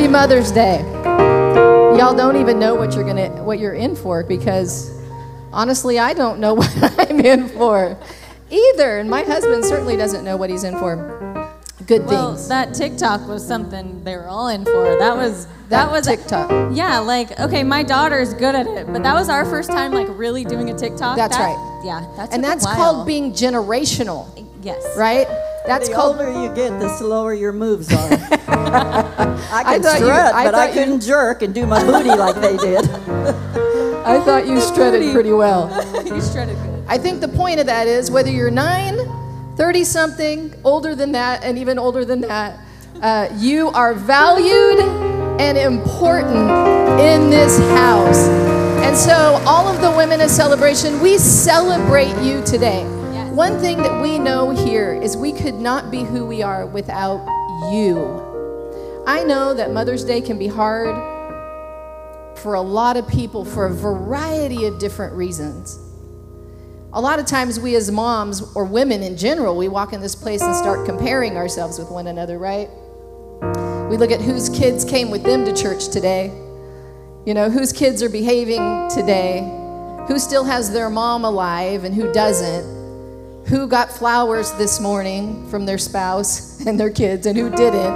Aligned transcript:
Happy 0.00 0.10
Mother's 0.12 0.50
Day. 0.50 0.80
Y'all 1.98 2.16
don't 2.16 2.36
even 2.36 2.58
know 2.58 2.74
what 2.74 2.94
you're 2.94 3.04
gonna 3.04 3.28
what 3.44 3.58
you're 3.58 3.74
in 3.74 3.94
for 3.94 4.24
because 4.24 4.90
honestly, 5.52 5.98
I 5.98 6.14
don't 6.14 6.40
know 6.40 6.54
what 6.60 7.10
I'm 7.10 7.20
in 7.20 7.50
for 7.50 7.98
either, 8.50 8.98
and 8.98 9.10
my 9.10 9.22
husband 9.24 9.62
certainly 9.62 9.98
doesn't 9.98 10.24
know 10.24 10.38
what 10.38 10.48
he's 10.48 10.64
in 10.64 10.78
for. 10.78 10.96
Good 11.86 12.06
Well, 12.06 12.34
things. 12.34 12.48
that 12.48 12.72
TikTok 12.72 13.28
was 13.28 13.46
something 13.46 14.02
they 14.02 14.16
were 14.16 14.26
all 14.26 14.48
in 14.48 14.64
for. 14.64 14.96
That 14.98 15.18
was 15.18 15.44
that, 15.68 15.68
That 15.68 15.92
was 15.92 16.06
TikTok. 16.06 16.72
Yeah, 16.74 17.00
like 17.00 17.38
okay, 17.38 17.62
my 17.62 17.82
daughter's 17.82 18.32
good 18.32 18.54
at 18.54 18.66
it, 18.66 18.86
but 18.90 19.02
that 19.02 19.12
was 19.12 19.28
our 19.28 19.44
first 19.44 19.70
time 19.70 19.92
like 19.92 20.08
really 20.12 20.46
doing 20.46 20.70
a 20.70 20.78
TikTok. 20.78 21.18
That's 21.18 21.36
That- 21.36 21.44
right. 21.44 21.82
Yeah, 21.84 22.06
that 22.16 22.32
and 22.32 22.42
that's 22.42 22.64
called 22.64 23.06
being 23.06 23.32
generational, 23.34 24.48
yes. 24.62 24.82
right? 24.96 25.26
That's 25.66 25.88
the 25.88 25.94
called 25.94 26.18
older 26.18 26.32
you 26.32 26.54
get, 26.54 26.78
the 26.80 26.88
slower 26.96 27.34
your 27.34 27.52
moves 27.52 27.92
are. 27.92 28.12
I 28.48 29.50
I 29.52 29.64
can 29.64 29.82
you- 29.82 29.88
strut, 29.88 30.34
I 30.34 30.44
but 30.44 30.54
I 30.54 30.72
couldn't 30.72 31.00
jerk 31.00 31.42
and 31.42 31.54
do 31.54 31.66
my 31.66 31.84
booty 31.84 32.08
like 32.08 32.36
they 32.36 32.56
did. 32.56 32.88
I 34.04 34.20
thought 34.20 34.46
you 34.46 34.60
strutted 34.60 35.12
pretty 35.12 35.32
well. 35.32 35.68
you 36.06 36.20
shredded 36.22 36.56
good. 36.56 36.84
I 36.88 36.98
think 36.98 37.20
the 37.20 37.28
point 37.28 37.60
of 37.60 37.66
that 37.66 37.86
is 37.86 38.10
whether 38.10 38.30
you're 38.30 38.50
9, 38.50 39.56
30 39.56 39.84
something, 39.84 40.54
older 40.64 40.94
than 40.94 41.12
that, 41.12 41.44
and 41.44 41.58
even 41.58 41.78
older 41.78 42.04
than 42.04 42.22
that, 42.22 42.58
uh, 43.02 43.28
you 43.36 43.68
are 43.68 43.94
valued 43.94 44.80
and 45.40 45.56
important 45.58 46.34
in 47.00 47.30
this 47.30 47.58
house. 47.70 48.26
And 48.82 48.96
so, 48.96 49.40
all 49.46 49.68
of 49.68 49.80
the 49.80 49.90
women 49.90 50.20
of 50.20 50.30
celebration, 50.30 51.00
we 51.00 51.18
celebrate 51.18 52.16
you 52.22 52.42
today. 52.44 52.84
One 53.32 53.60
thing 53.60 53.76
that 53.78 54.02
we 54.02 54.18
know 54.18 54.50
here 54.50 54.92
is 54.92 55.16
we 55.16 55.32
could 55.32 55.54
not 55.54 55.92
be 55.92 56.02
who 56.02 56.26
we 56.26 56.42
are 56.42 56.66
without 56.66 57.24
you. 57.72 59.04
I 59.06 59.22
know 59.22 59.54
that 59.54 59.70
Mother's 59.70 60.02
Day 60.02 60.20
can 60.20 60.36
be 60.36 60.48
hard 60.48 60.96
for 62.38 62.54
a 62.54 62.60
lot 62.60 62.96
of 62.96 63.06
people 63.06 63.44
for 63.44 63.66
a 63.66 63.70
variety 63.72 64.64
of 64.64 64.80
different 64.80 65.14
reasons. 65.14 65.78
A 66.92 67.00
lot 67.00 67.20
of 67.20 67.26
times, 67.26 67.60
we 67.60 67.76
as 67.76 67.88
moms 67.92 68.42
or 68.56 68.64
women 68.64 69.00
in 69.00 69.16
general, 69.16 69.56
we 69.56 69.68
walk 69.68 69.92
in 69.92 70.00
this 70.00 70.16
place 70.16 70.42
and 70.42 70.56
start 70.56 70.84
comparing 70.84 71.36
ourselves 71.36 71.78
with 71.78 71.88
one 71.88 72.08
another, 72.08 72.36
right? 72.36 72.68
We 73.88 73.96
look 73.96 74.10
at 74.10 74.20
whose 74.20 74.48
kids 74.48 74.84
came 74.84 75.08
with 75.08 75.22
them 75.22 75.44
to 75.44 75.54
church 75.54 75.90
today, 75.90 76.26
you 77.24 77.34
know, 77.34 77.48
whose 77.48 77.72
kids 77.72 78.02
are 78.02 78.08
behaving 78.08 78.90
today, 78.90 79.40
who 80.08 80.18
still 80.18 80.42
has 80.42 80.72
their 80.72 80.90
mom 80.90 81.24
alive 81.24 81.84
and 81.84 81.94
who 81.94 82.12
doesn't, 82.12 82.79
who 83.50 83.66
got 83.66 83.90
flowers 83.90 84.52
this 84.52 84.78
morning 84.78 85.44
from 85.50 85.66
their 85.66 85.76
spouse 85.76 86.64
and 86.64 86.78
their 86.78 86.88
kids 86.88 87.26
and 87.26 87.36
who 87.36 87.50
didn't. 87.50 87.92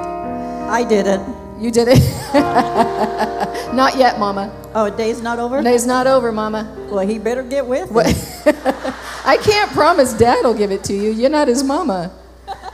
I 0.68 0.82
did 0.82 1.06
it. 1.06 1.20
You 1.60 1.70
did 1.70 1.86
it. 1.88 2.02
not 3.72 3.96
yet, 3.96 4.18
Mama. 4.18 4.52
Oh, 4.74 4.90
day's 4.90 5.22
not 5.22 5.38
over? 5.38 5.62
Day's 5.62 5.86
not 5.86 6.08
over, 6.08 6.32
Mama. 6.32 6.74
Well, 6.90 7.06
he 7.06 7.20
better 7.20 7.44
get 7.44 7.64
with 7.64 7.88
it. 7.94 8.44
I 9.24 9.36
can't 9.36 9.70
promise 9.70 10.12
Dad 10.12 10.44
will 10.44 10.54
give 10.54 10.72
it 10.72 10.82
to 10.84 10.92
you. 10.92 11.12
You're 11.12 11.30
not 11.30 11.46
his 11.46 11.62
mama. 11.62 12.10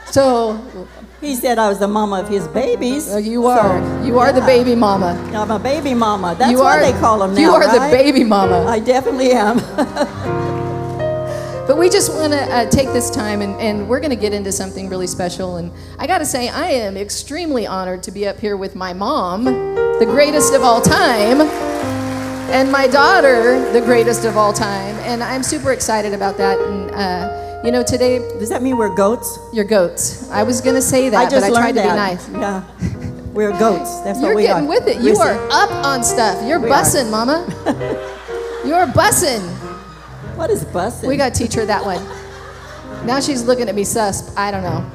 So 0.07 0.87
He 1.21 1.35
said 1.35 1.59
I 1.59 1.69
was 1.69 1.77
the 1.77 1.87
mama 1.87 2.19
of 2.21 2.27
his 2.27 2.47
babies. 2.47 3.13
uh, 3.13 3.17
you 3.17 3.45
are. 3.45 3.79
So, 3.79 4.03
you 4.03 4.17
are 4.17 4.33
the 4.33 4.41
baby 4.41 4.73
mama. 4.73 5.13
I'm 5.35 5.51
a 5.51 5.59
baby 5.59 5.93
mama. 5.93 6.35
That's 6.37 6.51
you 6.51 6.57
what 6.57 6.79
are, 6.79 6.81
they 6.81 6.99
call 6.99 7.19
them 7.19 7.35
now, 7.35 7.41
You 7.41 7.51
are 7.51 7.71
the 7.71 7.95
baby 7.95 8.23
mama. 8.23 8.65
I 8.65 8.79
definitely 8.79 9.31
am. 9.33 9.59
But 11.67 11.77
we 11.77 11.89
just 11.89 12.11
want 12.13 12.33
to 12.33 12.41
uh, 12.41 12.69
take 12.69 12.87
this 12.87 13.09
time 13.09 13.41
and, 13.41 13.53
and 13.61 13.87
we're 13.87 13.99
going 13.99 14.09
to 14.09 14.15
get 14.15 14.33
into 14.33 14.51
something 14.51 14.89
really 14.89 15.07
special. 15.07 15.57
And 15.57 15.71
I 15.99 16.05
got 16.07 16.17
to 16.17 16.25
say, 16.25 16.49
I 16.49 16.67
am 16.67 16.97
extremely 16.97 17.65
honored 17.65 18.03
to 18.03 18.11
be 18.11 18.27
up 18.27 18.39
here 18.39 18.57
with 18.57 18.75
my 18.75 18.93
mom, 18.93 19.45
the 19.45 20.05
greatest 20.09 20.53
of 20.53 20.63
all 20.63 20.81
time, 20.81 21.39
and 22.51 22.71
my 22.71 22.87
daughter, 22.87 23.71
the 23.71 23.79
greatest 23.81 24.25
of 24.25 24.35
all 24.35 24.51
time. 24.51 24.95
And 25.05 25.23
I'm 25.23 25.43
super 25.43 25.71
excited 25.71 26.13
about 26.13 26.37
that. 26.37 26.59
And, 26.59 26.91
uh, 26.91 27.61
you 27.63 27.71
know, 27.71 27.83
today, 27.83 28.17
Does 28.39 28.49
that 28.49 28.61
mean 28.63 28.75
we're 28.75 28.93
goats? 28.93 29.39
you're 29.53 29.63
goats. 29.63 30.29
I 30.31 30.43
was 30.43 30.59
going 30.61 30.75
to 30.75 30.81
say 30.81 31.09
that, 31.09 31.17
I 31.27 31.29
just 31.29 31.35
but 31.35 31.43
I 31.43 31.49
learned 31.49 31.75
tried 31.75 31.81
to 31.83 31.87
that. 31.87 32.27
be 32.29 32.39
nice. 32.41 32.89
Yeah. 33.09 33.31
We're 33.31 33.57
goats. 33.57 34.01
That's 34.01 34.19
You're 34.19 34.31
what 34.31 34.35
we 34.35 34.47
are. 34.47 34.55
getting 34.55 34.65
are. 34.65 34.69
with 34.69 34.87
it. 34.89 34.97
You 34.97 35.13
Listen, 35.13 35.27
are 35.27 35.47
up 35.51 35.71
on 35.85 36.03
stuff. 36.03 36.45
You're 36.45 36.59
We 36.59 36.69
are. 36.69 36.81
bussing, 36.83 37.09
mama. 37.09 37.45
You're 38.65 38.87
bussing. 38.87 39.39
What 40.41 40.49
is 40.49 40.65
bussing? 40.65 41.07
We 41.07 41.17
got 41.17 41.35
to 41.35 41.39
teach 41.39 41.53
her 41.53 41.67
that 41.67 41.85
one. 41.85 42.03
Now 43.05 43.19
she's 43.19 43.43
looking 43.43 43.69
at 43.69 43.75
me 43.75 43.83
sus. 43.83 44.35
I 44.35 44.49
don't 44.49 44.63
know. 44.63 44.91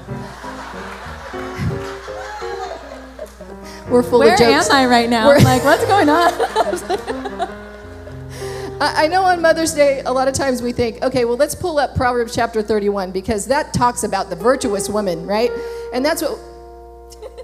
We're 3.89 4.03
full 4.03 4.19
Where 4.19 4.33
of 4.33 4.39
jokes. 4.41 4.69
Where 4.69 4.79
am 4.79 4.83
I 4.87 4.87
right 4.91 5.09
now? 5.09 5.29
We're- 5.29 5.39
I'm 5.39 5.45
like, 5.45 5.65
what's 5.65 5.87
going 5.87 6.09
on? 6.09 6.33
I 8.81 9.05
I 9.05 9.07
know 9.07 9.23
on 9.23 9.41
Mother's 9.41 9.73
Day, 9.73 10.03
a 10.05 10.13
lot 10.13 10.27
of 10.27 10.35
times 10.35 10.63
we 10.63 10.73
think, 10.73 11.01
okay, 11.05 11.25
well, 11.25 11.37
let's 11.37 11.55
pull 11.55 11.79
up 11.79 11.95
Proverbs 11.95 12.35
chapter 12.35 12.61
31 12.61 13.13
because 13.13 13.47
that 13.47 13.73
talks 13.73 14.03
about 14.03 14.31
the 14.31 14.37
virtuous 14.37 14.89
woman, 14.89 15.29
right? 15.29 15.53
And 15.95 16.05
that's 16.05 16.23
what. 16.23 16.41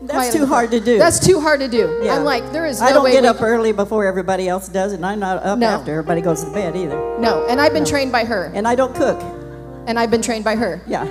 That's 0.03 0.13
quiet 0.13 0.33
too 0.33 0.47
hard 0.47 0.71
to 0.73 0.81
do. 0.81 0.99
That's 0.99 1.19
too 1.25 1.41
hard 1.41 1.61
to 1.61 1.69
do. 1.69 2.01
Yeah. 2.03 2.17
I'm 2.17 2.25
like, 2.25 2.51
there 2.53 2.67
is 2.67 2.81
no 2.81 2.87
I 2.87 2.93
don't 2.93 3.05
way. 3.05 3.13
get 3.13 3.25
up 3.25 3.37
can- 3.39 3.47
early 3.47 3.73
before 3.73 4.05
everybody 4.05 4.49
else 4.49 4.69
does, 4.69 4.93
and 4.93 5.07
I'm 5.07 5.21
not 5.21 5.43
up 5.45 5.59
No. 5.59 5.69
after 5.69 5.93
everybody 5.93 6.21
goes 6.21 6.43
to 6.45 6.51
bed 6.53 6.75
either. 6.77 7.19
No, 7.19 7.47
and 7.49 7.61
I've 7.61 7.73
been 7.73 7.85
trained 7.85 8.11
by 8.13 8.25
her, 8.25 8.51
And 8.55 8.67
I 8.67 8.75
don't 8.75 8.95
cook. 8.95 9.21
and 9.87 9.99
I've 9.99 10.11
been 10.11 10.23
trained 10.23 10.45
by 10.45 10.57
her. 10.57 10.81
Yeah. 10.87 11.07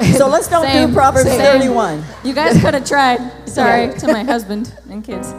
so 0.16 0.26
let's 0.26 0.48
don't 0.48 0.64
Same. 0.64 0.88
do 0.88 0.94
Proverbs 0.94 1.28
Same. 1.28 1.40
31. 1.40 2.02
You 2.24 2.32
guys 2.34 2.60
could 2.60 2.74
have 2.74 2.86
tried. 2.86 3.20
Sorry 3.48 3.92
to 3.98 4.06
my 4.08 4.24
husband 4.24 4.72
and 4.90 5.04
kids. 5.04 5.32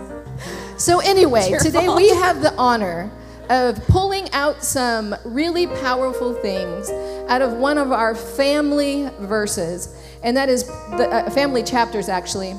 So, 0.78 1.00
anyway, 1.00 1.56
today 1.60 1.86
fault. 1.86 1.98
we 1.98 2.10
have 2.10 2.42
the 2.42 2.54
honor 2.56 3.10
of 3.50 3.86
pulling 3.88 4.32
out 4.32 4.64
some 4.64 5.16
really 5.26 5.68
powerful 5.68 6.34
things 6.34 6.90
out 7.30 7.42
of 7.42 7.54
one 7.54 7.78
of 7.78 7.92
our 7.92 8.16
family 8.16 9.10
verses, 9.20 9.96
and 10.24 10.36
that 10.38 10.50
is 10.50 10.66
the 10.66 11.10
uh, 11.12 11.30
family 11.30 11.64
chapters 11.64 12.10
actually, 12.10 12.56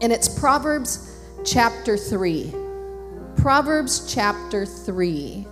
and 0.00 0.12
it's 0.12 0.28
Proverbs 0.28 1.20
chapter 1.44 1.96
3. 1.96 2.54
Proverbs 3.36 4.12
chapter 4.12 4.64
3. 4.64 5.46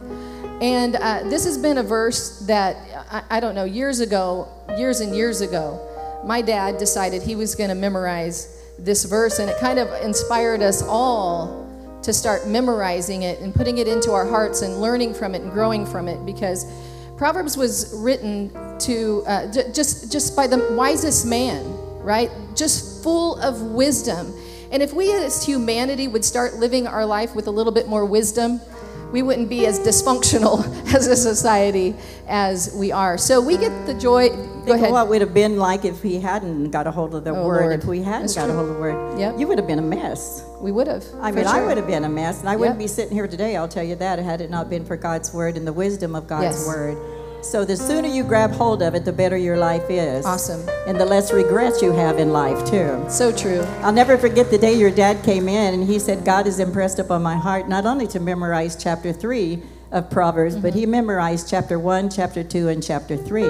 And 0.60 0.96
uh, 0.96 1.24
this 1.24 1.44
has 1.44 1.58
been 1.58 1.78
a 1.78 1.82
verse 1.82 2.38
that, 2.46 2.76
I, 3.10 3.36
I 3.36 3.40
don't 3.40 3.54
know, 3.54 3.64
years 3.64 4.00
ago, 4.00 4.48
years 4.78 5.00
and 5.00 5.14
years 5.14 5.40
ago, 5.40 5.88
my 6.24 6.40
dad 6.40 6.78
decided 6.78 7.22
he 7.22 7.34
was 7.34 7.54
going 7.56 7.68
to 7.68 7.74
memorize 7.74 8.62
this 8.78 9.04
verse, 9.04 9.38
and 9.40 9.50
it 9.50 9.58
kind 9.58 9.78
of 9.78 9.88
inspired 10.02 10.62
us 10.62 10.82
all 10.82 11.68
to 12.02 12.12
start 12.12 12.46
memorizing 12.46 13.22
it 13.22 13.40
and 13.40 13.54
putting 13.54 13.78
it 13.78 13.88
into 13.88 14.12
our 14.12 14.26
hearts 14.26 14.62
and 14.62 14.80
learning 14.80 15.14
from 15.14 15.34
it 15.34 15.42
and 15.42 15.52
growing 15.52 15.86
from 15.86 16.08
it 16.08 16.24
because 16.26 16.64
Proverbs 17.22 17.56
was 17.56 17.94
written 17.94 18.50
to 18.80 19.22
uh, 19.28 19.46
j- 19.52 19.70
just 19.72 20.10
just 20.10 20.34
by 20.34 20.48
the 20.48 20.58
wisest 20.74 21.24
man, 21.24 21.62
right? 22.02 22.32
Just 22.56 23.04
full 23.04 23.36
of 23.40 23.62
wisdom. 23.62 24.34
And 24.72 24.82
if 24.82 24.92
we 24.92 25.12
as 25.14 25.44
humanity 25.44 26.08
would 26.08 26.24
start 26.24 26.54
living 26.54 26.88
our 26.88 27.06
life 27.06 27.36
with 27.36 27.46
a 27.46 27.50
little 27.52 27.72
bit 27.72 27.86
more 27.86 28.04
wisdom, 28.04 28.60
we 29.12 29.22
wouldn't 29.22 29.48
be 29.48 29.66
as 29.66 29.78
dysfunctional 29.78 30.64
as 30.94 31.06
a 31.06 31.14
society 31.14 31.94
as 32.26 32.74
we 32.74 32.90
are. 32.90 33.16
So 33.18 33.40
we 33.40 33.56
get 33.56 33.86
the 33.86 33.94
joy. 33.94 34.30
Go 34.66 34.74
ahead. 34.74 34.90
what 34.90 35.08
would 35.08 35.20
have 35.20 35.34
been 35.34 35.58
like 35.58 35.84
if 35.84 36.02
he 36.02 36.18
hadn't 36.20 36.70
got 36.70 36.86
a 36.88 36.90
hold 36.90 37.14
of 37.14 37.22
the 37.24 37.30
Oh, 37.30 37.46
word. 37.46 37.60
Lord. 37.62 37.80
If 37.80 37.84
we 37.84 38.00
hadn't 38.02 38.22
That's 38.22 38.34
got 38.34 38.44
true. 38.46 38.54
a 38.54 38.56
hold 38.56 38.68
of 38.70 38.74
the 38.76 38.80
word, 38.80 39.18
Yep. 39.20 39.38
you 39.38 39.46
would 39.46 39.58
have 39.58 39.66
been 39.68 39.78
a 39.80 39.82
mess. 39.82 40.44
We 40.60 40.70
would 40.72 40.86
have. 40.88 41.04
I 41.20 41.30
mean, 41.32 41.46
I 41.46 41.64
would 41.66 41.76
have 41.76 41.86
been 41.88 42.04
a 42.04 42.08
mess, 42.08 42.40
and 42.40 42.48
I 42.48 42.54
wouldn't 42.56 42.78
be 42.78 42.86
sitting 42.88 43.12
here 43.12 43.26
today. 43.28 43.56
I'll 43.56 43.68
tell 43.68 43.82
you 43.84 43.94
that 43.96 44.18
had 44.20 44.40
it 44.40 44.50
not 44.50 44.70
been 44.70 44.84
for 44.84 44.96
God's 44.96 45.32
word 45.32 45.56
and 45.56 45.66
the 45.66 45.72
wisdom 45.72 46.14
of 46.16 46.26
God's 46.26 46.56
Yes. 46.58 46.66
word. 46.66 46.96
So 47.42 47.64
the 47.64 47.76
sooner 47.76 48.06
you 48.06 48.22
grab 48.22 48.52
hold 48.52 48.82
of 48.82 48.94
it, 48.94 49.04
the 49.04 49.12
better 49.12 49.36
your 49.36 49.56
life 49.56 49.90
is. 49.90 50.24
Awesome. 50.24 50.66
And 50.86 50.98
the 50.98 51.04
less 51.04 51.32
regrets 51.32 51.82
you 51.82 51.90
have 51.90 52.18
in 52.18 52.32
life 52.32 52.64
too. 52.64 53.04
So 53.08 53.32
true. 53.32 53.62
I'll 53.80 53.92
never 53.92 54.16
forget 54.16 54.48
the 54.48 54.58
day 54.58 54.74
your 54.74 54.92
dad 54.92 55.24
came 55.24 55.48
in 55.48 55.74
and 55.74 55.82
he 55.82 55.98
said, 55.98 56.24
God 56.24 56.46
has 56.46 56.60
impressed 56.60 57.00
upon 57.00 57.20
my 57.22 57.34
heart 57.34 57.68
not 57.68 57.84
only 57.84 58.06
to 58.08 58.20
memorize 58.20 58.76
chapter 58.80 59.12
3 59.12 59.60
of 59.90 60.08
Proverbs, 60.08 60.56
but 60.56 60.72
he 60.72 60.82
mm-hmm. 60.82 60.92
memorized 60.92 61.50
chapter 61.50 61.80
1, 61.80 62.10
chapter 62.10 62.44
2, 62.44 62.68
and 62.68 62.82
chapter 62.82 63.16
3. 63.16 63.42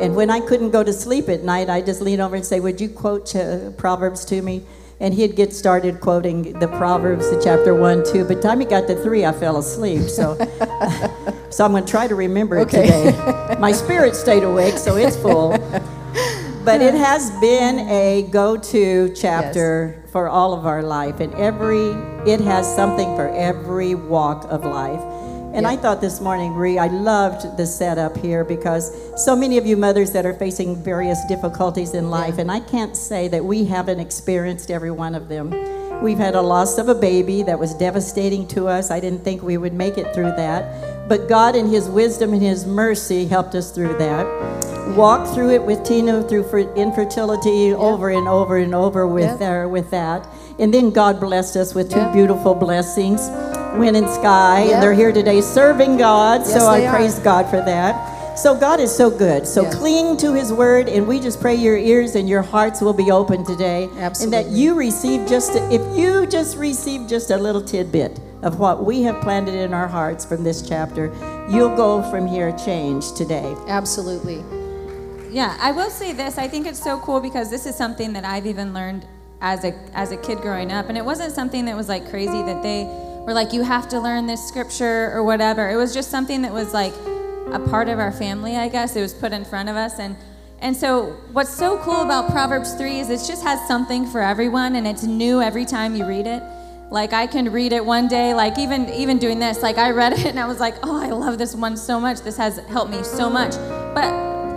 And 0.00 0.16
when 0.16 0.30
I 0.30 0.40
couldn't 0.40 0.70
go 0.70 0.82
to 0.82 0.92
sleep 0.92 1.28
at 1.28 1.44
night, 1.44 1.68
I 1.68 1.82
just 1.82 2.00
lean 2.00 2.20
over 2.20 2.34
and 2.34 2.44
say, 2.44 2.58
Would 2.58 2.80
you 2.80 2.88
quote 2.88 3.26
ch- 3.26 3.76
Proverbs 3.76 4.24
to 4.26 4.40
me? 4.40 4.64
And 5.00 5.14
he'd 5.14 5.34
get 5.34 5.54
started 5.54 6.00
quoting 6.00 6.52
the 6.60 6.68
Proverbs, 6.68 7.30
the 7.30 7.40
chapter 7.42 7.74
1, 7.74 8.04
2. 8.04 8.24
But 8.26 8.36
the 8.36 8.42
time 8.42 8.60
he 8.60 8.66
got 8.66 8.86
to 8.88 8.94
3, 9.02 9.24
I 9.24 9.32
fell 9.32 9.56
asleep. 9.56 10.02
So, 10.02 10.34
so 11.50 11.64
I'm 11.64 11.70
going 11.72 11.84
to 11.86 11.90
try 11.90 12.06
to 12.06 12.14
remember 12.14 12.58
it 12.58 12.62
Okay. 12.68 12.86
today. 12.86 13.56
My 13.58 13.72
spirit 13.72 14.14
stayed 14.14 14.42
awake, 14.42 14.76
so 14.76 14.96
it's 14.96 15.16
full. 15.16 15.56
But 16.62 16.82
it 16.82 16.92
has 16.92 17.30
been 17.40 17.78
a 17.88 18.28
go-to 18.30 19.14
chapter 19.16 20.04
for 20.12 20.28
all 20.28 20.52
of 20.52 20.66
our 20.66 20.82
life, 20.82 21.18
and 21.20 21.32
every 21.34 21.86
it 22.30 22.38
has 22.42 22.66
something 22.76 23.16
for 23.16 23.28
every 23.28 23.94
walk 23.94 24.44
of 24.50 24.66
life. 24.66 25.00
And 25.52 25.66
I 25.66 25.76
thought 25.76 26.00
this 26.00 26.20
morning, 26.20 26.54
Ree, 26.54 26.78
I 26.78 26.86
loved 26.86 27.56
the 27.56 27.66
setup 27.66 28.16
here 28.16 28.44
because 28.44 28.92
so 29.22 29.34
many 29.34 29.58
of 29.58 29.66
you 29.66 29.76
mothers 29.76 30.12
that 30.12 30.24
are 30.24 30.32
facing 30.34 30.76
various 30.76 31.18
difficulties 31.26 31.92
in 31.94 32.08
life, 32.08 32.38
and 32.38 32.50
I 32.52 32.60
can't 32.60 32.96
say 32.96 33.26
that 33.28 33.44
we 33.44 33.64
haven't 33.64 33.98
experienced 33.98 34.70
every 34.70 34.92
one 34.92 35.14
of 35.16 35.28
them. 35.28 35.50
We've 36.02 36.18
had 36.18 36.34
a 36.36 36.40
loss 36.40 36.78
of 36.78 36.88
a 36.88 36.94
baby 36.94 37.42
that 37.42 37.58
was 37.58 37.74
devastating 37.74 38.46
to 38.48 38.68
us. 38.68 38.90
I 38.90 39.00
didn't 39.00 39.24
think 39.24 39.42
we 39.42 39.56
would 39.58 39.74
make 39.74 39.98
it 39.98 40.14
through 40.14 40.32
that. 40.36 41.08
But 41.08 41.28
God, 41.28 41.56
in 41.56 41.66
His 41.68 41.88
wisdom 41.88 42.32
and 42.32 42.40
His 42.40 42.64
mercy, 42.64 43.26
helped 43.26 43.54
us 43.56 43.72
through 43.72 43.98
that. 43.98 44.24
Walked 44.96 45.34
through 45.34 45.50
it 45.50 45.62
with 45.62 45.82
Tina 45.84 46.22
through 46.22 46.48
infertility 46.74 47.74
over 47.74 48.08
and 48.10 48.28
over 48.28 48.56
and 48.56 48.74
over 48.74 49.06
with, 49.06 49.40
Yep. 49.40 49.66
uh, 49.66 49.68
with 49.68 49.90
that. 49.90 50.26
And 50.58 50.72
then 50.72 50.90
God 50.90 51.18
blessed 51.20 51.56
us 51.56 51.74
with 51.74 51.90
two 51.90 51.98
Yep. 51.98 52.12
beautiful 52.12 52.54
blessings, 52.54 53.20
Wind 53.78 53.96
and 53.96 54.08
Sky. 54.08 54.64
Yep. 54.64 54.74
And 54.74 54.82
they're 54.82 54.92
here 54.94 55.12
today 55.12 55.40
serving 55.40 55.96
God. 55.96 56.40
Yes, 56.40 56.52
so 56.54 56.66
I 56.66 56.80
they 56.80 56.86
are. 56.86 56.94
praise 56.96 57.18
God 57.18 57.48
for 57.48 57.58
that. 57.62 58.38
So 58.38 58.54
God 58.54 58.80
is 58.80 58.94
so 58.94 59.10
good. 59.10 59.46
So 59.46 59.62
Yes. 59.62 59.74
cling 59.74 60.16
to 60.18 60.32
His 60.32 60.52
word, 60.52 60.88
and 60.88 61.06
we 61.06 61.20
just 61.20 61.40
pray 61.40 61.54
your 61.54 61.76
ears 61.76 62.14
and 62.14 62.28
your 62.28 62.42
hearts 62.42 62.80
will 62.80 62.92
be 62.94 63.10
open 63.10 63.44
today, 63.44 63.88
and 63.98 64.32
that 64.32 64.46
you 64.48 64.74
receive 64.74 65.26
just 65.28 65.54
a, 65.54 65.72
if 65.72 65.82
you 65.98 66.26
just 66.26 66.56
receive 66.56 67.06
just 67.06 67.30
a 67.30 67.36
little 67.36 67.60
tidbit 67.60 68.18
of 68.42 68.58
what 68.58 68.84
we 68.84 69.02
have 69.02 69.20
planted 69.20 69.54
in 69.54 69.74
our 69.74 69.88
hearts 69.88 70.24
from 70.24 70.42
this 70.42 70.62
chapter, 70.66 71.12
you'll 71.50 71.76
go 71.76 72.02
from 72.10 72.26
here 72.26 72.52
changed 72.52 73.16
today. 73.16 73.54
Absolutely. 73.68 74.42
Yeah, 75.30 75.56
I 75.60 75.72
will 75.72 75.90
say 75.90 76.12
this. 76.12 76.38
I 76.38 76.48
think 76.48 76.66
it's 76.66 76.82
so 76.82 76.98
cool 77.00 77.20
because 77.20 77.50
this 77.50 77.66
is 77.66 77.76
something 77.76 78.14
that 78.14 78.24
I've 78.24 78.46
even 78.46 78.72
learned 78.72 79.06
as 79.42 79.64
a 79.64 79.72
as 79.94 80.12
a 80.12 80.16
kid 80.16 80.38
growing 80.38 80.72
up, 80.72 80.88
and 80.88 80.96
it 80.96 81.04
wasn't 81.04 81.32
something 81.34 81.66
that 81.66 81.76
was 81.76 81.88
like 81.88 82.08
crazy 82.08 82.42
that 82.42 82.62
they 82.62 82.84
were 83.26 83.34
like 83.34 83.52
you 83.52 83.62
have 83.62 83.88
to 83.88 84.00
learn 84.00 84.26
this 84.26 84.46
scripture 84.46 85.10
or 85.12 85.22
whatever. 85.22 85.68
It 85.70 85.76
was 85.76 85.94
just 85.94 86.10
something 86.10 86.42
that 86.42 86.52
was 86.52 86.72
like 86.72 86.92
a 87.52 87.58
part 87.70 87.88
of 87.88 87.98
our 87.98 88.12
family, 88.12 88.56
I 88.56 88.68
guess. 88.68 88.96
It 88.96 89.00
was 89.00 89.14
put 89.14 89.32
in 89.32 89.44
front 89.44 89.68
of 89.68 89.76
us 89.76 89.98
and 89.98 90.16
and 90.62 90.76
so 90.76 91.16
what's 91.32 91.54
so 91.54 91.78
cool 91.78 92.02
about 92.02 92.30
Proverbs 92.30 92.74
3 92.74 93.00
is 93.00 93.08
it 93.08 93.26
just 93.26 93.42
has 93.42 93.66
something 93.66 94.04
for 94.04 94.20
everyone 94.20 94.76
and 94.76 94.86
it's 94.86 95.04
new 95.04 95.40
every 95.40 95.64
time 95.64 95.94
you 95.94 96.04
read 96.04 96.26
it. 96.26 96.42
Like 96.90 97.14
I 97.14 97.26
can 97.26 97.50
read 97.50 97.72
it 97.72 97.84
one 97.84 98.08
day, 98.08 98.34
like 98.34 98.58
even 98.58 98.88
even 98.90 99.18
doing 99.18 99.38
this, 99.38 99.62
like 99.62 99.78
I 99.78 99.90
read 99.90 100.12
it 100.18 100.26
and 100.26 100.38
I 100.38 100.46
was 100.46 100.60
like, 100.60 100.74
"Oh, 100.82 101.00
I 101.00 101.10
love 101.10 101.38
this 101.38 101.54
one 101.54 101.76
so 101.76 101.98
much. 101.98 102.20
This 102.20 102.36
has 102.36 102.58
helped 102.68 102.90
me 102.90 103.02
so 103.02 103.30
much." 103.30 103.52
But 103.94 104.12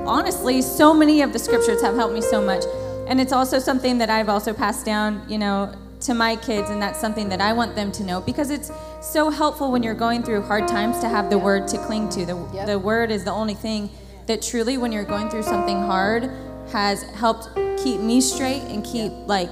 honestly, 0.06 0.62
so 0.62 0.94
many 0.94 1.21
of 1.21 1.31
the 1.31 1.39
scriptures 1.39 1.81
have 1.81 1.95
helped 1.95 2.13
me 2.13 2.21
so 2.21 2.42
much. 2.42 2.63
And 3.07 3.19
it's 3.19 3.33
also 3.33 3.60
something 3.60 3.98
that 4.00 4.10
I've 4.10 4.30
also 4.30 4.54
passed 4.54 4.86
down, 4.86 5.24
you 5.27 5.38
know, 5.38 5.74
to 6.03 6.13
my 6.13 6.35
kids, 6.35 6.69
and 6.69 6.81
that's 6.81 7.00
something 7.00 7.29
that 7.29 7.41
I 7.41 7.53
want 7.53 7.75
them 7.75 7.91
to 7.94 8.03
know 8.03 8.21
because 8.21 8.50
it's 8.50 8.71
so 9.01 9.29
helpful 9.29 9.71
when 9.71 9.83
you're 9.83 9.94
going 9.94 10.23
through 10.23 10.41
hard 10.44 10.67
times 10.67 11.00
to 11.00 11.09
have 11.09 11.29
the 11.29 11.38
word 11.38 11.67
to 11.69 11.77
cling 11.77 12.09
to. 12.09 12.25
The, 12.25 12.35
Yep. 12.53 12.67
the 12.67 12.79
word 12.79 13.11
is 13.11 13.23
the 13.23 13.31
only 13.31 13.53
thing 13.53 13.89
that 14.27 14.41
truly, 14.41 14.77
when 14.77 14.91
you're 14.91 15.03
going 15.03 15.29
through 15.29 15.44
something 15.44 15.81
hard, 15.81 16.29
has 16.71 17.03
helped 17.03 17.50
keep 17.83 18.00
me 18.00 18.21
straight 18.21 18.61
and 18.63 18.83
keep 18.83 19.11
like 19.27 19.50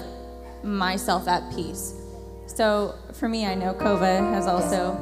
myself 0.64 1.28
at 1.28 1.44
peace. 1.56 1.94
So 2.48 2.96
for 3.14 3.28
me, 3.28 3.46
I 3.46 3.56
know 3.56 3.74
Kova 3.74 4.20
has 4.34 4.48
also 4.48 4.98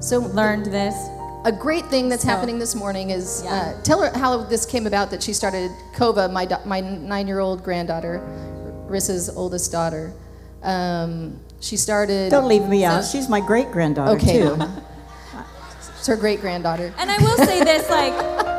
So 0.00 0.18
learned 0.18 0.66
this. 0.66 0.94
a 1.44 1.52
great 1.52 1.86
thing 1.86 2.08
that's 2.08 2.22
So- 2.22 2.28
happening 2.28 2.58
this 2.58 2.74
morning 2.74 3.10
is 3.10 3.42
Yeah. 3.44 3.54
uh, 3.78 3.82
tell 3.82 4.00
her 4.02 4.10
how 4.18 4.38
this 4.38 4.66
came 4.66 4.86
about 4.86 5.10
that 5.10 5.22
she 5.22 5.32
started 5.32 5.70
Kova, 5.96 6.30
my 6.30 6.46
my 6.64 6.80
nine 6.80 7.26
year 7.26 7.38
old 7.40 7.62
granddaughter, 7.64 8.20
Rissa's 8.88 9.28
oldest 9.34 9.70
daughter. 9.72 10.12
Um, 10.62 11.38
she 11.60 11.76
started. 11.76 12.30
Don't 12.30 12.48
leave 12.48 12.66
me 12.68 12.84
out. 12.84 13.04
She's 13.04 13.28
my 13.28 13.40
great 13.40 13.70
granddaughter 13.72 14.16
Okay, 14.16 14.40
too. 14.40 14.58
It's 15.98 16.06
her 16.06 16.14
great 16.16 16.40
granddaughter. 16.40 16.94
And 16.96 17.10
I 17.10 17.18
will 17.18 17.36
say 17.36 17.64
this, 17.64 17.90
like, 17.90 18.12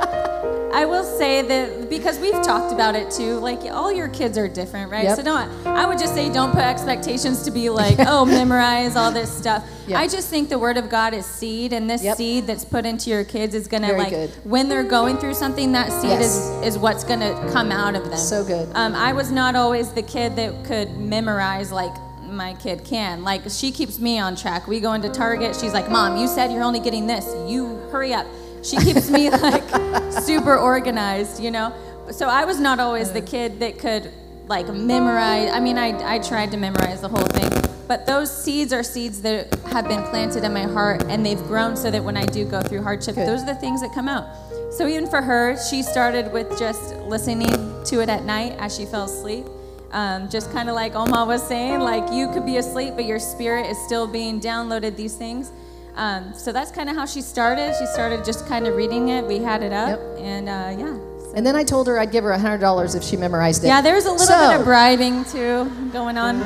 I 0.73 0.85
will 0.85 1.03
say 1.03 1.41
that 1.41 1.89
because 1.89 2.19
we've 2.19 2.41
talked 2.43 2.71
about 2.73 2.95
it 2.95 3.09
too, 3.11 3.39
like 3.39 3.61
all 3.71 3.91
your 3.91 4.07
kids 4.07 4.37
are 4.37 4.47
different, 4.47 4.91
right? 4.91 5.03
Yep. 5.05 5.17
So 5.17 5.23
don't. 5.23 5.49
I 5.67 5.85
would 5.85 5.97
just 5.99 6.13
say 6.13 6.31
don't 6.31 6.51
put 6.51 6.61
expectations 6.61 7.43
to 7.43 7.51
be 7.51 7.69
like, 7.69 7.95
oh, 7.99 8.25
memorize 8.25 8.95
all 8.95 9.11
this 9.11 9.31
stuff. 9.35 9.65
Yeah. 9.87 9.99
I 9.99 10.07
just 10.07 10.29
think 10.29 10.49
the 10.49 10.59
Word 10.59 10.77
of 10.77 10.89
God 10.89 11.13
is 11.13 11.25
seed, 11.25 11.73
and 11.73 11.89
this 11.89 12.03
Yep. 12.03 12.17
seed 12.17 12.47
that's 12.47 12.63
put 12.65 12.85
into 12.85 13.09
your 13.09 13.23
kids 13.23 13.55
is 13.55 13.67
gonna 13.67 13.87
Very 13.87 13.99
like 13.99 14.09
good. 14.11 14.29
when 14.43 14.69
they're 14.69 14.83
going 14.83 15.17
through 15.17 15.33
something, 15.33 15.71
that 15.71 15.91
seed 15.91 16.11
Yes. 16.11 16.35
is 16.61 16.75
is 16.75 16.77
what's 16.77 17.03
gonna 17.03 17.33
come 17.51 17.71
out 17.71 17.95
of 17.95 18.03
them. 18.09 18.17
So 18.17 18.43
good. 18.43 18.69
Um, 18.75 18.93
I 18.93 19.13
was 19.13 19.31
not 19.31 19.55
always 19.55 19.89
the 19.91 20.03
kid 20.03 20.35
that 20.35 20.63
could 20.65 20.97
memorize 20.97 21.71
like 21.71 21.93
my 22.29 22.53
kid 22.55 22.83
can. 22.85 23.23
Like 23.23 23.41
she 23.49 23.71
keeps 23.71 23.97
me 23.99 24.19
on 24.19 24.35
track. 24.35 24.67
We 24.67 24.79
go 24.79 24.93
into 24.93 25.09
Target. 25.09 25.55
She's 25.59 25.73
like, 25.73 25.89
"Mom, 25.89 26.15
you 26.17 26.27
said 26.27 26.51
you're 26.51 26.63
only 26.63 26.79
getting 26.79 27.07
this. 27.07 27.25
You 27.49 27.77
hurry 27.91 28.13
up." 28.13 28.27
She 28.61 28.75
keeps 28.77 29.09
me 29.09 29.29
like 29.47 29.63
super 30.11 30.57
organized, 30.57 31.41
you 31.41 31.51
know. 31.51 31.73
So 32.11 32.27
I 32.27 32.45
was 32.45 32.59
not 32.59 32.79
always 32.79 33.11
the 33.11 33.21
kid 33.21 33.59
that 33.59 33.79
could 33.79 34.11
like 34.47 34.67
memorize. 34.67 35.51
I 35.51 35.59
mean, 35.59 35.77
I 35.77 36.15
I 36.15 36.19
tried 36.19 36.51
to 36.51 36.57
memorize 36.57 37.01
the 37.01 37.09
whole 37.09 37.27
thing, 37.27 37.49
but 37.87 38.05
those 38.05 38.35
seeds 38.35 38.73
are 38.73 38.83
seeds 38.83 39.21
that 39.21 39.53
have 39.65 39.87
been 39.87 40.03
planted 40.03 40.43
in 40.43 40.53
my 40.53 40.63
heart, 40.63 41.03
and 41.03 41.25
they've 41.25 41.43
grown 41.43 41.77
so 41.77 41.91
that 41.91 42.03
when 42.03 42.17
I 42.17 42.25
do 42.25 42.45
go 42.45 42.61
through 42.61 42.83
hardship, 42.83 43.15
Good. 43.15 43.27
those 43.27 43.43
are 43.43 43.53
the 43.53 43.55
things 43.55 43.81
that 43.81 43.93
come 43.93 44.07
out. 44.07 44.27
So 44.71 44.87
even 44.87 45.07
for 45.07 45.21
her, 45.21 45.57
she 45.69 45.81
started 45.81 46.31
with 46.31 46.57
just 46.57 46.95
listening 46.97 47.49
to 47.85 48.01
it 48.01 48.09
at 48.09 48.23
night 48.23 48.55
as 48.59 48.75
she 48.75 48.85
fell 48.85 49.05
asleep. 49.05 49.45
Um, 49.91 50.29
just 50.29 50.51
kind 50.51 50.69
of 50.69 50.75
like 50.75 50.93
Oma 50.93 51.25
was 51.25 51.45
saying, 51.47 51.79
like 51.79 52.11
you 52.13 52.31
could 52.31 52.45
be 52.45 52.57
asleep, 52.57 52.93
but 52.95 53.05
your 53.05 53.17
spirit 53.19 53.65
is 53.65 53.77
still 53.85 54.05
being 54.05 54.39
downloaded 54.39 54.95
these 54.95 55.15
things. 55.15 55.51
Um, 55.99 56.33
so 56.33 56.51
that's 56.53 56.71
kind 56.71 56.89
of 56.89 56.95
how 56.95 57.05
she 57.05 57.21
started. 57.21 57.75
She 57.77 57.85
started 57.87 58.23
just 58.23 58.47
kind 58.47 58.65
of 58.67 58.75
reading 58.75 59.09
it. 59.09 59.25
We 59.25 59.39
had 59.39 59.61
it 59.63 59.73
up, 59.73 59.89
Yep. 59.89 59.99
and 60.19 60.47
uh, 60.47 60.75
yeah. 60.79 60.97
And 61.35 61.45
then 61.45 61.55
I 61.55 61.63
told 61.63 61.85
her 61.87 61.99
I'd 61.99 62.11
give 62.11 62.23
her 62.23 62.31
$100 62.31 62.95
if 62.95 63.03
she 63.03 63.15
memorized 63.17 63.63
it. 63.63 63.67
Yeah, 63.67 63.81
there's 63.81 64.05
a 64.05 64.11
little 64.11 64.25
So- 64.25 64.49
bit 64.49 64.59
of 64.61 64.65
bribing 64.65 65.25
too 65.25 65.69
going 65.91 66.17
on. 66.17 66.39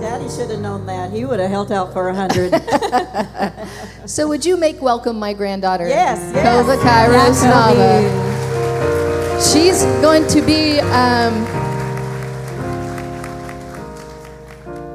Daddy 0.00 0.28
should 0.30 0.48
have 0.50 0.60
known 0.60 0.86
that. 0.86 1.10
He 1.12 1.24
would 1.26 1.40
have 1.40 1.50
held 1.50 1.72
out 1.72 1.92
for 1.92 2.08
a 2.08 2.14
hundred. 2.14 2.54
So 4.08 4.26
would 4.28 4.46
you 4.46 4.56
make 4.56 4.80
welcome 4.80 5.18
my 5.18 5.34
granddaughter? 5.34 5.86
Yes, 5.86 6.18
yes. 6.34 6.46
Kova 6.46 6.78
Kairos 6.78 7.42
Yeah, 7.42 7.52
Nava. 9.36 9.52
She's 9.52 9.82
going 10.00 10.26
to 10.28 10.40
be. 10.40 10.80
Um, 10.80 11.34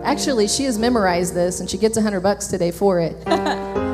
actually, 0.04 0.48
she 0.48 0.64
has 0.64 0.80
memorized 0.80 1.36
this, 1.36 1.60
and 1.60 1.70
she 1.70 1.78
gets 1.78 1.96
a 1.96 2.02
hundred 2.02 2.22
bucks 2.22 2.48
today 2.48 2.72
for 2.72 3.00
it. 3.00 3.16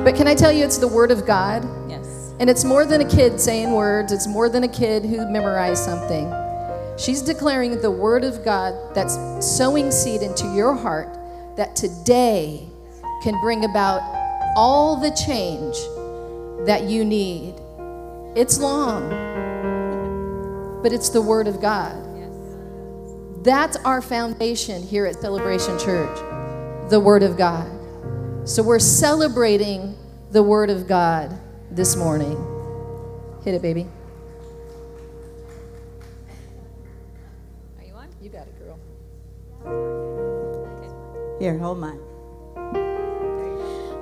but 0.04 0.16
can 0.16 0.28
I 0.28 0.36
tell 0.36 0.52
you, 0.52 0.64
it's 0.64 0.78
the 0.78 0.88
Word 0.88 1.12
of 1.12 1.26
God, 1.26 1.68
Yes. 1.90 2.34
and 2.40 2.50
it's 2.50 2.64
more 2.64 2.86
than 2.86 3.02
a 3.02 3.06
kid 3.10 3.40
saying 3.40 3.72
words. 3.72 4.12
It's 4.12 4.28
more 4.28 4.50
than 4.50 4.64
a 4.64 4.68
kid 4.68 5.06
who 5.06 5.28
memorized 5.30 5.84
something. 5.84 6.34
She's 6.98 7.22
declaring 7.22 7.80
the 7.82 7.92
Word 7.92 8.24
of 8.24 8.44
God 8.44 8.74
that's 8.94 9.18
sowing 9.40 9.92
seed 9.92 10.22
into 10.22 10.48
your 10.54 10.74
heart 10.74 11.18
that 11.56 11.76
today 11.76 12.68
can 13.24 13.40
bring 13.42 13.66
about 13.66 14.02
all 14.56 14.98
the 15.00 15.12
change 15.12 15.78
that 16.66 16.84
you 16.84 17.06
need. 17.06 17.56
It's 18.36 18.60
long, 18.60 19.10
but 20.84 20.92
it's 20.94 21.10
the 21.10 21.22
Word 21.22 21.48
of 21.48 21.62
God. 21.62 21.96
That's 23.44 23.78
our 23.78 24.02
foundation 24.02 24.84
here 24.84 25.06
at 25.06 25.16
Celebration 25.22 25.80
Church 25.80 26.18
the 26.90 27.00
Word 27.00 27.24
of 27.24 27.38
God. 27.38 27.70
So 28.50 28.64
we're 28.64 28.80
celebrating 28.80 29.96
the 30.32 30.42
Word 30.42 30.72
of 30.72 30.88
God 30.88 31.40
this 31.70 31.96
morning. 31.96 32.36
Hit 33.46 33.54
it, 33.54 33.62
baby. 33.62 33.86
Are 37.78 37.86
you 37.86 37.94
on? 37.94 38.08
You 38.20 38.30
got 38.32 38.48
it, 38.48 38.58
girl. 38.58 38.80
Here, 41.40 41.60
hold 41.60 41.78
mine. 41.78 42.00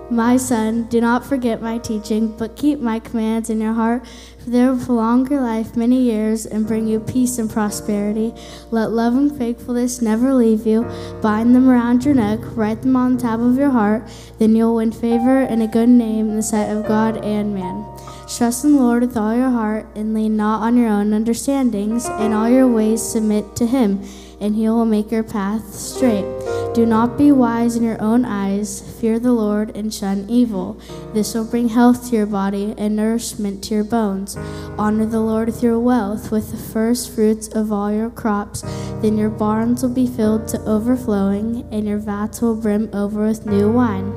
My 0.10 0.38
son, 0.38 0.84
do 0.84 1.02
not 1.02 1.26
forget 1.26 1.62
my 1.62 1.80
teaching, 1.80 2.36
but 2.38 2.56
keep 2.56 2.80
my 2.80 3.00
commands 3.00 3.50
in 3.50 3.60
your 3.60 3.74
heart, 3.74 4.08
for 4.40 4.50
they 4.50 4.66
will 4.66 4.78
prolong 4.78 5.30
your 5.30 5.42
life 5.42 5.76
many 5.76 6.00
years 6.00 6.46
and 6.46 6.66
bring 6.66 6.88
you 6.88 7.02
peace 7.02 7.38
and 7.38 7.50
prosperity. 7.50 8.34
Let 8.72 8.92
love 8.92 9.16
and 9.16 9.38
faithfulness 9.38 10.02
never 10.02 10.34
leave 10.34 10.66
you. 10.66 10.84
Bind 11.22 11.54
them 11.54 11.70
around 11.70 12.06
your 12.06 12.14
neck, 12.14 12.40
write 12.56 12.84
them 12.84 12.96
on 12.96 13.18
the 13.18 13.22
tab 13.22 13.42
of 13.42 13.58
your 13.58 13.72
heart, 13.72 14.08
then 14.40 14.56
you'll 14.56 14.76
win 14.76 14.94
favor 14.94 15.42
and 15.42 15.62
a 15.62 15.68
good 15.68 15.90
name 15.90 16.30
in 16.30 16.38
the 16.38 16.44
sight 16.44 16.70
of 16.70 16.88
God 16.88 17.18
and 17.18 17.54
man. 17.54 17.86
Trust 18.30 18.64
in 18.64 18.76
the 18.76 18.82
Lord 18.82 19.04
with 19.04 19.18
all 19.18 19.36
your 19.36 19.50
heart, 19.50 19.88
and 19.94 20.14
lean 20.14 20.38
not 20.38 20.62
on 20.62 20.78
your 20.78 20.90
own 20.90 21.14
understandings. 21.14 22.08
In 22.08 22.32
all 22.32 22.50
your 22.50 22.68
ways 22.68 23.02
submit 23.02 23.58
to 23.58 23.66
him, 23.66 24.02
and 24.40 24.56
he 24.56 24.70
will 24.70 24.86
make 24.86 25.12
your 25.12 25.24
path 25.24 25.74
straight. 25.74 26.26
Do 26.74 26.86
not 26.86 27.18
be 27.18 27.32
wise 27.32 27.76
in 27.76 27.82
your 27.82 28.00
own 28.00 28.24
eyes. 28.24 28.82
Fear 29.02 29.18
the 29.18 29.32
Lord 29.32 29.76
and 29.76 29.92
shun 29.92 30.28
evil. 30.30 30.80
This 31.12 31.34
will 31.34 31.44
bring 31.44 31.70
health 31.70 32.10
to 32.10 32.16
your 32.16 32.28
body 32.28 32.76
and 32.78 32.96
nourishment 32.96 33.64
to 33.64 33.74
your 33.74 33.84
bones. 33.84 34.38
Honor 34.78 35.08
the 35.08 35.20
Lord 35.20 35.48
with 35.48 35.64
your 35.64 35.80
wealth, 35.80 36.32
with 36.32 36.52
the 36.52 36.58
first 36.58 37.16
fruits 37.16 37.48
of 37.48 37.72
all 37.72 37.92
your 37.92 38.12
crops. 38.12 38.62
Then 39.02 39.18
your 39.18 39.32
barns 39.32 39.82
will 39.82 39.90
be 39.90 40.06
filled 40.06 40.48
to 40.50 40.62
overflowing, 40.66 41.68
and 41.72 41.88
your 41.88 41.98
vats 41.98 42.42
will 42.42 42.56
brim 42.56 42.92
over 42.94 43.26
with 43.26 43.48
new 43.48 43.72
wine. 43.72 44.14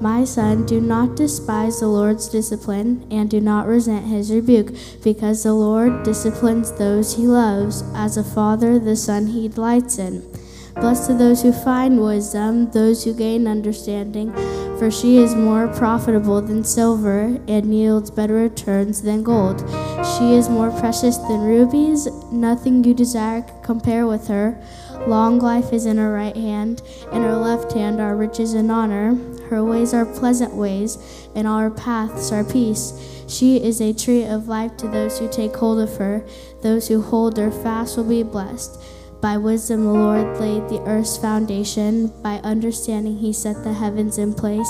My 0.00 0.24
son, 0.24 0.66
do 0.66 0.80
not 0.80 1.16
despise 1.16 1.80
the 1.80 1.88
Lord's 1.88 2.28
discipline, 2.28 3.06
and 3.10 3.30
do 3.30 3.40
not 3.40 3.66
resent 3.66 4.06
his 4.06 4.32
rebuke, 4.32 4.74
because 5.02 5.42
the 5.42 5.54
Lord 5.54 6.02
disciplines 6.02 6.72
those 6.72 7.16
he 7.16 7.26
loves, 7.26 7.82
as 7.94 8.16
a 8.16 8.24
father 8.24 8.78
the 8.78 8.96
son 8.96 9.28
he 9.28 9.48
delights 9.48 9.98
in. 9.98 10.22
Blessed 10.74 11.10
are 11.10 11.18
those 11.18 11.42
who 11.42 11.52
find 11.52 12.02
wisdom, 12.02 12.70
those 12.72 13.04
who 13.04 13.14
gain 13.14 13.46
understanding, 13.46 14.32
for 14.78 14.90
she 14.90 15.18
is 15.18 15.34
more 15.34 15.68
profitable 15.68 16.42
than 16.42 16.64
silver 16.64 17.38
and 17.46 17.72
yields 17.72 18.10
better 18.10 18.34
returns 18.34 19.02
than 19.02 19.22
gold. 19.22 19.60
She 20.18 20.34
is 20.34 20.48
more 20.48 20.72
precious 20.72 21.16
than 21.16 21.42
rubies, 21.42 22.08
nothing 22.32 22.82
you 22.82 22.92
desire 22.92 23.42
can 23.42 23.62
compare 23.62 24.06
with 24.06 24.26
her. 24.26 24.60
Long 25.06 25.38
life 25.38 25.72
is 25.72 25.86
in 25.86 25.96
her 25.98 26.12
right 26.12 26.36
hand, 26.36 26.82
in 27.12 27.22
her 27.22 27.36
left 27.36 27.72
hand 27.72 28.00
are 28.00 28.16
riches 28.16 28.54
and 28.54 28.70
honor. 28.72 29.16
Her 29.54 29.62
ways 29.62 29.94
are 29.94 30.04
pleasant 30.04 30.52
ways, 30.52 30.98
and 31.36 31.46
all 31.46 31.60
her 31.60 31.70
paths 31.70 32.32
are 32.32 32.42
peace. 32.42 32.92
She 33.28 33.62
is 33.62 33.80
a 33.80 33.92
tree 33.92 34.24
of 34.24 34.48
life 34.48 34.76
to 34.78 34.88
those 34.88 35.20
who 35.20 35.30
take 35.30 35.54
hold 35.54 35.78
of 35.78 35.96
her. 35.98 36.26
Those 36.62 36.88
who 36.88 37.00
hold 37.00 37.36
her 37.36 37.52
fast 37.52 37.96
will 37.96 38.02
be 38.02 38.24
blessed. 38.24 38.82
By 39.20 39.36
wisdom, 39.36 39.84
the 39.84 39.92
Lord 39.92 40.40
laid 40.40 40.68
the 40.68 40.82
earth's 40.88 41.16
foundation. 41.16 42.08
By 42.20 42.40
understanding, 42.42 43.18
he 43.18 43.32
set 43.32 43.62
the 43.62 43.74
heavens 43.74 44.18
in 44.18 44.34
place. 44.34 44.68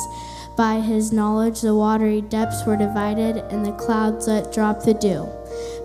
By 0.55 0.81
his 0.81 1.13
knowledge, 1.13 1.63
the 1.63 1.75
watery 1.75 2.21
depths 2.21 2.67
were 2.67 2.77
divided, 2.77 3.39
and 3.39 3.65
the 3.65 3.73
clouds 3.73 4.29
let 4.29 4.53
drop 4.53 4.83
the 4.83 4.93
dew. 4.93 5.27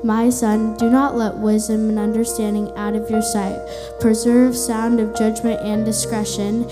My 0.03 0.29
son, 0.29 0.75
do 0.77 0.89
not 0.89 1.15
let 1.15 1.37
wisdom 1.37 1.89
and 1.89 1.99
understanding 1.99 2.69
out 2.75 2.95
of 2.95 3.09
your 3.09 3.21
sight. 3.21 3.59
Preserve 3.99 4.57
sound 4.57 4.99
of 4.99 5.15
judgment 5.15 5.61
and 5.61 5.85
discretion. 5.85 6.69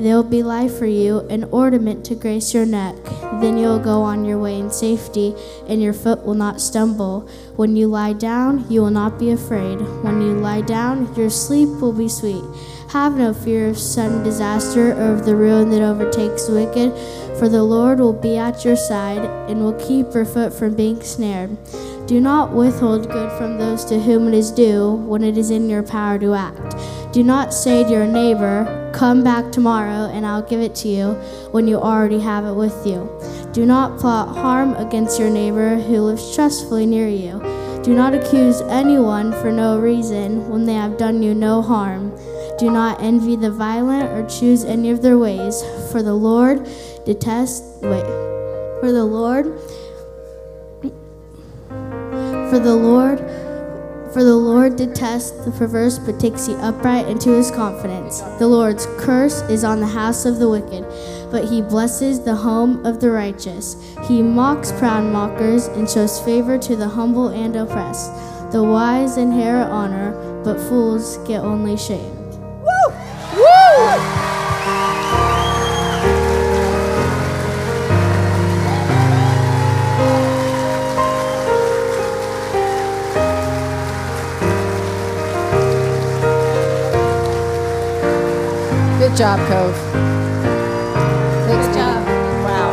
They'll 0.00 0.22
be 0.22 0.42
life 0.42 0.78
for 0.78 0.86
you, 0.86 1.20
an 1.28 1.44
ornament 1.44 2.06
to 2.06 2.14
grace 2.14 2.54
your 2.54 2.64
neck. 2.64 2.96
Then 3.42 3.58
you'll 3.58 3.78
go 3.78 4.00
on 4.00 4.24
your 4.24 4.38
way 4.38 4.58
in 4.58 4.70
safety, 4.70 5.34
and 5.68 5.82
your 5.82 5.92
foot 5.92 6.24
will 6.24 6.32
not 6.32 6.58
stumble. 6.62 7.28
When 7.56 7.76
you 7.76 7.86
lie 7.86 8.14
down, 8.14 8.64
you 8.70 8.80
will 8.80 8.90
not 8.90 9.18
be 9.18 9.30
afraid. 9.30 9.78
When 10.02 10.22
you 10.22 10.32
lie 10.38 10.62
down, 10.62 11.14
your 11.16 11.28
sleep 11.28 11.68
will 11.82 11.92
be 11.92 12.08
sweet. 12.08 12.42
Have 12.92 13.18
no 13.18 13.34
fear 13.34 13.68
of 13.68 13.78
sudden 13.78 14.22
disaster 14.22 14.92
or 14.92 15.12
of 15.12 15.26
the 15.26 15.36
ruin 15.36 15.68
that 15.68 15.82
overtakes 15.82 16.46
the 16.46 16.54
wicked, 16.54 16.96
for 17.38 17.50
the 17.50 17.62
Lord 17.62 18.00
will 18.00 18.14
be 18.14 18.38
at 18.38 18.64
your 18.64 18.76
side 18.76 19.24
and 19.50 19.60
will 19.60 19.74
keep 19.74 20.14
your 20.14 20.24
foot 20.24 20.54
from 20.54 20.74
being 20.74 21.02
snared. 21.02 21.58
Do 22.06 22.20
not 22.20 22.52
withhold 22.52 23.10
good 23.10 23.30
from 23.32 23.58
those 23.58 23.84
to 23.84 24.00
whom 24.00 24.28
it 24.28 24.34
is 24.34 24.50
due 24.50 24.92
when 24.92 25.22
it 25.22 25.36
is 25.36 25.50
in 25.50 25.68
your 25.68 25.82
power 25.82 26.18
to 26.20 26.32
act. 26.32 26.74
Do 27.12 27.22
not 27.22 27.52
say 27.52 27.84
to 27.84 27.90
your 27.90 28.06
neighbor, 28.06 28.79
Come 28.92 29.22
back 29.22 29.52
tomorrow 29.52 30.10
and 30.12 30.26
I'll 30.26 30.42
give 30.42 30.60
it 30.60 30.74
to 30.76 30.88
you 30.88 31.12
when 31.52 31.66
you 31.66 31.76
already 31.76 32.20
have 32.20 32.44
it 32.44 32.52
with 32.52 32.86
you. 32.86 33.10
Do 33.52 33.64
not 33.64 33.98
plot 33.98 34.36
harm 34.36 34.74
against 34.74 35.18
your 35.18 35.30
neighbor 35.30 35.76
who 35.76 36.00
lives 36.00 36.34
trustfully 36.34 36.86
near 36.86 37.08
you. 37.08 37.40
Do 37.82 37.94
not 37.94 38.14
accuse 38.14 38.60
anyone 38.62 39.32
for 39.32 39.50
no 39.50 39.78
reason 39.78 40.48
when 40.50 40.66
they 40.66 40.74
have 40.74 40.98
done 40.98 41.22
you 41.22 41.34
no 41.34 41.62
harm. 41.62 42.10
Do 42.58 42.70
not 42.70 43.00
envy 43.02 43.36
the 43.36 43.50
violent 43.50 44.10
or 44.10 44.28
choose 44.28 44.64
any 44.64 44.90
of 44.90 45.00
their 45.00 45.16
ways, 45.16 45.62
for 45.90 46.02
the 46.02 46.14
Lord 46.14 46.68
detests 47.06 47.80
wait. 47.80 48.04
For 48.80 48.92
the 48.92 49.04
Lord 49.04 49.46
for 52.50 52.58
the 52.58 52.74
Lord 52.74 53.20
for 54.12 54.24
the 54.24 54.36
Lord 54.36 54.76
detests 54.76 55.30
the 55.44 55.50
perverse, 55.52 55.98
but 55.98 56.18
takes 56.18 56.46
the 56.46 56.56
upright 56.56 57.08
into 57.08 57.30
his 57.30 57.50
confidence. 57.50 58.20
The 58.38 58.48
Lord's 58.48 58.86
curse 58.98 59.42
is 59.42 59.64
on 59.64 59.80
the 59.80 59.86
house 59.86 60.24
of 60.24 60.38
the 60.38 60.48
wicked, 60.48 60.84
but 61.30 61.44
he 61.44 61.62
blesses 61.62 62.20
the 62.20 62.34
home 62.34 62.84
of 62.84 63.00
the 63.00 63.10
righteous. 63.10 63.76
He 64.08 64.22
mocks 64.22 64.72
proud 64.72 65.04
mockers 65.04 65.66
and 65.66 65.88
shows 65.88 66.20
favor 66.20 66.58
to 66.58 66.76
the 66.76 66.88
humble 66.88 67.28
and 67.28 67.54
oppressed. 67.56 68.12
The 68.52 68.64
wise 68.64 69.16
inherit 69.16 69.68
honor, 69.68 70.42
but 70.42 70.58
fools 70.58 71.18
get 71.18 71.40
only 71.42 71.76
shame. 71.76 72.19
Job, 89.20 89.38
Cove. 89.48 89.76
Thanks, 91.46 91.66
Good 91.66 91.74
job. 91.74 92.06
Wow. 92.42 92.72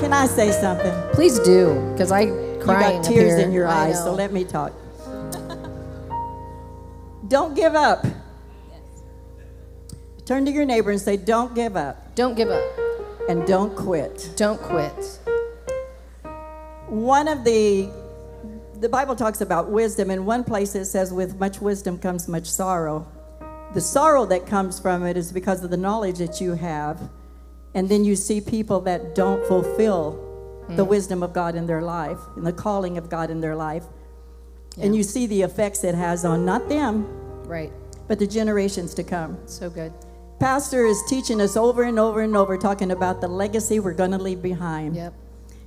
Can 0.00 0.12
I 0.12 0.26
say 0.26 0.50
something? 0.50 0.92
Please 1.12 1.38
do, 1.38 1.74
because 1.92 2.10
I 2.10 2.22
You 2.22 2.58
crying 2.60 2.96
got 2.96 3.06
up 3.06 3.12
tears 3.12 3.36
here. 3.36 3.46
in 3.46 3.52
your 3.52 3.68
eyes, 3.68 3.96
so 4.02 4.12
let 4.12 4.32
me 4.32 4.42
talk. 4.42 4.72
Don't 7.28 7.54
give 7.54 7.76
up. 7.76 8.04
Turn 10.24 10.44
to 10.46 10.50
your 10.50 10.64
neighbor 10.64 10.90
and 10.90 11.00
say, 11.00 11.16
Don't 11.16 11.54
give 11.54 11.76
up 11.76 12.16
Don't 12.16 12.34
give 12.34 12.50
up. 12.50 12.64
and 13.28 13.46
don't 13.46 13.76
quit. 13.76 14.30
Don't 14.34 14.60
quit. 14.60 15.20
One 16.88 17.28
of 17.28 17.44
the 17.44 17.88
the 18.80 18.88
Bible 18.88 19.14
talks 19.14 19.40
about 19.40 19.70
wisdom. 19.70 20.10
In 20.10 20.26
one 20.26 20.42
place 20.42 20.74
it 20.74 20.86
says, 20.86 21.12
with 21.12 21.38
much 21.38 21.60
wisdom 21.60 21.98
comes 21.98 22.26
much 22.26 22.46
sorrow. 22.50 23.06
The 23.74 23.80
sorrow 23.80 24.24
that 24.26 24.46
comes 24.46 24.78
from 24.78 25.04
it 25.04 25.16
is 25.16 25.32
because 25.32 25.64
of 25.64 25.70
the 25.70 25.76
knowledge 25.76 26.18
that 26.18 26.40
you 26.40 26.52
have. 26.52 27.10
And 27.74 27.88
then 27.88 28.04
you 28.04 28.14
see 28.14 28.40
people 28.40 28.80
that 28.82 29.16
don't 29.16 29.44
fulfill 29.46 30.12
the 30.68 30.84
mm. 30.84 30.88
wisdom 30.88 31.24
of 31.24 31.32
God 31.32 31.56
in 31.56 31.66
their 31.66 31.82
life 31.82 32.18
and 32.36 32.46
the 32.46 32.52
calling 32.52 32.96
of 32.96 33.10
God 33.10 33.30
in 33.30 33.40
their 33.40 33.56
life. 33.56 33.84
And 34.80 34.94
you 34.94 35.02
see 35.02 35.26
the 35.26 35.42
effects 35.42 35.84
it 35.84 35.94
has 35.94 36.24
on 36.24 36.44
not 36.44 36.68
them, 36.68 37.06
Right. 37.46 37.72
but 38.08 38.18
the 38.18 38.26
generations 38.26 38.94
to 38.94 39.02
come. 39.02 39.38
So 39.46 39.70
good. 39.70 39.92
Pastor 40.40 40.86
is 40.86 41.00
teaching 41.08 41.40
us 41.40 41.56
over 41.56 41.82
and 41.82 41.98
over 41.98 42.20
and 42.22 42.36
over, 42.36 42.56
talking 42.56 42.90
about 42.90 43.20
the 43.20 43.28
legacy 43.28 43.80
we're 43.80 43.92
going 43.92 44.10
to 44.12 44.18
leave 44.18 44.42
behind. 44.42 44.96
Yep. 44.96 45.14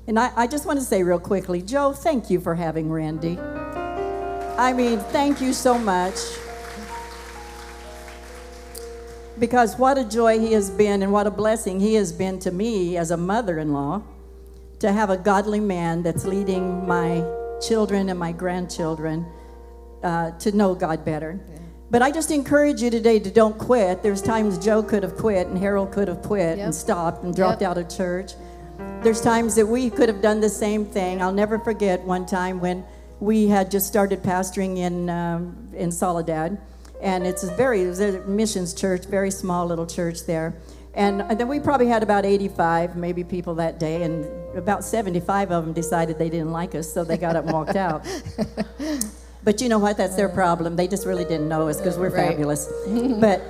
And 0.08 0.20
I, 0.20 0.32
I 0.36 0.48
just 0.48 0.66
want 0.66 0.80
to 0.80 0.86
say 0.86 1.04
real 1.04 1.20
quickly, 1.20 1.62
Joe, 1.62 1.92
thank 1.94 2.30
you 2.30 2.40
for 2.40 2.56
having 2.56 2.90
Randy. 2.90 3.38
I 3.38 4.74
mean, 4.74 5.00
thank 5.00 5.42
you 5.42 5.54
so 5.54 5.78
much. 5.78 6.16
Because 9.40 9.78
what 9.78 9.98
a 9.98 10.04
joy 10.04 10.40
he 10.40 10.54
has 10.54 10.70
been 10.70 11.04
and 11.04 11.12
what 11.12 11.28
a 11.28 11.32
blessing 11.32 11.80
he 11.80 11.94
has 11.96 12.12
been 12.12 12.40
to 12.40 12.52
me 12.52 12.98
as 12.98 13.12
a 13.12 13.18
mother 13.18 13.60
in 13.60 13.72
law 13.72 14.02
to 14.80 14.92
have 14.92 15.10
a 15.10 15.18
godly 15.18 15.60
man 15.60 16.02
that's 16.04 16.26
leading 16.26 16.88
my 16.88 17.24
children 17.62 18.10
and 18.10 18.18
my 18.20 18.32
grandchildren 18.32 19.26
uh, 20.04 20.32
to 20.40 20.52
know 20.56 20.74
God 20.76 21.06
better. 21.06 21.40
But 21.90 22.02
I 22.02 22.12
just 22.12 22.32
encourage 22.32 22.82
you 22.82 22.90
today 22.90 23.20
to 23.20 23.30
don't 23.32 23.58
quit. 23.58 24.04
There's 24.04 24.22
times 24.22 24.58
Joe 24.58 24.84
could 24.84 25.04
have 25.04 25.16
quit 25.16 25.48
and 25.48 25.58
Harold 25.58 25.92
could 25.92 26.08
have 26.08 26.22
quit 26.22 26.58
Yep. 26.58 26.66
and 26.66 26.76
stopped 26.76 27.24
and 27.24 27.36
dropped 27.36 27.62
Yep. 27.62 27.70
out 27.72 27.78
of 27.78 27.90
church. 27.90 28.34
There's 29.04 29.22
times 29.22 29.56
that 29.56 29.66
we 29.68 29.90
could 29.90 30.10
have 30.10 30.22
done 30.22 30.42
the 30.42 30.50
same 30.50 30.86
thing. 30.86 31.22
I'll 31.22 31.32
never 31.32 31.58
forget 31.60 32.02
one 32.04 32.26
time 32.26 32.60
when 32.60 32.84
we 33.20 33.48
had 33.48 33.72
just 33.72 33.88
started 33.88 34.22
pastoring 34.22 34.78
in 34.78 35.10
um, 35.10 35.70
in 35.74 35.92
Soledad, 35.92 36.58
and 37.02 37.26
it's 37.28 37.44
a 37.44 37.56
very 37.56 37.82
it 37.82 38.00
a 38.00 38.28
missions 38.28 38.74
church, 38.74 39.06
very 39.06 39.32
small 39.32 39.66
little 39.66 39.88
church 39.88 40.26
there. 40.26 40.56
And 40.94 41.22
uh, 41.22 41.36
then 41.36 41.48
we 41.48 41.60
probably 41.60 41.88
had 41.88 42.02
about 42.02 42.26
85 42.26 42.96
maybe 42.96 43.24
people 43.24 43.56
that 43.56 43.80
day, 43.80 44.04
and 44.04 44.26
about 44.56 44.84
75 44.84 45.52
of 45.52 45.66
them 45.66 45.74
decided 45.74 46.18
they 46.18 46.30
didn't 46.30 46.52
like 46.52 46.74
us, 46.74 46.92
so 46.92 47.04
they 47.04 47.18
got 47.18 47.36
up 47.36 47.44
and 47.46 47.54
walked 47.54 47.76
out. 47.76 48.06
But 49.48 49.62
you 49.62 49.70
know 49.70 49.80
what? 49.80 49.96
That's 49.96 50.18
their 50.18 50.30
uh, 50.30 50.34
problem. 50.34 50.76
They 50.76 50.90
just 50.90 51.06
really 51.06 51.24
didn't 51.24 51.48
know 51.48 51.70
us 51.70 51.78
because 51.78 51.98
we're 51.98 52.10
Right. 52.10 52.32
fabulous. 52.32 52.68
but 53.22 53.42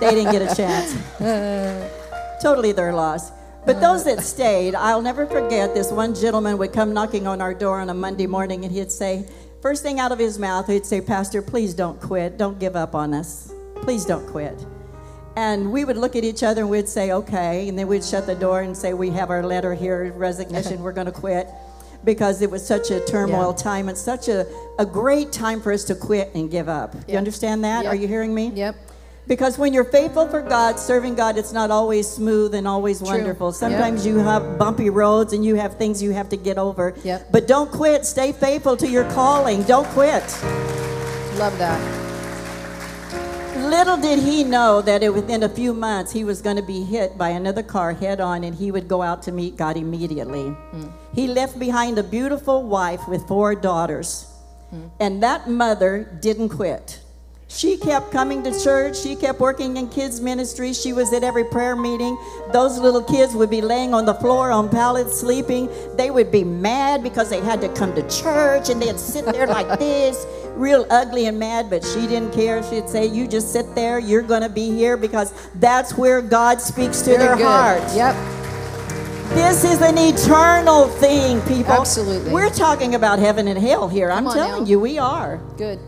they 0.00 0.12
didn't 0.12 0.32
get 0.32 0.50
a 0.50 0.56
chance. 0.56 0.96
totally 2.42 2.72
their 2.72 2.94
loss. 2.94 3.30
But 3.66 3.82
those 3.82 4.04
that 4.04 4.20
stayed, 4.22 4.74
I'll 4.74 5.02
never 5.02 5.26
forget 5.26 5.74
this 5.74 5.92
one 5.92 6.14
gentleman 6.14 6.56
would 6.56 6.72
come 6.72 6.94
knocking 6.94 7.26
on 7.26 7.42
our 7.42 7.52
door 7.52 7.80
on 7.80 7.90
a 7.90 7.94
Monday 7.94 8.26
morning 8.26 8.64
and 8.64 8.72
he'd 8.72 8.90
say, 8.90 9.26
first 9.64 9.82
thing 9.82 9.98
out 9.98 10.12
of 10.12 10.18
his 10.18 10.38
mouth, 10.38 10.66
he'd 10.66 10.84
say, 10.84 11.00
Pastor, 11.00 11.40
please 11.40 11.72
don't 11.72 11.98
quit. 11.98 12.36
Don't 12.36 12.58
give 12.58 12.76
up 12.76 12.94
on 12.94 13.14
us. 13.14 13.50
Please 13.76 14.04
don't 14.04 14.26
quit. 14.26 14.54
And 15.36 15.72
we 15.72 15.86
would 15.86 15.96
look 15.96 16.14
at 16.16 16.22
each 16.22 16.42
other 16.42 16.60
and 16.60 16.70
we'd 16.70 16.86
say, 16.86 17.12
okay. 17.12 17.66
And 17.66 17.78
then 17.78 17.88
we'd 17.88 18.04
shut 18.04 18.26
the 18.26 18.34
door 18.34 18.60
and 18.60 18.76
say, 18.76 18.92
we 18.92 19.08
have 19.12 19.30
our 19.30 19.42
letter 19.42 19.72
here, 19.72 20.12
resignation, 20.12 20.82
we're 20.82 20.92
going 20.92 21.06
to 21.06 21.12
quit. 21.12 21.48
Because 22.04 22.42
it 22.42 22.50
was 22.50 22.64
such 22.64 22.90
a 22.90 23.00
turmoil 23.06 23.54
Yeah. 23.56 23.62
time 23.62 23.88
and 23.88 23.96
such 23.96 24.28
a, 24.28 24.46
a 24.78 24.84
great 24.84 25.32
time 25.32 25.62
for 25.62 25.72
us 25.72 25.84
to 25.84 25.94
quit 25.94 26.30
and 26.34 26.50
give 26.50 26.68
up. 26.68 26.94
You 27.08 27.16
understand 27.16 27.64
that? 27.64 27.84
Yep. 27.84 27.92
Are 27.94 27.96
you 27.96 28.06
hearing 28.06 28.34
me? 28.34 28.52
Yep. 28.54 28.76
Because 29.26 29.56
when 29.56 29.72
you're 29.72 29.84
faithful 29.84 30.28
for 30.28 30.42
God, 30.42 30.78
serving 30.78 31.14
God, 31.14 31.38
it's 31.38 31.52
not 31.52 31.70
always 31.70 32.06
smooth 32.06 32.54
and 32.54 32.68
always 32.68 33.00
wonderful. 33.00 33.48
Yep. 33.48 33.54
Sometimes 33.54 34.06
you 34.06 34.18
have 34.18 34.58
bumpy 34.58 34.90
roads 34.90 35.32
and 35.32 35.44
you 35.44 35.54
have 35.54 35.78
things 35.78 36.02
you 36.02 36.10
have 36.10 36.28
to 36.28 36.36
get 36.36 36.58
over. 36.58 36.94
Yep. 37.04 37.32
But 37.32 37.48
don't 37.48 37.70
quit. 37.70 38.04
Stay 38.04 38.32
faithful 38.32 38.76
to 38.76 38.86
your 38.88 39.10
calling. 39.12 39.62
Don't 39.62 39.86
quit. 39.88 40.24
Love 41.38 41.56
that. 41.58 42.04
Little 43.56 43.96
did 43.96 44.18
he 44.18 44.44
know 44.44 44.82
that 44.82 45.02
it, 45.02 45.14
within 45.14 45.44
a 45.44 45.48
few 45.48 45.72
months 45.72 46.12
he 46.12 46.24
was 46.24 46.42
going 46.42 46.56
to 46.56 46.62
be 46.62 46.82
hit 46.82 47.16
by 47.16 47.30
another 47.30 47.62
car 47.62 47.92
head 47.92 48.20
on 48.20 48.44
and 48.44 48.54
he 48.54 48.70
would 48.70 48.88
go 48.88 49.00
out 49.00 49.22
to 49.22 49.32
meet 49.32 49.56
God 49.56 49.76
immediately. 49.76 50.48
Hmm. 50.48 50.88
He 51.14 51.28
left 51.28 51.58
behind 51.58 51.96
a 51.96 52.02
beautiful 52.02 52.64
wife 52.64 53.08
with 53.08 53.26
four 53.26 53.54
daughters. 53.54 54.26
Hmm. 54.70 54.88
And 55.00 55.22
that 55.22 55.48
mother 55.48 56.18
didn't 56.20 56.50
quit. 56.50 57.00
She 57.54 57.76
kept 57.76 58.10
coming 58.10 58.42
to 58.42 58.64
church. 58.64 58.98
She 58.98 59.14
kept 59.14 59.38
working 59.38 59.76
in 59.76 59.88
kids' 59.88 60.20
ministry. 60.20 60.72
She 60.72 60.92
was 60.92 61.12
at 61.12 61.22
every 61.22 61.44
prayer 61.44 61.76
meeting. 61.76 62.18
Those 62.52 62.78
little 62.80 63.02
kids 63.02 63.32
would 63.34 63.48
be 63.48 63.60
laying 63.60 63.94
on 63.94 64.04
the 64.06 64.14
floor 64.14 64.50
on 64.50 64.68
pallets 64.68 65.20
sleeping. 65.20 65.68
They 65.96 66.10
would 66.10 66.32
be 66.32 66.42
mad 66.42 67.04
because 67.04 67.30
they 67.30 67.40
had 67.40 67.60
to 67.60 67.68
come 67.68 67.94
to 67.94 68.02
church 68.08 68.70
and 68.70 68.82
they'd 68.82 68.98
sit 68.98 69.24
there 69.26 69.46
like 69.46 69.78
this, 69.78 70.26
real 70.56 70.84
ugly 70.90 71.26
and 71.26 71.38
mad, 71.38 71.70
but 71.70 71.84
she 71.84 72.08
didn't 72.08 72.32
care. 72.32 72.60
She'd 72.64 72.88
say, 72.88 73.06
You 73.06 73.28
just 73.28 73.52
sit 73.52 73.72
there. 73.76 74.00
You're 74.00 74.22
going 74.22 74.42
to 74.42 74.48
be 74.48 74.72
here 74.72 74.96
because 74.96 75.32
that's 75.54 75.96
where 75.96 76.20
God 76.22 76.60
speaks 76.60 77.02
to 77.02 77.10
Very 77.10 77.18
their 77.18 77.36
good. 77.36 77.46
heart. 77.46 77.82
Yep. 77.94 78.16
This 79.34 79.62
is 79.64 79.80
an 79.80 79.96
eternal 79.96 80.88
thing, 80.88 81.40
people. 81.42 81.72
Absolutely. 81.72 82.32
We're 82.32 82.50
talking 82.50 82.96
about 82.96 83.20
heaven 83.20 83.46
and 83.46 83.58
hell 83.58 83.88
here. 83.88 84.10
I'm 84.10 84.24
telling 84.24 84.64
now. 84.64 84.68
you, 84.68 84.80
we 84.80 84.98
are. 84.98 85.38
Good. 85.56 85.78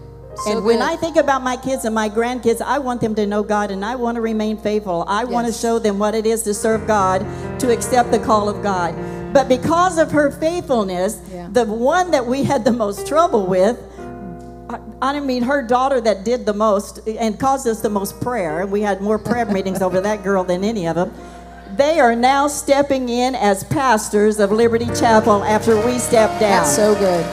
So 0.45 0.53
and 0.53 0.65
when 0.65 0.79
good. 0.79 0.85
I 0.89 0.97
think 0.97 1.17
about 1.17 1.43
my 1.43 1.57
kids 1.57 1.85
and 1.85 1.95
my 1.95 2.09
grandkids, 2.09 2.61
I 2.61 2.79
want 2.79 3.01
them 3.01 3.15
to 3.15 3.27
know 3.27 3.43
God 3.43 3.71
and 3.71 3.85
I 3.85 3.95
want 3.97 4.17
to 4.17 4.21
remain 4.21 4.57
faithful. 4.59 5.05
I 5.09 5.25
want 5.25 5.47
to 5.47 5.53
show 5.53 5.79
them 5.79 5.99
what 5.99 6.15
it 6.15 6.27
is 6.27 6.43
to 6.43 6.55
serve 6.55 6.87
God, 6.87 7.27
to 7.61 7.73
accept 7.73 8.11
the 8.11 8.19
call 8.19 8.49
of 8.49 8.63
God. 8.63 8.95
But 9.33 9.49
because 9.49 9.99
of 9.99 10.11
her 10.13 10.31
faithfulness, 10.31 11.19
Yeah. 11.33 11.49
the 11.53 11.65
one 11.65 12.11
that 12.11 12.27
we 12.27 12.45
had 12.45 12.65
the 12.65 12.73
most 12.73 13.07
trouble 13.07 13.47
with, 13.47 13.77
I- 14.69 14.79
I 15.01 15.21
mean, 15.21 15.43
her 15.43 15.63
daughter 15.63 16.01
that 16.01 16.25
did 16.25 16.45
the 16.47 16.55
most 16.55 17.01
and 17.07 17.39
caused 17.39 17.67
us 17.67 17.81
the 17.81 17.91
most 17.91 18.21
prayer. 18.21 18.67
We 18.67 18.83
had 18.83 19.01
more 19.01 19.19
prayer 19.19 19.47
meetings 19.47 19.81
over 19.81 20.01
that 20.01 20.23
girl 20.25 20.45
than 20.45 20.65
any 20.65 20.87
of 20.87 20.97
them. 20.97 21.13
They 21.77 22.01
are 22.01 22.17
now 22.17 22.49
stepping 22.49 23.09
in 23.09 23.35
as 23.35 23.63
pastors 23.65 24.39
of 24.41 24.51
Liberty 24.51 24.89
Chapel 24.95 25.45
after 25.45 25.77
we 25.85 25.99
stepped 25.99 26.41
down 26.41 26.63
That's 26.65 26.75
so 26.75 26.95
good. 26.95 27.25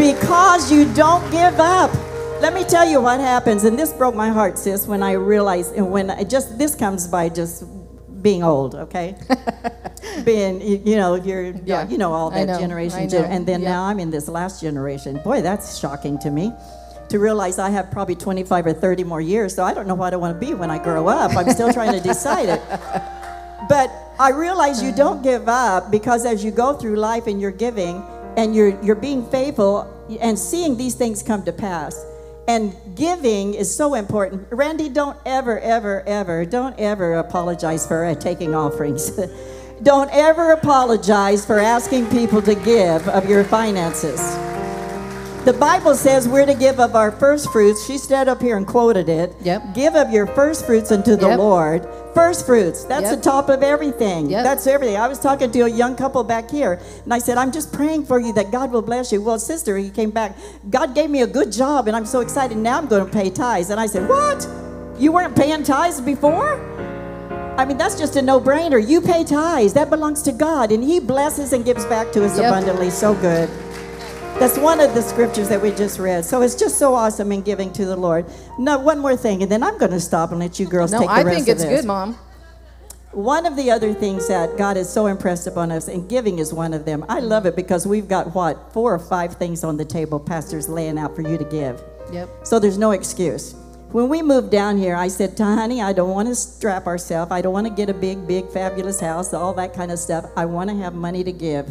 Because 0.00 0.72
you 0.72 0.90
don't 0.94 1.22
give 1.30 1.60
up. 1.60 1.92
Let 2.40 2.54
me 2.54 2.64
tell 2.64 2.88
you 2.88 3.02
what 3.02 3.20
happens, 3.20 3.64
and 3.64 3.78
this 3.78 3.92
broke 3.92 4.14
my 4.14 4.30
heart, 4.30 4.56
sis, 4.56 4.86
when 4.86 5.02
I 5.02 5.12
realized, 5.12 5.74
and 5.74 5.90
when 5.90 6.08
I 6.08 6.24
just 6.24 6.56
this 6.56 6.74
comes 6.74 7.06
by 7.06 7.28
just 7.28 7.64
being 8.22 8.42
old, 8.42 8.74
okay? 8.74 9.14
being, 10.24 10.58
you, 10.86 10.96
know, 10.96 11.16
you're, 11.16 11.52
Yeah, 11.66 11.86
you 11.86 11.98
know, 11.98 12.14
all 12.14 12.30
that 12.30 12.46
know, 12.46 12.58
generation, 12.58 13.14
and 13.14 13.44
then 13.44 13.60
yeah. 13.60 13.72
now 13.72 13.82
I'm 13.84 14.00
in 14.00 14.10
this 14.10 14.26
last 14.26 14.62
generation. 14.62 15.20
Boy, 15.22 15.42
that's 15.42 15.78
shocking 15.78 16.18
to 16.20 16.30
me. 16.30 16.50
To 17.10 17.18
realize 17.18 17.58
I 17.58 17.68
have 17.68 17.90
probably 17.90 18.14
25 18.14 18.66
or 18.66 18.72
30 18.72 19.04
more 19.04 19.20
years, 19.20 19.54
so 19.54 19.64
I 19.64 19.74
don't 19.74 19.86
know 19.86 19.94
what 19.94 20.14
I 20.14 20.16
want 20.16 20.40
to 20.40 20.46
be 20.46 20.54
when 20.54 20.70
I 20.70 20.82
grow 20.82 21.08
up. 21.08 21.36
I'm 21.36 21.50
still 21.50 21.74
trying 21.74 21.92
to 21.92 22.00
decide 22.00 22.48
it. 22.48 22.62
But 23.68 23.92
I 24.18 24.30
realize 24.30 24.82
you 24.82 24.90
don't 24.90 25.22
give 25.22 25.48
up 25.48 25.92
because 25.92 26.26
as 26.26 26.42
you 26.42 26.50
go 26.50 26.72
through 26.74 26.96
life 26.96 27.28
and 27.28 27.40
you're 27.40 27.52
giving 27.52 28.02
and 28.36 28.54
you're 28.54 28.80
you're 28.82 28.94
being 28.96 29.24
faithful 29.30 29.86
and 30.20 30.38
seeing 30.38 30.76
these 30.76 30.94
things 30.94 31.22
come 31.22 31.44
to 31.44 31.52
pass. 31.52 32.04
And 32.48 32.74
giving 32.96 33.54
is 33.54 33.72
so 33.72 33.94
important. 33.94 34.48
Randy, 34.50 34.88
don't 34.88 35.16
ever, 35.24 35.60
ever, 35.60 36.02
ever, 36.06 36.44
don't 36.44 36.76
ever 36.80 37.14
apologize 37.14 37.86
for 37.86 38.12
taking 38.16 38.54
offerings. 38.54 39.10
don't 39.82 40.10
ever 40.12 40.52
apologize 40.52 41.46
for 41.46 41.58
asking 41.58 42.10
people 42.10 42.42
to 42.42 42.54
give 42.56 43.08
of 43.08 43.28
your 43.28 43.44
finances. 43.44 44.20
The 45.44 45.54
Bible 45.54 45.94
says 45.94 46.28
we're 46.28 46.44
to 46.44 46.52
give 46.54 46.78
of 46.78 46.94
our 46.94 47.10
first 47.10 47.50
fruits. 47.50 47.86
She 47.86 47.96
stood 47.96 48.28
up 48.28 48.42
here 48.42 48.58
and 48.58 48.66
quoted 48.66 49.08
it. 49.08 49.34
Yep. 49.42 49.74
Give 49.74 49.94
of 49.96 50.10
your 50.12 50.26
first 50.26 50.66
fruits 50.66 50.92
unto 50.92 51.16
the 51.16 51.28
Yep. 51.28 51.38
Lord. 51.38 51.88
First 52.14 52.44
fruits. 52.44 52.84
That's 52.84 53.04
Yep. 53.04 53.16
the 53.16 53.22
top 53.22 53.48
of 53.48 53.62
everything. 53.62 54.28
Yep. 54.28 54.44
That's 54.44 54.66
everything. 54.66 54.98
I 54.98 55.08
was 55.08 55.18
talking 55.18 55.50
to 55.50 55.60
a 55.62 55.68
young 55.68 55.96
couple 55.96 56.22
back 56.24 56.50
here, 56.50 56.78
and 57.04 57.14
I 57.14 57.18
said, 57.20 57.38
I'm 57.38 57.52
just 57.52 57.72
praying 57.72 58.04
for 58.04 58.20
you 58.20 58.34
that 58.34 58.50
God 58.52 58.70
will 58.70 58.82
bless 58.82 59.12
you. 59.12 59.22
Well, 59.22 59.38
sister, 59.38 59.78
he 59.78 59.88
came 59.88 60.10
back. 60.10 60.36
God 60.68 60.94
gave 60.94 61.08
me 61.08 61.22
a 61.22 61.26
good 61.26 61.50
job, 61.50 61.88
and 61.88 61.96
I'm 61.96 62.04
so 62.06 62.20
excited. 62.20 62.58
Now 62.58 62.76
I'm 62.76 62.86
going 62.86 63.06
to 63.06 63.10
pay 63.10 63.30
tithes. 63.30 63.70
And 63.70 63.80
I 63.80 63.86
said, 63.86 64.06
What? 64.08 64.46
You 64.98 65.10
weren't 65.10 65.34
paying 65.34 65.62
tithes 65.62 66.02
before? 66.02 66.60
I 67.56 67.64
mean, 67.64 67.78
that's 67.78 67.98
just 67.98 68.16
a 68.16 68.22
no 68.22 68.38
brainer. 68.40 68.78
You 68.86 69.00
pay 69.00 69.24
tithes, 69.24 69.72
that 69.72 69.88
belongs 69.88 70.20
to 70.22 70.32
God, 70.32 70.70
and 70.70 70.84
He 70.84 71.00
blesses 71.00 71.54
and 71.54 71.64
gives 71.64 71.86
back 71.86 72.12
to 72.12 72.26
us 72.26 72.36
abundantly. 72.36 72.90
So 72.90 73.14
good. 73.14 73.48
That's 74.40 74.56
one 74.56 74.80
of 74.80 74.94
the 74.94 75.02
scriptures 75.02 75.50
that 75.50 75.60
we 75.60 75.70
just 75.70 75.98
read. 75.98 76.24
So 76.24 76.40
it's 76.40 76.54
just 76.54 76.78
so 76.78 76.94
awesome 76.94 77.30
in 77.30 77.42
giving 77.42 77.74
to 77.74 77.84
the 77.84 77.94
Lord. 77.94 78.24
No, 78.58 78.78
one 78.78 78.98
more 78.98 79.14
thing, 79.14 79.42
and 79.42 79.52
then 79.52 79.62
I'm 79.62 79.76
going 79.76 79.90
to 79.90 80.00
stop 80.00 80.30
and 80.30 80.40
let 80.40 80.58
you 80.58 80.66
girls 80.66 80.92
No, 80.92 81.00
take 81.00 81.08
the 81.08 81.12
I 81.12 81.22
rest 81.24 81.36
think 81.36 81.48
of 81.48 81.52
it's 81.52 81.62
this. 81.62 81.80
good, 81.82 81.86
Mom. 81.86 82.18
One 83.12 83.44
of 83.44 83.54
the 83.54 83.70
other 83.70 83.92
things 83.92 84.28
that 84.28 84.56
God 84.56 84.78
has 84.78 84.90
so 84.90 85.08
impressed 85.08 85.46
upon 85.46 85.70
us, 85.70 85.88
and 85.88 86.08
giving 86.08 86.38
is 86.38 86.54
one 86.54 86.72
of 86.72 86.86
them. 86.86 87.04
I 87.06 87.20
love 87.20 87.44
it 87.44 87.54
because 87.54 87.86
we've 87.86 88.08
got 88.08 88.34
what 88.34 88.72
four 88.72 88.94
or 88.94 88.98
five 88.98 89.34
things 89.34 89.62
on 89.62 89.76
the 89.76 89.84
table, 89.84 90.18
pastors 90.18 90.70
laying 90.70 90.96
out 90.96 91.14
for 91.14 91.20
you 91.20 91.36
to 91.36 91.44
give. 91.44 91.82
Yep. 92.10 92.30
So 92.44 92.58
there's 92.58 92.78
no 92.78 92.92
excuse. 92.92 93.54
When 93.92 94.08
we 94.08 94.22
moved 94.22 94.50
down 94.50 94.78
here, 94.78 94.96
I 94.96 95.08
said, 95.08 95.36
to 95.36 95.44
honey, 95.44 95.82
I 95.82 95.92
don't 95.92 96.14
want 96.14 96.28
to 96.28 96.34
strap 96.34 96.86
ourselves. 96.86 97.30
I 97.30 97.42
don't 97.42 97.52
want 97.52 97.66
to 97.66 97.74
get 97.74 97.90
a 97.90 97.94
big, 97.94 98.26
big, 98.26 98.48
fabulous 98.48 99.00
house, 99.00 99.34
all 99.34 99.52
that 99.52 99.74
kind 99.74 99.92
of 99.92 99.98
stuff. 99.98 100.24
I 100.34 100.46
want 100.46 100.70
to 100.70 100.76
have 100.76 100.94
money 100.94 101.22
to 101.24 101.32
give 101.32 101.68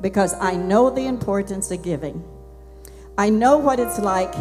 because 0.00 0.34
I 0.40 0.56
know 0.56 0.90
the 0.90 1.06
importance 1.06 1.70
of 1.70 1.82
giving. 1.82 2.22
I 3.18 3.30
know 3.30 3.56
what 3.56 3.80
it's 3.80 3.98
like 3.98 4.32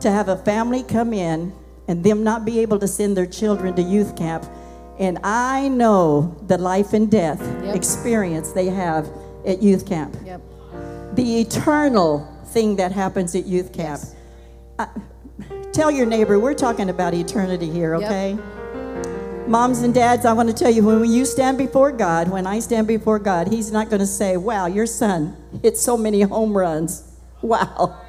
to 0.00 0.10
have 0.10 0.28
a 0.28 0.36
family 0.36 0.82
come 0.82 1.12
in 1.12 1.52
and 1.88 2.04
them 2.04 2.22
not 2.22 2.44
be 2.44 2.60
able 2.60 2.78
to 2.78 2.88
send 2.88 3.16
their 3.16 3.26
children 3.26 3.74
to 3.74 3.82
youth 3.82 4.16
camp. 4.16 4.44
And 4.98 5.18
I 5.24 5.68
know 5.68 6.36
the 6.46 6.58
life 6.58 6.92
and 6.92 7.10
death 7.10 7.40
Yep. 7.64 7.74
experience 7.74 8.52
they 8.52 8.66
have 8.66 9.08
at 9.46 9.60
youth 9.62 9.84
camp 9.86 10.16
Yep. 10.24 10.40
the 11.14 11.40
eternal 11.40 12.26
thing 12.46 12.76
that 12.76 12.92
happens 12.92 13.34
at 13.34 13.46
youth 13.46 13.72
camp. 13.72 14.00
Uh, 14.78 14.86
tell 15.72 15.90
your 15.90 16.06
neighbor, 16.06 16.38
we're 16.38 16.54
talking 16.54 16.90
about 16.90 17.14
eternity 17.14 17.68
here, 17.68 17.96
Yep. 17.98 18.38
Moms 19.46 19.82
and 19.82 19.92
dads, 19.92 20.24
I 20.24 20.32
want 20.32 20.48
to 20.48 20.54
tell 20.54 20.70
you 20.70 20.84
when 20.84 21.04
you 21.10 21.24
stand 21.24 21.58
before 21.58 21.90
God, 21.92 22.30
when 22.30 22.46
I 22.46 22.60
stand 22.60 22.86
before 22.86 23.18
God, 23.18 23.48
He's 23.48 23.72
not 23.72 23.90
going 23.90 24.00
to 24.00 24.06
say, 24.06 24.36
Wow, 24.36 24.66
your 24.66 24.86
son 24.86 25.36
hit 25.62 25.76
so 25.76 25.96
many 25.96 26.22
home 26.22 26.56
runs. 26.56 27.08
Wow. 27.42 28.00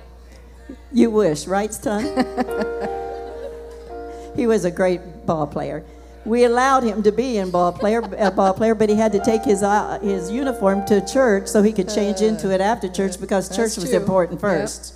You 0.91 1.09
wish, 1.09 1.47
right, 1.47 1.73
son? 1.73 2.03
he 4.35 4.45
was 4.45 4.63
a 4.63 4.71
great 4.71 5.25
ball 5.25 5.47
player. 5.47 5.83
We 6.23 6.45
allowed 6.45 6.83
him 6.83 7.01
to 7.03 7.11
be 7.11 7.37
in 7.37 7.49
ball 7.51 7.73
player, 7.73 8.01
a 8.17 8.31
ball 8.31 8.53
player, 8.53 8.75
but 8.75 8.89
he 8.89 8.95
had 8.95 9.11
to 9.13 9.19
take 9.19 9.43
his 9.43 9.63
uh, 9.63 9.99
his 10.01 10.29
uniform 10.31 10.85
to 10.85 11.05
church 11.05 11.47
so 11.47 11.63
he 11.63 11.73
could 11.73 11.89
change 11.89 12.21
into 12.21 12.53
it 12.53 12.61
after 12.61 12.87
church 12.87 13.19
because 13.19 13.49
church 13.49 13.75
That's 13.75 13.77
was 13.77 13.89
true. 13.89 13.99
important 13.99 14.39
Yep. 14.39 14.41
first. 14.41 14.93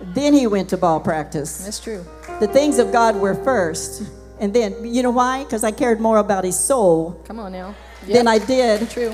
Then 0.00 0.34
he 0.34 0.46
went 0.46 0.68
to 0.68 0.76
ball 0.76 1.00
practice. 1.00 1.64
That's 1.64 1.80
true. 1.80 2.04
The 2.40 2.46
things 2.46 2.78
of 2.78 2.92
God 2.92 3.16
were 3.16 3.34
first, 3.34 4.02
and 4.40 4.52
then 4.54 4.84
you 4.84 5.02
know 5.02 5.10
why? 5.10 5.44
Because 5.44 5.64
I 5.64 5.70
cared 5.70 6.00
more 6.00 6.18
about 6.18 6.44
his 6.44 6.58
soul 6.58 7.20
Come 7.26 7.38
on 7.38 7.52
now. 7.52 7.74
than 8.06 8.26
I 8.28 8.38
did 8.38 8.88
True. 8.90 9.12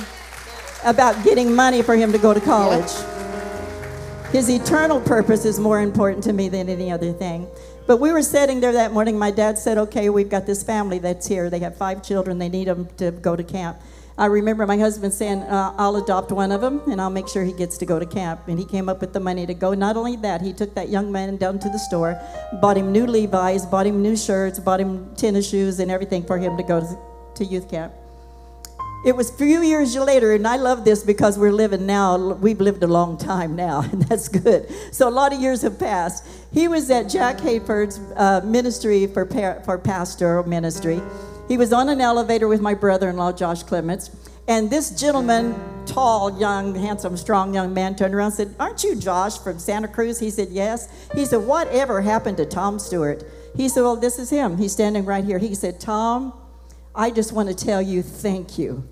about 0.85 1.23
getting 1.25 1.55
money 1.55 1.83
for 1.83 1.97
him 1.97 2.13
to 2.13 2.19
go 2.19 2.35
to 2.35 2.41
college. 2.41 2.91
His 4.33 4.51
eternal 4.51 5.01
purpose 5.01 5.45
is 5.45 5.61
more 5.61 5.81
important 5.81 6.25
to 6.25 6.33
me 6.33 6.49
than 6.49 6.69
any 6.69 6.91
other 6.91 7.13
thing. 7.13 7.47
But 7.87 7.99
we 7.99 8.11
were 8.13 8.23
sitting 8.23 8.61
there 8.61 8.73
that 8.73 8.93
morning. 8.93 9.19
My 9.19 9.31
dad 9.31 9.59
said, 9.59 9.79
Okay, 9.79 10.09
we've 10.09 10.29
got 10.31 10.47
this 10.47 10.63
family 10.63 10.99
that's 10.99 11.27
here. 11.27 11.51
They 11.51 11.61
have 11.61 11.77
five 11.77 12.03
children. 12.03 12.39
They 12.39 12.49
need 12.49 12.67
them 12.67 12.89
to 12.97 13.11
go 13.13 13.37
to 13.37 13.45
camp. 13.45 13.77
I 14.17 14.27
remember 14.27 14.65
my 14.65 14.79
husband 14.79 15.13
saying, 15.13 15.43
uh, 15.43 15.75
I'll 15.77 15.97
adopt 15.97 16.31
one 16.31 16.53
of 16.53 16.61
them 16.61 16.81
and 16.89 17.01
I'll 17.01 17.11
make 17.11 17.27
sure 17.27 17.43
he 17.43 17.53
gets 17.53 17.77
to 17.79 17.87
go 17.87 17.99
to 17.99 18.07
camp. 18.07 18.47
And 18.47 18.59
he 18.59 18.65
came 18.65 18.89
up 18.89 19.01
with 19.01 19.13
the 19.13 19.19
money 19.19 19.45
to 19.45 19.55
go. 19.55 19.75
Not 19.75 19.97
only 19.97 20.15
that, 20.17 20.41
he 20.41 20.53
took 20.53 20.73
that 20.75 20.89
young 20.89 21.11
man 21.11 21.37
down 21.37 21.59
to 21.59 21.69
the 21.69 21.79
store, 21.79 22.21
bought 22.61 22.77
him 22.77 22.93
new 22.93 23.07
Levi's, 23.07 23.67
bought 23.67 23.87
him 23.87 24.03
new 24.03 24.17
shirts, 24.17 24.61
bought 24.61 24.79
him 24.79 25.13
tennis 25.17 25.49
shoes 25.49 25.81
and 25.81 25.91
everything 25.91 26.23
for 26.23 26.39
him 26.39 26.57
to 26.57 26.63
go 26.63 26.81
to, 26.81 26.99
to 27.35 27.45
youth 27.45 27.69
camp. 27.69 27.93
It 29.05 29.15
was 29.15 29.29
a 29.29 29.35
few 29.35 29.61
years 29.61 29.95
later, 29.97 30.33
and 30.33 30.47
I 30.47 30.57
love 30.57 30.85
this 30.85 31.03
because 31.03 31.37
we're 31.37 31.53
living 31.53 31.85
now. 31.85 32.17
We've 32.17 32.61
lived 32.61 32.83
a 32.85 32.87
long 32.87 33.19
time 33.19 33.55
now, 33.55 33.81
and 33.93 34.01
that's 34.03 34.29
good. 34.29 34.73
So 34.93 35.09
a 35.09 35.11
lot 35.11 35.35
of 35.35 35.41
years 35.41 35.61
have 35.63 35.79
passed. 35.79 36.27
He 36.53 36.69
was 36.69 36.89
at 36.89 37.11
Jack 37.11 37.39
Hayford's 37.39 37.99
uh, 38.17 38.41
ministry 38.45 39.07
for 39.07 39.27
par- 39.27 39.61
for 39.65 39.77
pastoral 39.77 40.49
ministry. 40.49 41.03
He 41.49 41.57
was 41.57 41.73
on 41.73 41.89
an 41.89 42.01
elevator 42.01 42.49
with 42.49 42.61
my 42.61 42.75
brother-in-law 42.75 43.33
Josh 43.33 43.63
Clements, 43.63 44.11
and 44.49 44.71
this 44.71 44.91
gentleman, 44.91 45.55
tall, 45.87 46.39
young, 46.39 46.75
handsome, 46.75 47.17
strong 47.17 47.55
young 47.55 47.73
man, 47.73 47.97
turned 47.97 48.15
around 48.15 48.27
and 48.27 48.35
said, 48.35 48.55
"Aren't 48.59 48.85
you 48.85 48.95
Josh 48.95 49.39
from 49.39 49.59
Santa 49.59 49.89
Cruz?" 49.89 50.19
He 50.19 50.31
said, 50.31 50.49
"Yes." 50.51 50.89
He 51.15 51.25
said, 51.25 51.47
"Whatever 51.47 52.01
happened 52.01 52.37
to 52.39 52.47
Tom 52.47 52.79
Stewart?" 52.79 53.25
He 53.57 53.69
said, 53.69 53.83
"Well, 53.83 53.97
this 53.97 54.19
is 54.19 54.31
him. 54.31 54.57
He's 54.59 54.73
standing 54.73 55.05
right 55.05 55.25
here." 55.25 55.39
He 55.39 55.55
said, 55.55 55.81
"Tom." 55.81 56.33
I 56.95 57.11
just 57.11 57.33
want 57.33 57.49
to 57.49 57.55
tell 57.55 57.83
you 57.83 58.03
thank 58.03 58.57
you. 58.57 58.85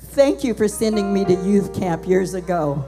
Thank 0.00 0.42
you 0.42 0.52
for 0.54 0.66
sending 0.66 1.12
me 1.12 1.24
to 1.24 1.34
youth 1.34 1.72
camp 1.72 2.08
years 2.08 2.34
ago. 2.34 2.84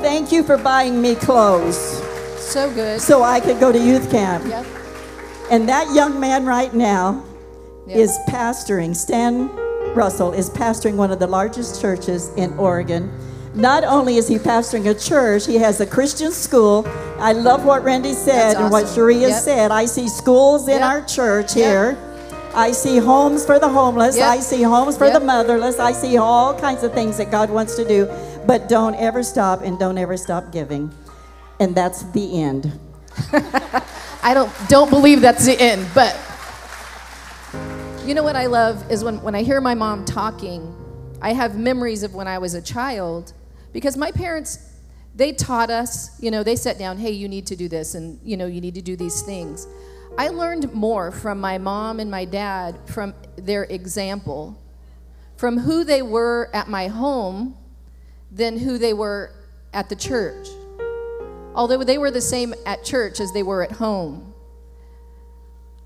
Thank 0.00 0.32
you 0.32 0.42
for 0.42 0.56
buying 0.56 1.00
me 1.00 1.14
clothes 1.14 2.02
So 2.38 2.72
good. 2.72 3.00
so 3.00 3.22
I 3.22 3.38
could 3.40 3.60
go 3.60 3.70
to 3.70 3.78
youth 3.78 4.10
camp. 4.10 4.44
Yep. 4.46 4.66
And 5.50 5.68
that 5.68 5.94
young 5.94 6.18
man 6.18 6.46
right 6.46 6.74
now 6.74 7.22
Yep. 7.88 7.96
is 7.96 8.18
pastoring, 8.28 8.94
Stan 8.94 9.48
Russell 9.94 10.32
is 10.32 10.50
pastoring 10.50 10.96
one 10.96 11.10
of 11.10 11.18
the 11.18 11.26
largest 11.26 11.80
churches 11.80 12.28
in 12.36 12.52
Oregon. 12.58 13.10
Not 13.54 13.82
only 13.82 14.16
is 14.18 14.28
he 14.28 14.38
pastoring 14.38 14.86
a 14.90 14.94
church, 14.94 15.46
he 15.46 15.56
has 15.56 15.80
a 15.80 15.86
Christian 15.86 16.30
school. 16.30 16.86
I 17.18 17.32
love 17.32 17.64
what 17.64 17.82
Randy 17.82 18.12
said 18.12 18.50
That's 18.56 18.60
and 18.60 18.70
what 18.70 18.84
awesome. 18.84 18.94
Sharia 18.94 19.28
Yep. 19.28 19.42
said. 19.42 19.70
I 19.70 19.86
see 19.86 20.06
schools 20.08 20.68
in 20.68 20.80
Yep. 20.80 20.90
our 20.90 21.00
church 21.02 21.56
Yep. 21.56 21.64
here. 21.66 21.96
I 22.54 22.72
see 22.72 22.98
homes 22.98 23.44
for 23.44 23.58
the 23.58 23.68
homeless. 23.68 24.20
I 24.20 24.40
see 24.40 24.62
homes 24.62 24.96
for 24.96 25.10
the 25.10 25.20
motherless. 25.20 25.78
I 25.78 25.92
see 25.92 26.16
all 26.18 26.54
kinds 26.54 26.82
of 26.82 26.92
things 26.92 27.16
that 27.16 27.30
God 27.30 27.50
wants 27.50 27.74
to 27.76 27.84
do. 27.86 28.06
But 28.46 28.68
don't 28.68 28.94
ever 28.96 29.22
stop 29.22 29.62
and 29.62 29.78
don't 29.78 29.98
ever 29.98 30.16
stop 30.16 30.52
giving. 30.52 30.90
And 31.60 31.74
that's 31.74 32.02
the 32.12 32.40
end. 32.40 32.72
I 34.22 34.34
don't 34.34 34.50
don't 34.68 34.90
believe 34.90 35.20
that's 35.20 35.46
the 35.46 35.58
end, 35.60 35.86
but 35.94 36.16
you 38.08 38.14
know 38.14 38.22
what 38.22 38.36
I 38.36 38.46
love 38.46 38.90
is 38.90 39.04
when, 39.04 39.20
when 39.20 39.34
I 39.34 39.42
hear 39.42 39.60
my 39.60 39.74
mom 39.74 40.06
talking, 40.06 40.74
I 41.20 41.34
have 41.34 41.58
memories 41.58 42.02
of 42.02 42.14
when 42.14 42.26
I 42.26 42.38
was 42.38 42.54
a 42.54 42.62
child 42.62 43.34
because 43.74 43.98
my 43.98 44.10
parents 44.10 44.64
they 45.14 45.32
taught 45.32 45.68
us, 45.68 46.18
you 46.22 46.30
know, 46.30 46.42
they 46.42 46.56
sat 46.56 46.78
down, 46.78 46.96
hey, 46.96 47.10
you 47.10 47.28
need 47.28 47.44
to 47.48 47.56
do 47.56 47.68
this 47.68 47.94
and 47.94 48.18
you 48.22 48.38
know, 48.38 48.46
you 48.46 48.62
need 48.62 48.74
to 48.76 48.82
do 48.82 48.96
these 48.96 49.20
things. 49.20 49.66
I 50.16 50.28
learned 50.28 50.72
more 50.72 51.10
from 51.10 51.38
my 51.38 51.58
mom 51.58 52.00
and 52.00 52.10
my 52.10 52.24
dad 52.24 52.78
from 52.86 53.12
their 53.36 53.64
example, 53.64 54.58
from 55.36 55.58
who 55.58 55.84
they 55.84 56.00
were 56.00 56.50
at 56.54 56.68
my 56.68 56.88
home 56.88 57.58
than 58.30 58.58
who 58.58 58.78
they 58.78 58.94
were 58.94 59.34
at 59.74 59.90
the 59.90 59.96
church 59.96 60.48
although 61.54 61.82
they 61.82 61.98
were 61.98 62.10
the 62.10 62.20
same 62.20 62.54
at 62.66 62.84
church 62.84 63.18
as 63.18 63.32
they 63.32 63.42
were 63.42 63.64
at 63.64 63.72
home. 63.72 64.27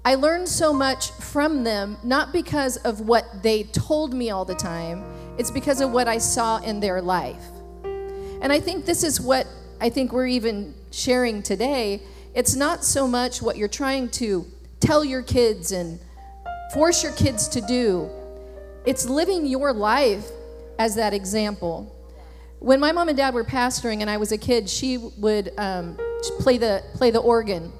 I 0.05 0.17
learned 0.17 0.49
so 0.49 0.73
much 0.73 1.11
from 1.13 1.65
them, 1.65 1.97
not 2.03 2.33
because 2.33 2.77
of 2.79 3.01
what 3.01 3.43
they 3.43 3.65
told 3.65 4.13
me 4.13 4.31
all 4.31 4.45
the 4.45 4.55
time, 4.55 5.05
it's 5.39 5.51
because 5.51 5.81
of 5.81 5.93
what 5.93 6.09
I 6.09 6.19
saw 6.19 6.59
in 6.59 6.81
their 6.81 7.01
life. 7.01 7.45
And 7.85 8.53
I 8.53 8.59
think 8.59 8.85
this 8.85 9.05
is 9.05 9.21
what 9.21 9.47
I 9.81 9.89
think 9.89 10.13
we're 10.13 10.27
even 10.27 10.75
sharing 10.91 11.43
today. 11.43 12.03
It's 12.35 12.57
not 12.57 12.85
so 12.85 13.07
much 13.07 13.41
what 13.41 13.57
you're 13.57 13.69
trying 13.69 14.09
to 14.11 14.45
tell 14.81 15.05
your 15.05 15.23
kids 15.23 15.73
and 15.73 16.01
force 16.73 17.03
your 17.03 17.13
kids 17.13 17.49
to 17.49 17.61
do, 17.61 18.11
it's 18.85 19.09
living 19.09 19.47
your 19.47 19.73
life 19.73 20.29
as 20.79 20.97
that 20.97 21.15
example 21.15 21.95
when 22.63 22.79
my 22.79 22.93
mom 22.93 23.09
and 23.09 23.17
dad 23.17 23.35
were 23.35 23.43
pastoring 23.43 24.03
and 24.03 24.09
I 24.09 24.19
was 24.19 24.31
a 24.31 24.39
kid, 24.39 24.71
she 24.71 24.97
would 24.97 25.53
um, 25.59 25.99
play 26.39 26.59
the 26.59 26.85
play 26.95 27.11
the 27.11 27.19
organ, 27.19 27.73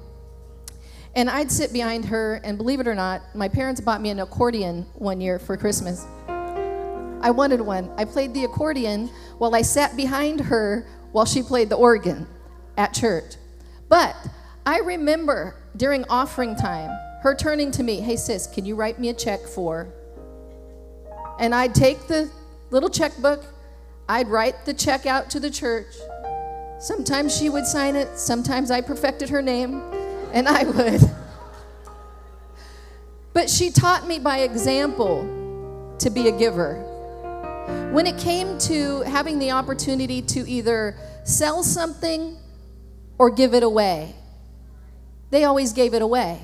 and 1.15 1.29
I'd 1.29 1.51
sit 1.51 1.73
behind 1.73 2.05
her. 2.05 2.41
And 2.43 2.57
believe 2.57 2.79
it 2.79 2.87
or 2.87 2.95
not, 2.95 3.21
my 3.35 3.47
parents 3.47 3.81
bought 3.81 4.01
me 4.01 4.09
an 4.09 4.19
accordion 4.19 4.85
one 4.95 5.21
year 5.21 5.39
for 5.39 5.57
Christmas. 5.57 6.05
I 6.27 7.31
wanted 7.31 7.61
one. 7.61 7.89
I 7.97 8.05
played 8.05 8.33
the 8.33 8.43
accordion 8.43 9.09
while 9.37 9.55
I 9.55 9.61
sat 9.61 9.95
behind 9.95 10.41
her 10.41 10.85
while 11.11 11.25
she 11.25 11.41
played 11.41 11.69
the 11.69 11.75
organ 11.75 12.27
at 12.77 12.93
church. 12.93 13.35
But 13.87 14.15
I 14.65 14.79
remember 14.79 15.55
during 15.77 16.05
offering 16.09 16.55
time, 16.55 16.89
her 17.21 17.33
turning 17.35 17.71
to 17.71 17.83
me, 17.83 18.01
"Hey 18.01 18.17
sis, 18.17 18.47
can 18.47 18.65
you 18.65 18.75
write 18.75 18.99
me 18.99 19.09
a 19.09 19.13
check 19.13 19.41
for?" 19.41 19.87
And 21.39 21.55
I'd 21.55 21.73
take 21.73 22.07
the 22.07 22.29
little 22.71 22.89
checkbook 22.89 23.45
I'd 24.07 24.27
write 24.27 24.65
the 24.65 24.73
check 24.73 25.05
out 25.05 25.29
to 25.31 25.39
the 25.39 25.49
church. 25.49 25.87
Sometimes 26.79 27.35
she 27.35 27.49
would 27.49 27.65
sign 27.65 27.95
it, 27.95 28.19
sometimes 28.19 28.69
I 28.69 28.81
perfected 28.81 29.29
her 29.29 29.41
name, 29.41 29.81
and 30.33 30.49
I 30.49 30.63
would. 30.63 31.01
But 33.33 33.49
she 33.49 33.71
taught 33.71 34.07
me 34.07 34.19
by 34.19 34.39
example 34.39 35.95
to 35.99 36.09
be 36.09 36.27
a 36.27 36.37
giver. 36.37 36.75
When 37.91 38.05
it 38.07 38.17
came 38.17 38.57
to 38.59 39.01
having 39.01 39.39
the 39.39 39.51
opportunity 39.51 40.21
to 40.21 40.47
either 40.49 40.97
sell 41.23 41.63
something 41.63 42.35
or 43.17 43.29
give 43.29 43.53
it 43.53 43.63
away, 43.63 44.15
they 45.29 45.45
always 45.45 45.71
gave 45.71 45.93
it 45.93 46.01
away. 46.01 46.39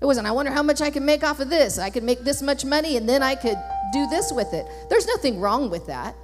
It 0.00 0.06
wasn't, 0.06 0.26
I 0.26 0.30
wonder 0.30 0.52
how 0.52 0.62
much 0.62 0.80
I 0.80 0.90
can 0.90 1.04
make 1.04 1.24
off 1.24 1.40
of 1.40 1.50
this. 1.50 1.78
I 1.78 1.90
could 1.90 2.04
make 2.04 2.20
this 2.20 2.40
much 2.40 2.64
money 2.64 2.96
and 2.96 3.08
then 3.08 3.22
I 3.22 3.34
could 3.34 3.58
do 3.92 4.06
this 4.06 4.32
with 4.32 4.54
it. 4.54 4.66
There's 4.88 5.06
nothing 5.06 5.40
wrong 5.40 5.70
with 5.70 5.86
that. 5.86 6.14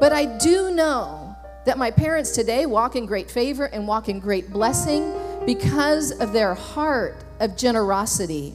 But 0.00 0.12
I 0.12 0.24
do 0.38 0.70
know 0.70 1.36
that 1.66 1.78
my 1.78 1.90
parents 1.90 2.32
today 2.32 2.66
walk 2.66 2.96
in 2.96 3.06
great 3.06 3.30
favor 3.30 3.66
and 3.66 3.86
walk 3.86 4.08
in 4.08 4.18
great 4.18 4.50
blessing 4.50 5.14
because 5.46 6.10
of 6.20 6.32
their 6.32 6.54
heart 6.54 7.16
of 7.40 7.56
generosity 7.56 8.54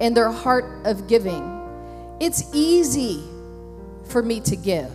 and 0.00 0.16
their 0.16 0.30
heart 0.30 0.64
of 0.84 1.08
giving. 1.08 1.54
It's 2.20 2.54
easy 2.54 3.22
for 4.04 4.22
me 4.22 4.40
to 4.40 4.56
give 4.56 4.90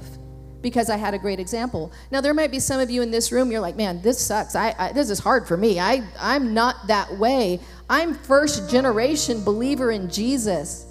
because 0.61 0.89
I 0.89 0.97
had 0.97 1.13
a 1.13 1.17
great 1.17 1.39
example. 1.39 1.91
Now 2.11 2.21
there 2.21 2.33
might 2.33 2.51
be 2.51 2.59
some 2.59 2.79
of 2.79 2.89
you 2.89 3.01
in 3.01 3.11
this 3.11 3.31
room 3.31 3.51
you're 3.51 3.61
like, 3.61 3.75
"Man, 3.75 4.01
this 4.01 4.19
sucks. 4.19 4.55
I, 4.55 4.73
I 4.77 4.91
this 4.91 5.09
is 5.09 5.19
hard 5.19 5.47
for 5.47 5.57
me. 5.57 5.79
I 5.79 6.03
I'm 6.19 6.53
not 6.53 6.87
that 6.87 7.17
way. 7.17 7.59
I'm 7.89 8.13
first 8.13 8.69
generation 8.69 9.43
believer 9.43 9.91
in 9.91 10.09
Jesus." 10.09 10.87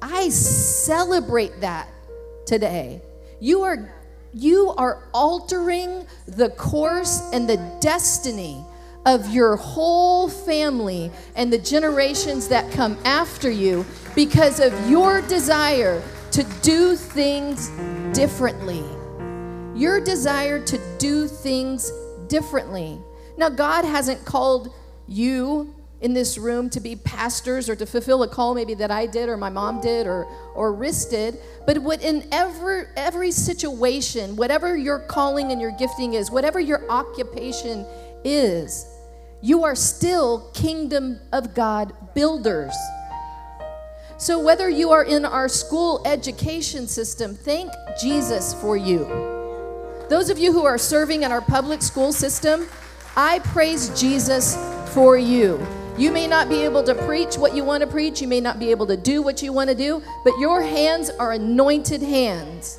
I 0.00 0.28
celebrate 0.28 1.60
that 1.60 1.88
today. 2.46 3.02
You 3.40 3.62
are 3.62 3.92
you 4.32 4.70
are 4.76 5.02
altering 5.12 6.06
the 6.26 6.50
course 6.50 7.30
and 7.32 7.48
the 7.48 7.56
destiny 7.80 8.62
of 9.08 9.32
your 9.32 9.56
whole 9.56 10.28
family 10.28 11.10
and 11.34 11.50
the 11.50 11.56
generations 11.56 12.46
that 12.48 12.70
come 12.72 12.98
after 13.06 13.50
you 13.50 13.86
because 14.14 14.60
of 14.60 14.90
your 14.90 15.22
desire 15.22 16.02
to 16.30 16.44
do 16.60 16.94
things 16.94 17.70
differently. 18.12 18.84
Your 19.74 19.98
desire 19.98 20.62
to 20.62 20.78
do 20.98 21.26
things 21.26 21.90
differently. 22.26 23.00
Now, 23.38 23.48
God 23.48 23.86
hasn't 23.86 24.26
called 24.26 24.74
you 25.06 25.74
in 26.02 26.12
this 26.12 26.36
room 26.36 26.68
to 26.68 26.78
be 26.78 26.94
pastors 26.94 27.70
or 27.70 27.76
to 27.76 27.86
fulfill 27.86 28.22
a 28.24 28.28
call 28.28 28.54
maybe 28.54 28.74
that 28.74 28.90
I 28.90 29.06
did 29.06 29.30
or 29.30 29.38
my 29.38 29.48
mom 29.48 29.80
did 29.80 30.06
or 30.06 30.28
or 30.54 30.78
did, 31.10 31.38
but 31.66 31.78
what 31.78 32.02
in 32.02 32.28
every 32.30 32.84
every 32.94 33.30
situation, 33.32 34.36
whatever 34.36 34.76
your 34.76 34.98
calling 34.98 35.50
and 35.50 35.60
your 35.60 35.72
gifting 35.72 36.12
is, 36.12 36.30
whatever 36.30 36.60
your 36.60 36.88
occupation 36.90 37.86
is, 38.22 38.86
you 39.40 39.64
are 39.64 39.74
still 39.74 40.50
kingdom 40.52 41.20
of 41.32 41.54
God 41.54 41.92
builders. 42.14 42.74
So 44.16 44.40
whether 44.40 44.68
you 44.68 44.90
are 44.90 45.04
in 45.04 45.24
our 45.24 45.48
school 45.48 46.02
education 46.04 46.88
system, 46.88 47.36
thank 47.36 47.70
Jesus 48.00 48.52
for 48.54 48.76
you. 48.76 49.04
Those 50.08 50.28
of 50.28 50.38
you 50.38 50.52
who 50.52 50.64
are 50.64 50.78
serving 50.78 51.22
in 51.22 51.30
our 51.30 51.40
public 51.40 51.82
school 51.82 52.12
system, 52.12 52.66
I 53.16 53.38
praise 53.40 53.90
Jesus 54.00 54.56
for 54.92 55.16
you. 55.16 55.64
You 55.96 56.10
may 56.10 56.26
not 56.26 56.48
be 56.48 56.62
able 56.64 56.82
to 56.84 56.94
preach 56.94 57.36
what 57.36 57.54
you 57.54 57.62
want 57.62 57.82
to 57.82 57.86
preach, 57.86 58.20
you 58.20 58.28
may 58.28 58.40
not 58.40 58.58
be 58.58 58.70
able 58.70 58.86
to 58.86 58.96
do 58.96 59.22
what 59.22 59.42
you 59.42 59.52
want 59.52 59.68
to 59.68 59.74
do, 59.74 60.02
but 60.24 60.36
your 60.38 60.62
hands 60.62 61.10
are 61.10 61.32
anointed 61.32 62.02
hands. 62.02 62.78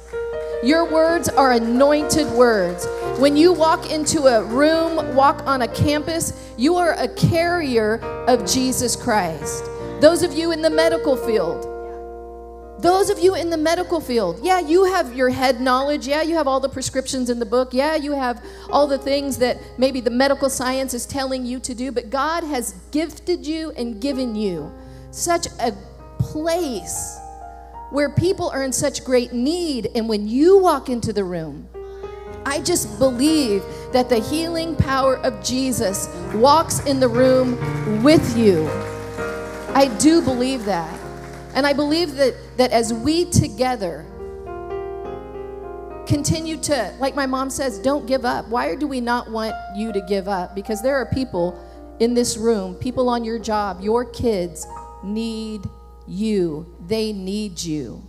Your 0.63 0.89
words 0.91 1.29
are 1.29 1.53
anointed 1.53 2.27
words. 2.31 2.85
When 3.19 3.35
you 3.35 3.51
walk 3.51 3.91
into 3.91 4.27
a 4.27 4.41
room, 4.45 5.13
walk 5.13 5.45
on 5.45 5.63
a 5.63 5.67
campus, 5.67 6.31
you 6.57 6.77
are 6.77 6.93
a 6.93 7.09
carrier 7.09 7.99
of 8.29 8.49
Jesus 8.49 8.95
Christ. 8.95 9.65
Those 9.99 10.23
of 10.23 10.31
you 10.31 10.53
in 10.53 10.61
the 10.61 10.69
medical 10.69 11.17
field, 11.17 11.65
those 12.81 13.09
of 13.09 13.19
you 13.19 13.35
in 13.35 13.49
the 13.49 13.57
medical 13.57 13.99
field, 13.99 14.39
yeah, 14.41 14.61
you 14.61 14.85
have 14.85 15.13
your 15.13 15.29
head 15.29 15.59
knowledge. 15.59 16.07
Yeah, 16.07 16.21
you 16.21 16.37
have 16.37 16.47
all 16.47 16.61
the 16.61 16.69
prescriptions 16.69 17.29
in 17.29 17.39
the 17.39 17.45
book. 17.45 17.73
Yeah, 17.73 17.95
you 17.95 18.13
have 18.13 18.41
all 18.69 18.87
the 18.87 18.97
things 18.97 19.37
that 19.39 19.57
maybe 19.77 19.99
the 19.99 20.09
medical 20.09 20.49
science 20.49 20.93
is 20.93 21.05
telling 21.05 21.45
you 21.45 21.59
to 21.59 21.75
do. 21.75 21.91
But 21.91 22.09
God 22.09 22.45
has 22.45 22.73
gifted 22.91 23.45
you 23.45 23.71
and 23.71 24.01
given 24.01 24.33
you 24.33 24.71
such 25.11 25.47
a 25.59 25.73
place 26.19 27.19
where 27.91 28.09
people 28.11 28.49
are 28.49 28.63
in 28.63 28.71
such 28.71 29.03
great 29.03 29.33
need. 29.33 29.89
And 29.93 30.07
when 30.07 30.25
you 30.25 30.57
walk 30.57 30.87
into 30.87 31.11
the 31.11 31.25
room, 31.25 31.67
I 32.45 32.61
just 32.61 32.99
believe 32.99 33.63
that 33.91 34.09
the 34.09 34.19
healing 34.19 34.75
power 34.75 35.17
of 35.17 35.43
Jesus 35.43 36.07
walks 36.33 36.79
in 36.85 36.99
the 36.99 37.07
room 37.07 38.03
with 38.03 38.37
you. 38.37 38.67
I 39.73 39.93
do 39.99 40.21
believe 40.21 40.65
that. 40.65 40.99
And 41.53 41.65
I 41.65 41.73
believe 41.73 42.15
that, 42.15 42.35
that 42.57 42.71
as 42.71 42.93
we 42.93 43.25
together 43.25 44.05
continue 46.07 46.57
to, 46.57 46.95
like 46.99 47.15
my 47.15 47.25
mom 47.25 47.49
says, 47.49 47.79
don't 47.79 48.05
give 48.05 48.25
up. 48.25 48.47
Why 48.47 48.75
do 48.75 48.87
we 48.87 48.99
not 48.99 49.29
want 49.29 49.53
you 49.75 49.91
to 49.93 50.01
give 50.01 50.27
up? 50.27 50.55
Because 50.55 50.81
there 50.81 50.95
are 50.95 51.05
people 51.05 51.57
in 51.99 52.13
this 52.13 52.37
room, 52.37 52.75
people 52.75 53.09
on 53.09 53.23
your 53.23 53.39
job, 53.39 53.81
your 53.81 54.05
kids 54.05 54.65
need 55.03 55.61
you. 56.07 56.65
They 56.87 57.13
need 57.13 57.61
you. 57.61 58.01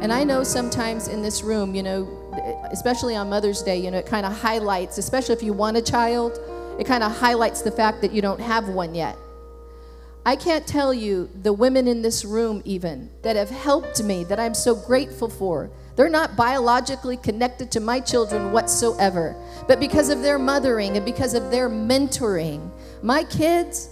And 0.00 0.12
I 0.12 0.24
know 0.24 0.44
sometimes 0.44 1.08
in 1.08 1.22
this 1.22 1.42
room, 1.42 1.74
you 1.74 1.82
know, 1.82 2.21
especially 2.70 3.14
on 3.16 3.28
Mother's 3.28 3.62
Day, 3.62 3.78
you 3.78 3.90
know, 3.90 3.98
it 3.98 4.06
kind 4.06 4.26
of 4.26 4.32
highlights, 4.32 4.98
especially 4.98 5.34
if 5.34 5.42
you 5.42 5.52
want 5.52 5.76
a 5.76 5.82
child, 5.82 6.38
it 6.78 6.86
kind 6.86 7.02
of 7.04 7.12
highlights 7.12 7.62
the 7.62 7.70
fact 7.70 8.00
that 8.00 8.12
you 8.12 8.22
don't 8.22 8.40
have 8.40 8.68
one 8.68 8.94
yet. 8.94 9.16
I 10.24 10.36
can't 10.36 10.66
tell 10.66 10.94
you 10.94 11.28
the 11.42 11.52
women 11.52 11.88
in 11.88 12.02
this 12.02 12.24
room, 12.24 12.62
even 12.64 13.10
that 13.22 13.36
have 13.36 13.50
helped 13.50 14.02
me, 14.02 14.24
that 14.24 14.38
I'm 14.38 14.54
so 14.54 14.74
grateful 14.74 15.28
for, 15.28 15.70
They're 15.96 16.08
not 16.08 16.36
biologically 16.36 17.16
connected 17.18 17.70
to 17.72 17.80
my 17.80 18.00
children 18.00 18.52
whatsoever. 18.52 19.36
But 19.68 19.78
because 19.78 20.08
of 20.08 20.22
their 20.22 20.38
mothering 20.38 20.96
and 20.96 21.04
because 21.04 21.34
of 21.34 21.50
their 21.50 21.68
mentoring, 21.68 22.70
my 23.02 23.24
kids 23.24 23.90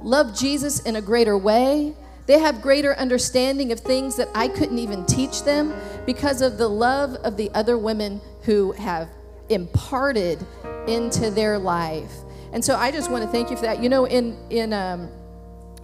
love 0.00 0.36
Jesus 0.36 0.80
in 0.80 0.96
a 0.96 1.02
greater 1.02 1.38
way. 1.38 1.94
They 2.26 2.38
have 2.40 2.60
greater 2.60 2.94
understanding 2.96 3.72
of 3.72 3.80
things 3.80 4.16
that 4.16 4.28
I 4.34 4.48
couldn't 4.48 4.78
even 4.78 5.06
teach 5.06 5.44
them 5.44 5.72
because 6.04 6.42
of 6.42 6.58
the 6.58 6.68
love 6.68 7.14
of 7.16 7.36
the 7.36 7.50
other 7.54 7.78
women 7.78 8.20
who 8.42 8.72
have 8.72 9.08
imparted 9.48 10.44
into 10.88 11.30
their 11.30 11.58
life. 11.58 12.12
And 12.52 12.64
so 12.64 12.76
I 12.76 12.90
just 12.90 13.10
want 13.10 13.24
to 13.24 13.30
thank 13.30 13.50
you 13.50 13.56
for 13.56 13.62
that. 13.62 13.82
You 13.82 13.88
know, 13.88 14.06
in 14.06 14.36
in 14.50 14.72
um, 14.72 15.08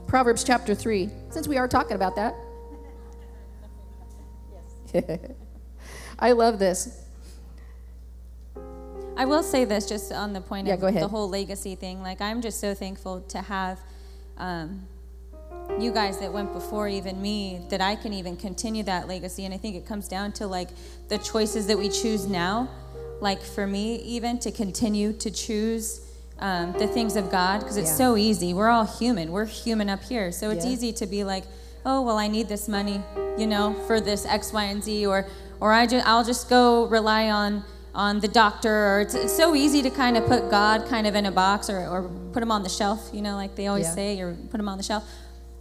Proverbs 0.07 0.43
chapter 0.43 0.75
three, 0.75 1.11
since 1.31 1.47
we 1.47 1.59
are 1.59 1.69
talking 1.69 1.95
about 1.95 2.17
that, 2.17 2.35
I 6.19 6.33
love 6.33 6.59
this. 6.59 6.99
I 9.17 9.27
will 9.27 9.43
say 9.43 9.65
this 9.65 9.89
just 9.89 10.11
on 10.13 10.33
the 10.33 10.41
point 10.41 10.67
Yeah, 10.67 10.75
of 10.75 10.81
the 10.81 11.09
whole 11.09 11.29
legacy 11.29 11.75
thing. 11.75 12.03
Like, 12.03 12.21
I'm 12.21 12.41
just 12.41 12.61
so 12.61 12.75
thankful 12.75 13.21
to 13.29 13.43
have 13.43 13.79
um, 14.39 14.87
you 15.81 15.91
guys 15.93 16.19
that 16.19 16.33
went 16.33 16.53
before 16.53 16.87
even 16.89 17.21
me 17.21 17.61
that 17.71 17.81
I 17.81 17.97
can 17.97 18.13
even 18.13 18.37
continue 18.37 18.83
that 18.85 19.09
legacy. 19.09 19.45
And 19.45 19.55
I 19.55 19.57
think 19.59 19.75
it 19.77 19.87
comes 19.87 20.07
down 20.09 20.33
to 20.33 20.47
like 20.47 20.69
the 21.09 21.19
choices 21.19 21.67
that 21.69 21.79
we 21.79 21.89
choose 21.89 22.27
now. 22.27 22.69
Like, 23.21 23.41
for 23.41 23.67
me, 23.69 23.97
even 24.03 24.39
to 24.41 24.51
continue 24.51 25.13
to 25.15 25.31
choose 25.31 26.01
um, 26.41 26.73
the 26.73 26.89
things 26.89 27.15
of 27.15 27.31
God, 27.31 27.61
because 27.61 27.77
it's 27.77 27.91
Yeah. 27.91 27.97
so 27.97 28.17
easy. 28.17 28.53
We're 28.53 28.69
all 28.69 28.85
human, 28.85 29.31
we're 29.31 29.45
human 29.47 29.89
up 29.89 30.03
here. 30.03 30.33
So 30.33 30.51
it's 30.51 30.65
Yeah. 30.65 30.73
easy 30.73 30.93
to 30.95 31.07
be 31.07 31.23
like, 31.23 31.45
oh, 31.87 32.03
well, 32.03 32.19
I 32.19 32.27
need 32.27 32.49
this 32.49 32.67
money, 32.69 33.01
you 33.39 33.47
know, 33.47 33.75
for 33.87 34.01
this 34.01 34.27
X, 34.27 34.53
Y, 34.53 34.65
and 34.65 34.83
Z, 34.83 35.07
or, 35.07 35.27
or 35.61 35.73
I 35.73 35.87
just, 35.87 36.05
I'll 36.07 36.25
just 36.25 36.49
go 36.51 36.87
rely 36.87 37.31
on 37.31 37.65
on 37.95 38.21
the 38.21 38.29
doctor 38.29 38.73
or 38.97 39.01
it's, 39.03 39.15
it's 39.15 39.37
so 39.37 39.55
easy 39.55 39.83
to 39.83 39.91
kind 39.91 40.17
of 40.17 40.25
put 40.25 40.51
god 40.51 40.87
kind 40.89 41.07
of 41.07 41.15
in 41.15 41.27
a 41.27 41.31
box 41.31 41.69
or, 41.69 41.87
or 41.87 42.09
put 42.33 42.43
him 42.43 42.51
on 42.51 42.63
the 42.63 42.69
shelf 42.71 43.11
you 43.13 43.21
know 43.21 43.37
like 43.37 43.55
they 43.55 43.67
always 43.67 43.85
Yeah. 43.85 43.95
say 43.95 44.21
or 44.23 44.33
put 44.51 44.59
him 44.59 44.67
on 44.67 44.79
the 44.79 44.83
shelf 44.83 45.05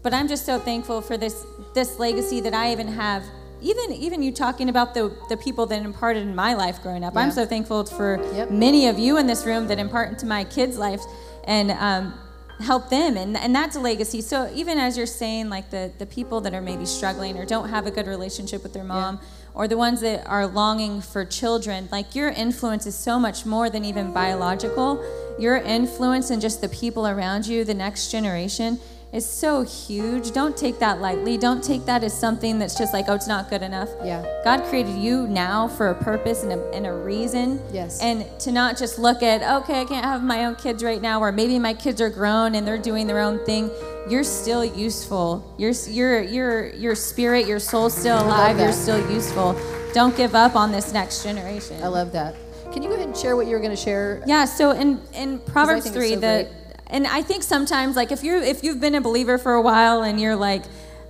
but 0.03 0.13
i'm 0.13 0.27
just 0.27 0.45
so 0.45 0.59
thankful 0.59 1.01
for 1.01 1.17
this 1.17 1.45
this 1.73 1.99
legacy 1.99 2.39
that 2.39 2.53
i 2.53 2.71
even 2.71 2.87
have 2.87 3.23
even 3.61 3.91
even 3.93 4.23
you 4.23 4.31
talking 4.31 4.69
about 4.69 4.93
the 4.93 5.15
the 5.29 5.37
people 5.37 5.65
that 5.67 5.83
imparted 5.83 6.23
in 6.23 6.35
my 6.35 6.53
life 6.53 6.81
growing 6.81 7.03
up. 7.03 7.15
I'm 7.15 7.31
so 7.31 7.45
thankful 7.45 7.85
for 7.85 8.19
Yep. 8.33 8.51
many 8.51 8.87
of 8.87 8.97
you 8.97 9.17
in 9.17 9.27
this 9.27 9.45
room 9.45 9.67
that 9.67 9.77
impart 9.79 10.09
into 10.09 10.25
my 10.25 10.43
kids 10.43 10.77
lives 10.77 11.05
and 11.43 11.71
um, 11.71 12.13
help 12.59 12.89
them. 12.89 13.17
And, 13.17 13.37
and 13.37 13.55
that's 13.55 13.75
a 13.75 13.79
legacy. 13.79 14.21
So 14.21 14.51
even 14.53 14.77
as 14.77 14.97
you're 14.97 15.05
saying 15.05 15.49
like 15.49 15.69
the 15.69 15.91
the 15.99 16.05
people 16.05 16.41
that 16.41 16.53
are 16.53 16.61
maybe 16.61 16.85
struggling 16.85 17.37
or 17.37 17.45
don't 17.45 17.69
have 17.69 17.85
a 17.85 17.91
good 17.91 18.07
relationship 18.07 18.63
with 18.63 18.73
their 18.73 18.83
mom 18.83 19.19
or 19.53 19.67
the 19.67 19.77
ones 19.77 20.01
that 20.01 20.25
are 20.27 20.47
longing 20.47 21.01
for 21.01 21.25
children 21.25 21.89
like 21.91 22.15
your 22.15 22.29
influence 22.29 22.85
is 22.87 22.95
so 22.95 23.19
much 23.19 23.45
more 23.45 23.69
than 23.69 23.85
even 23.85 24.11
biological. 24.11 25.03
Your 25.39 25.57
influence 25.57 26.29
and 26.31 26.41
just 26.41 26.61
the 26.61 26.69
people 26.69 27.07
around 27.07 27.45
you 27.47 27.63
the 27.63 27.73
next 27.75 28.11
generation 28.11 28.79
is 29.13 29.26
so 29.26 29.62
huge 29.63 30.32
don't 30.32 30.56
take 30.56 30.80
that 30.80 31.02
lightly 31.02 31.38
don't 31.38 31.62
take 31.63 31.84
that 31.86 32.02
as 32.04 32.17
something 32.17 32.58
that's 32.60 32.78
just 32.78 32.93
like 32.93 33.06
oh 33.10 33.13
it's 33.13 33.28
not 33.28 33.50
good 33.50 33.62
enough 33.62 33.89
Yeah. 34.04 34.24
god 34.45 34.63
created 34.63 34.95
you 34.95 35.28
now 35.28 35.67
for 35.67 35.89
a 35.89 35.95
purpose 35.95 36.43
and 36.43 36.54
a, 36.54 36.71
and 36.71 36.88
a 36.88 36.93
reason 36.93 37.62
Yes. 37.74 38.02
and 38.02 38.26
to 38.39 38.52
not 38.54 38.78
just 38.78 38.97
look 39.00 39.21
at 39.21 39.41
okay 39.63 39.82
i 39.82 39.86
can't 39.86 40.06
have 40.06 40.24
my 40.24 40.45
own 40.45 40.56
kids 40.56 40.82
right 40.84 41.02
now 41.02 41.19
or 41.19 41.32
maybe 41.32 41.60
my 41.60 41.74
kids 41.74 42.00
are 42.02 42.10
grown 42.10 42.56
and 42.56 42.65
they're 42.65 42.78
doing 42.78 43.06
their 43.06 43.19
own 43.19 43.43
thing 43.45 43.69
you're 44.10 44.24
still 44.24 44.63
useful 44.63 45.54
your 45.58 45.71
your 45.89 46.21
your 46.21 46.67
your 46.69 46.95
spirit 46.95 47.45
your 47.47 47.60
soul's 47.60 47.95
still 47.95 48.21
alive 48.26 48.58
you're 48.58 48.71
still 48.71 49.12
useful 49.12 49.60
don't 49.93 50.15
give 50.15 50.36
up 50.36 50.56
on 50.56 50.71
this 50.71 50.93
next 50.93 51.21
generation 51.24 51.84
I 51.84 51.88
love 51.88 52.13
that. 52.13 52.34
Can 52.71 52.82
you 52.82 52.88
go 52.88 52.95
ahead 52.95 53.08
and 53.08 53.17
share 53.17 53.36
what 53.36 53.45
you 53.47 53.52
were 53.52 53.60
going 53.60 53.76
to 53.76 53.84
share? 53.89 54.24
yeah 54.26 54.45
so 54.45 54.71
in 54.71 55.02
in 55.13 55.39
proverbs 55.39 55.89
3 55.89 56.10
so 56.10 56.15
the 56.15 56.19
great. 56.21 56.47
And 56.91 57.08
i 57.08 57.21
think 57.21 57.41
sometimes 57.43 57.95
like 57.95 58.12
if 58.12 58.23
you 58.23 58.38
if 58.38 58.63
you've 58.63 58.80
been 58.80 58.95
a 58.95 59.01
believer 59.01 59.38
for 59.38 59.54
a 59.54 59.62
while 59.62 60.04
and 60.04 60.19
you're 60.21 60.36
like 60.36 60.63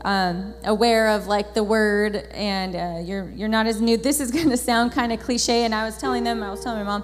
um, 0.04 0.56
aware 0.64 1.10
of 1.10 1.28
like 1.28 1.54
the 1.54 1.64
word 1.64 2.16
and 2.34 2.76
uh, 2.76 3.00
you're 3.04 3.30
you're 3.36 3.48
not 3.50 3.68
as 3.68 3.80
new 3.82 3.98
this 3.98 4.20
is 4.20 4.32
going 4.38 4.50
to 4.50 4.58
sound 4.58 4.92
kind 4.92 5.12
of 5.14 5.20
cliche 5.20 5.64
and 5.64 5.76
i 5.76 5.84
was 5.86 5.98
telling 5.98 6.24
them 6.24 6.42
i 6.42 6.50
was 6.50 6.64
telling 6.64 6.80
my 6.80 6.86
mom 6.86 7.04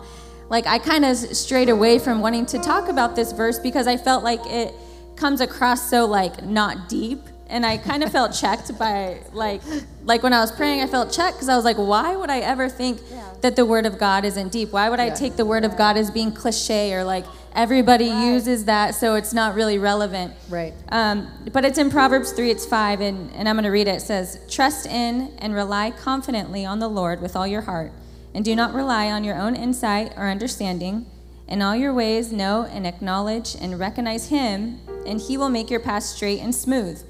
like 0.50 0.66
i 0.66 0.80
kind 0.80 1.06
of 1.06 1.16
strayed 1.18 1.70
away 1.70 2.00
from 2.00 2.22
wanting 2.22 2.46
to 2.46 2.58
talk 2.58 2.90
about 2.90 3.16
this 3.16 3.32
verse 3.34 3.60
because 3.60 3.86
i 3.86 3.96
felt 3.98 4.24
like 4.24 4.40
it 4.48 4.74
comes 5.16 5.42
across 5.42 5.90
so 5.90 6.06
like 6.06 6.44
not 6.44 6.90
deep. 6.90 7.20
And 7.50 7.66
i 7.66 7.78
kind 7.78 8.04
of 8.04 8.12
felt 8.18 8.34
checked 8.34 8.78
by 8.78 9.20
like 9.32 9.62
like 10.04 10.22
when 10.24 10.34
i 10.34 10.40
was 10.42 10.52
praying 10.52 10.82
i 10.82 10.88
felt 10.88 11.12
checked 11.14 11.36
because 11.38 11.50
i 11.50 11.56
was 11.56 11.66
like 11.66 11.78
why 11.78 12.16
would 12.16 12.30
i 12.30 12.40
ever 12.40 12.68
think 12.68 13.00
that 13.42 13.56
the 13.56 13.66
word 13.66 13.86
of 13.86 13.98
god 14.00 14.26
isn't 14.26 14.52
deep? 14.52 14.72
Why 14.74 14.90
would 14.90 15.00
i 15.00 15.08
Yeah. 15.08 15.14
take 15.24 15.36
the 15.38 15.46
word 15.46 15.64
of 15.64 15.78
god 15.78 15.98
as 15.98 16.10
being 16.12 16.32
cliche 16.32 16.94
or 16.94 17.04
like 17.04 17.26
everybody 17.58 18.06
uses 18.06 18.66
that 18.66 18.96
so 18.96 19.16
it's 19.16 19.34
not 19.34 19.56
really 19.56 19.78
relevant 19.78 20.34
Right. 20.50 20.74
um, 20.90 21.28
but 21.52 21.66
it's 21.66 21.78
in 21.78 21.90
Proverbs 21.90 22.32
3, 22.32 22.52
it's 22.52 22.66
5, 22.66 23.02
and, 23.02 23.32
and 23.34 23.50
I'm 23.50 23.56
going 23.56 23.64
to 23.66 23.70
read 23.70 23.88
it. 23.88 23.96
It 23.96 24.02
says, 24.02 24.40
Trust 24.50 24.86
in 24.86 25.34
and 25.40 25.54
rely 25.54 25.92
confidently 25.92 26.64
on 26.66 26.80
the 26.80 26.88
Lord 26.88 27.20
with 27.22 27.36
all 27.36 27.48
your 27.48 27.62
heart, 27.62 27.92
and 28.34 28.46
do 28.46 28.56
not 28.56 28.74
rely 28.74 29.12
on 29.12 29.24
your 29.24 29.36
own 29.36 29.56
insight 29.56 30.14
or 30.16 30.30
understanding. 30.30 31.06
In 31.48 31.62
all 31.62 31.76
your 31.76 31.94
ways, 31.94 32.32
know 32.32 32.66
and 32.72 32.86
acknowledge 32.86 33.56
and 33.60 33.80
recognize 33.80 34.28
Him, 34.30 34.80
and 35.06 35.20
He 35.20 35.38
will 35.38 35.50
make 35.50 35.70
your 35.70 35.80
path 35.80 36.04
straight 36.04 36.40
and 36.40 36.54
smooth, 36.54 37.02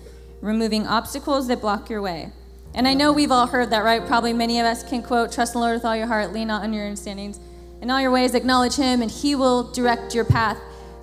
removing 0.42 0.88
obstacles 0.88 1.48
that 1.48 1.60
block 1.62 1.90
your 1.90 2.02
way. 2.02 2.32
And 2.76 2.88
I 2.88 2.94
know 2.94 3.12
we've 3.12 3.32
all 3.32 3.48
heard 3.48 3.72
that, 3.72 3.84
right? 3.84 4.06
Probably 4.06 4.34
many 4.34 4.60
of 4.60 4.66
us 4.66 4.84
can 4.88 5.02
quote, 5.02 5.32
Trust 5.32 5.56
in 5.56 5.60
the 5.60 5.66
Lord 5.66 5.76
with 5.78 5.86
all 5.86 5.96
your 5.96 6.08
heart, 6.08 6.32
lean 6.32 6.48
not 6.50 6.62
on 6.64 6.72
your 6.72 6.86
understandings. 6.86 7.40
In 7.82 7.92
all 7.92 8.02
your 8.02 8.12
ways, 8.12 8.34
acknowledge 8.34 8.76
Him, 8.76 9.02
and 9.02 9.12
He 9.12 9.36
will 9.36 9.72
direct 9.72 10.16
your 10.16 10.26
path. 10.26 10.58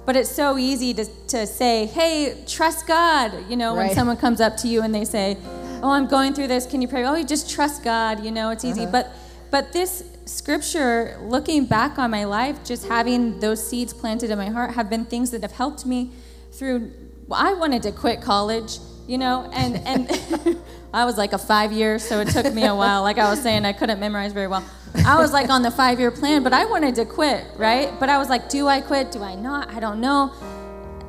But 0.07 0.17
it's 0.17 0.31
so 0.31 0.59
easy 0.59 0.93
to, 0.95 1.05
to 1.29 1.47
say, 1.47 1.87
hey, 1.87 2.45
trust 2.47 2.87
God. 2.87 3.49
You 3.49 3.57
know, 3.57 3.75
when 3.75 3.95
someone 3.95 4.17
comes 4.17 4.41
up 4.41 4.57
to 4.59 4.69
you 4.69 4.83
and 4.83 4.95
they 4.95 5.05
say, 5.05 5.39
oh, 5.83 5.91
I'm 5.91 6.07
going 6.07 6.35
through 6.35 6.49
this, 6.49 6.67
can 6.67 6.83
you 6.83 6.89
pray? 6.89 7.05
Oh, 7.05 7.15
you 7.15 7.25
just 7.25 7.51
trust 7.51 7.83
God. 7.83 8.23
You 8.25 8.31
know, 8.31 8.51
it's 8.51 8.65
easy. 8.65 8.83
Uh-huh. 8.83 8.93
But, 8.93 9.13
but 9.51 9.73
this 9.73 10.05
scripture, 10.27 11.19
looking 11.23 11.65
back 11.65 11.99
on 11.99 12.11
my 12.11 12.25
life, 12.25 12.65
just 12.65 12.87
having 12.87 13.41
those 13.41 13.67
seeds 13.67 13.95
planted 13.95 14.31
in 14.31 14.37
my 14.37 14.51
heart, 14.51 14.73
have 14.75 14.91
been 14.91 15.07
things 15.07 15.31
that 15.31 15.43
have 15.43 15.53
helped 15.53 15.87
me 15.87 16.11
through. 16.53 16.91
Well, 17.27 17.41
I 17.41 17.55
wanted 17.55 17.83
to 17.85 17.93
quit 17.93 18.21
college, 18.21 18.79
you 19.07 19.17
know, 19.17 19.51
and, 19.55 19.77
and 19.87 20.59
I 20.95 21.05
was 21.05 21.19
like 21.19 21.33
a 21.33 21.39
five 21.39 21.73
year, 21.73 21.99
so 21.99 22.21
it 22.21 22.29
took 22.29 22.55
me 22.55 22.65
a 22.67 22.75
while. 22.75 23.03
Like 23.03 23.19
I 23.19 23.29
was 23.29 23.43
saying, 23.43 23.65
I 23.65 23.73
couldn't 23.73 23.99
memorize 23.99 24.33
very 24.33 24.47
well. 24.47 24.65
I 25.05 25.19
was 25.19 25.33
like 25.33 25.51
on 25.51 25.63
the 25.63 25.71
five 25.73 25.99
year 25.99 26.13
plan, 26.13 26.45
but 26.45 26.53
I 26.53 26.65
wanted 26.67 26.95
to 26.95 27.05
quit, 27.05 27.45
right? 27.57 27.91
But 27.99 28.09
I 28.09 28.17
was 28.19 28.29
like, 28.29 28.49
do 28.49 28.69
I 28.69 28.81
quit? 28.81 29.11
Do 29.11 29.23
I 29.23 29.35
not? 29.35 29.69
I 29.75 29.81
don't 29.81 30.01
know. 30.01 30.33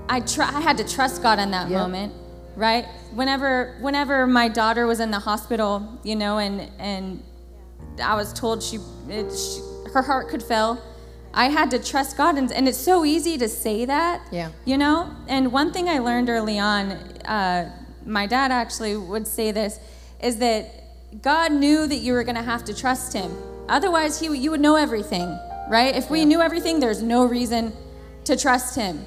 I 0.09 0.21
try, 0.21 0.47
I 0.53 0.59
had 0.59 0.77
to 0.77 0.83
trust 0.87 1.21
God 1.21 1.37
in 1.39 1.51
that 1.51 1.69
Yep. 1.69 1.79
moment, 1.79 2.13
right? 2.55 2.85
Whenever 3.13 3.75
whenever 3.79 4.25
my 4.27 4.47
daughter 4.47 4.87
was 4.87 4.99
in 4.99 5.11
the 5.11 5.19
hospital, 5.19 5.99
you 6.03 6.15
know, 6.15 6.39
and 6.39 6.69
and 6.79 7.23
I 8.03 8.15
was 8.15 8.33
told 8.33 8.61
she, 8.63 8.77
it, 9.07 9.31
she 9.31 9.61
her 9.93 10.01
heart 10.01 10.29
could 10.29 10.41
fail. 10.43 10.81
I 11.33 11.49
had 11.49 11.69
to 11.71 11.79
trust 11.79 12.17
God, 12.17 12.37
and, 12.37 12.51
and 12.51 12.67
it's 12.67 12.77
so 12.77 13.03
easy 13.05 13.37
to 13.37 13.47
say 13.49 13.85
that, 13.85 14.21
Yeah. 14.31 14.49
you 14.63 14.77
know. 14.77 15.11
And 15.27 15.51
one 15.51 15.71
thing 15.73 15.89
I 15.89 15.99
learned 15.99 16.29
early 16.29 16.57
on, 16.59 16.91
uh, 17.25 17.71
my 18.05 18.27
dad 18.27 18.51
actually 18.51 18.95
would 18.95 19.27
say 19.27 19.51
this, 19.51 19.79
is 20.21 20.37
that 20.37 21.21
God 21.21 21.51
knew 21.51 21.87
that 21.87 21.97
you 21.97 22.13
were 22.13 22.23
going 22.23 22.35
to 22.35 22.43
have 22.43 22.63
to 22.65 22.73
trust 22.73 23.13
Him. 23.13 23.31
Otherwise, 23.67 24.19
He 24.19 24.27
you 24.37 24.51
would 24.51 24.61
know 24.61 24.75
everything, 24.75 25.37
right? 25.69 25.95
If 25.95 26.09
we 26.09 26.25
knew 26.25 26.41
everything, 26.41 26.79
there's 26.79 27.01
no 27.01 27.25
reason 27.25 27.73
to 28.25 28.37
trust 28.37 28.75
Him. 28.75 29.05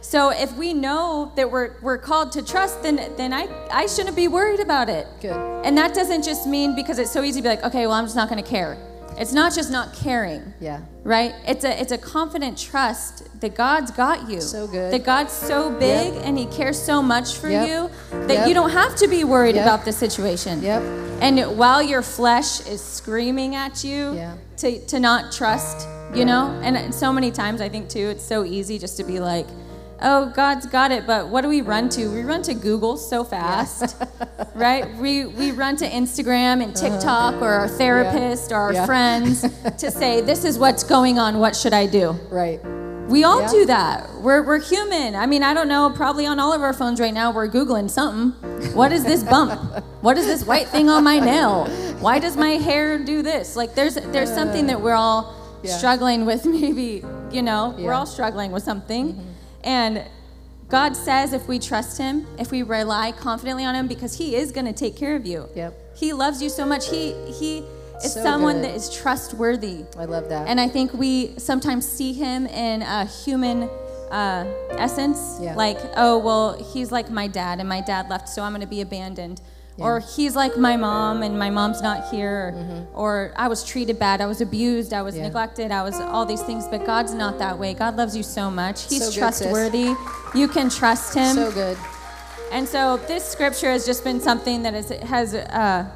So 0.00 0.30
if 0.30 0.52
we 0.56 0.74
know 0.74 1.32
that 1.36 1.50
we're, 1.50 1.76
we're 1.80 1.98
called 1.98 2.32
to 2.32 2.44
trust, 2.44 2.82
then 2.82 2.96
then 3.16 3.32
I, 3.32 3.48
I 3.70 3.86
shouldn't 3.86 4.16
be 4.16 4.26
worried 4.26 4.60
about 4.60 4.88
it. 4.88 5.06
Good. 5.20 5.36
And 5.64 5.78
that 5.78 5.94
doesn't 5.94 6.24
just 6.24 6.46
mean 6.46 6.74
because 6.74 6.98
it's 6.98 7.12
so 7.12 7.22
easy 7.22 7.38
to 7.38 7.42
be 7.42 7.48
like, 7.48 7.62
okay, 7.62 7.86
well, 7.86 7.94
I'm 7.94 8.04
just 8.04 8.16
not 8.16 8.28
going 8.28 8.42
to 8.42 8.48
care. 8.48 8.76
It's 9.18 9.32
not 9.32 9.54
just 9.54 9.70
not 9.70 9.92
caring, 9.94 10.54
Yeah. 10.60 10.80
right? 11.04 11.34
It's 11.46 11.64
a 11.64 11.80
it's 11.80 11.92
a 11.92 11.98
confident 11.98 12.58
trust 12.58 13.24
that 13.40 13.54
God's 13.54 13.90
got 13.90 14.28
you. 14.30 14.40
So 14.40 14.66
good. 14.66 14.92
That 14.92 15.04
God's 15.04 15.32
so 15.32 15.70
big 15.70 16.14
and 16.24 16.38
He 16.38 16.46
cares 16.46 16.78
so 16.80 17.02
much 17.02 17.36
for 17.36 17.48
Yep. 17.50 17.68
you 17.68 17.90
that 18.26 18.34
Yep. 18.34 18.48
you 18.48 18.54
don't 18.54 18.70
have 18.70 18.96
to 18.96 19.08
be 19.08 19.24
worried 19.24 19.54
Yep. 19.56 19.64
about 19.66 19.84
the 19.84 19.92
situation. 19.92 20.62
Yep. 20.62 20.82
And 21.20 21.58
while 21.58 21.82
your 21.82 22.02
flesh 22.02 22.66
is 22.66 22.80
screaming 22.82 23.54
at 23.54 23.84
you 23.84 24.14
Yeah. 24.14 24.32
to, 24.58 24.78
to 24.86 24.98
not 24.98 25.30
trust, 25.32 25.86
you 26.14 26.24
know? 26.24 26.48
And 26.62 26.92
so 26.94 27.12
many 27.12 27.30
times 27.30 27.60
I 27.60 27.68
think 27.68 27.88
too, 27.88 28.08
it's 28.08 28.24
so 28.24 28.44
easy 28.44 28.78
just 28.78 28.96
to 28.96 29.04
be 29.04 29.20
like, 29.20 29.46
oh, 30.02 30.32
God's 30.34 30.66
got 30.66 30.90
it, 30.92 31.06
but 31.06 31.28
what 31.28 31.40
do 31.42 31.48
we 31.48 31.60
run 31.60 31.88
to? 31.90 32.08
We 32.10 32.22
run 32.22 32.42
to 32.42 32.54
Google 32.54 32.96
so 32.96 33.24
fast, 33.24 33.96
right? 34.54 34.92
We, 34.96 35.26
we 35.26 35.50
run 35.52 35.76
to 35.76 35.88
Instagram 35.88 36.62
and 36.62 36.74
TikTok 36.74 37.40
or 37.42 37.48
our 37.48 37.68
therapist 37.68 38.52
or 38.52 38.56
our 38.56 38.68
Uh-huh. 38.70 38.78
Yeah. 38.80 38.86
friends 38.86 39.40
to 39.78 39.90
say, 39.90 40.20
this 40.20 40.44
is 40.44 40.58
what's 40.58 40.82
going 40.84 41.18
on, 41.18 41.38
what 41.38 41.54
should 41.56 41.72
I 41.72 41.86
do? 41.86 42.12
Right. 42.30 42.60
We 43.08 43.24
all 43.24 43.40
Yeah. 43.42 43.48
do 43.48 43.66
that. 43.66 44.08
We're, 44.20 44.42
we're 44.42 44.60
human. 44.60 45.14
I 45.16 45.26
mean, 45.26 45.42
I 45.42 45.52
don't 45.54 45.68
know, 45.68 45.90
probably 45.94 46.24
on 46.26 46.38
all 46.38 46.52
of 46.52 46.62
our 46.62 46.72
phones 46.72 47.00
right 47.00 47.12
now, 47.12 47.30
we're 47.32 47.48
Googling 47.48 47.90
something. 47.90 48.30
What 48.74 48.92
is 48.92 49.04
this 49.04 49.22
bump? 49.22 49.84
What 50.02 50.16
is 50.18 50.26
this 50.26 50.44
white 50.44 50.68
thing 50.68 50.88
on 50.88 51.04
my 51.04 51.18
nail? 51.18 51.66
why 52.00 52.18
does 52.18 52.36
my 52.36 52.50
hair 52.52 52.98
do 52.98 53.22
this? 53.22 53.54
Like 53.54 53.76
there's 53.76 53.94
there's 53.94 54.32
something 54.32 54.66
that 54.66 54.80
we're 54.80 54.94
all 54.94 55.34
Yeah. 55.62 55.76
struggling 55.76 56.26
with 56.26 56.44
maybe, 56.60 57.04
you 57.30 57.42
know, 57.42 57.74
we're 57.78 57.92
all 57.92 58.06
struggling 58.06 58.50
with 58.50 58.64
something. 58.64 59.18
And 59.64 60.04
God 60.68 60.96
says 60.96 61.32
if 61.32 61.48
we 61.48 61.58
trust 61.58 61.98
him, 61.98 62.26
if 62.38 62.50
we 62.50 62.62
rely 62.62 63.12
confidently 63.12 63.64
on 63.64 63.74
him 63.74 63.86
because 63.86 64.16
he 64.16 64.36
is 64.36 64.52
going 64.52 64.66
to 64.66 64.72
take 64.72 64.96
care 64.96 65.14
of 65.16 65.26
you. 65.26 65.48
Yep. 65.54 65.74
He 65.96 66.12
loves 66.12 66.42
you 66.42 66.48
so 66.48 66.64
much. 66.64 66.88
He 66.88 67.12
he 67.30 67.58
is 68.02 68.14
So 68.14 68.22
someone 68.22 68.56
good. 68.56 68.64
that 68.64 68.74
is 68.74 68.88
trustworthy. 68.94 69.84
I 69.98 70.06
love 70.06 70.28
that. 70.30 70.48
And 70.48 70.58
I 70.60 70.68
think 70.68 70.94
we 70.94 71.38
sometimes 71.38 71.86
see 71.86 72.12
him 72.12 72.46
in 72.46 72.82
a 72.82 73.04
human 73.04 73.68
uh, 74.10 74.44
essence. 74.70 75.38
Yeah. 75.40 75.54
Like, 75.54 75.78
oh, 75.96 76.18
well, 76.18 76.62
he's 76.72 76.90
like 76.90 77.10
my 77.10 77.26
dad, 77.28 77.60
and 77.60 77.68
my 77.68 77.80
dad 77.80 78.08
left, 78.10 78.28
so 78.28 78.42
I'm 78.42 78.52
going 78.52 78.60
to 78.62 78.66
be 78.66 78.80
abandoned. 78.80 79.40
Or 79.78 80.00
he's 80.00 80.36
like 80.36 80.56
my 80.58 80.76
mom, 80.76 81.22
and 81.22 81.38
my 81.38 81.50
mom's 81.50 81.80
not 81.82 82.08
here. 82.10 82.54
Or 82.94 83.32
I 83.36 83.48
was 83.48 83.64
treated 83.64 83.98
bad, 83.98 84.20
I 84.20 84.26
was 84.26 84.40
abused, 84.40 84.92
I 84.92 85.02
was 85.02 85.14
Mm-hmm. 85.14 85.22
Yeah. 85.22 85.28
neglected, 85.28 85.70
I 85.72 85.82
was 85.82 85.98
all 85.98 86.24
these 86.26 86.42
things. 86.42 86.68
But 86.68 86.84
God's 86.86 87.14
not 87.14 87.38
that 87.38 87.58
way. 87.58 87.74
God 87.74 87.96
loves 87.96 88.16
you 88.16 88.22
so 88.22 88.50
much. 88.50 88.88
He's 88.88 88.98
So 89.00 89.06
good, 89.06 89.34
sis. 89.34 89.40
trustworthy. 89.40 89.94
You 90.34 90.46
can 90.48 90.68
trust 90.70 91.14
him. 91.14 91.34
so 91.36 91.50
good. 91.52 91.76
And 92.52 92.68
so 92.68 92.98
this 93.08 93.24
scripture 93.24 93.70
has 93.70 93.86
just 93.86 94.04
been 94.04 94.20
something 94.20 94.62
that 94.64 94.74
is, 94.74 94.90
has 94.90 95.34
uh, 95.34 95.90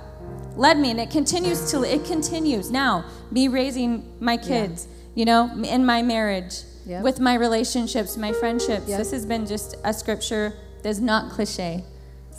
led 0.57 0.79
me, 0.79 0.91
and 0.91 0.99
it 0.99 1.11
continues 1.11 1.71
to. 1.71 1.83
It 1.85 2.05
continues 2.07 2.71
now. 2.71 3.05
Me 3.31 3.47
raising 3.49 4.11
my 4.21 4.37
kids, 4.39 4.89
you 5.15 5.25
know, 5.27 5.51
in 5.65 5.85
my 5.85 6.01
marriage, 6.03 6.63
Yep. 6.87 7.03
with 7.03 7.19
my 7.21 7.35
relationships, 7.35 8.17
my 8.17 8.33
friendships. 8.33 8.89
Yep. 8.89 8.99
This 8.99 9.11
has 9.11 9.27
been 9.27 9.45
just 9.45 9.75
a 9.85 9.93
scripture 9.93 10.55
that's 10.83 11.01
not 11.01 11.31
cliche. 11.33 11.85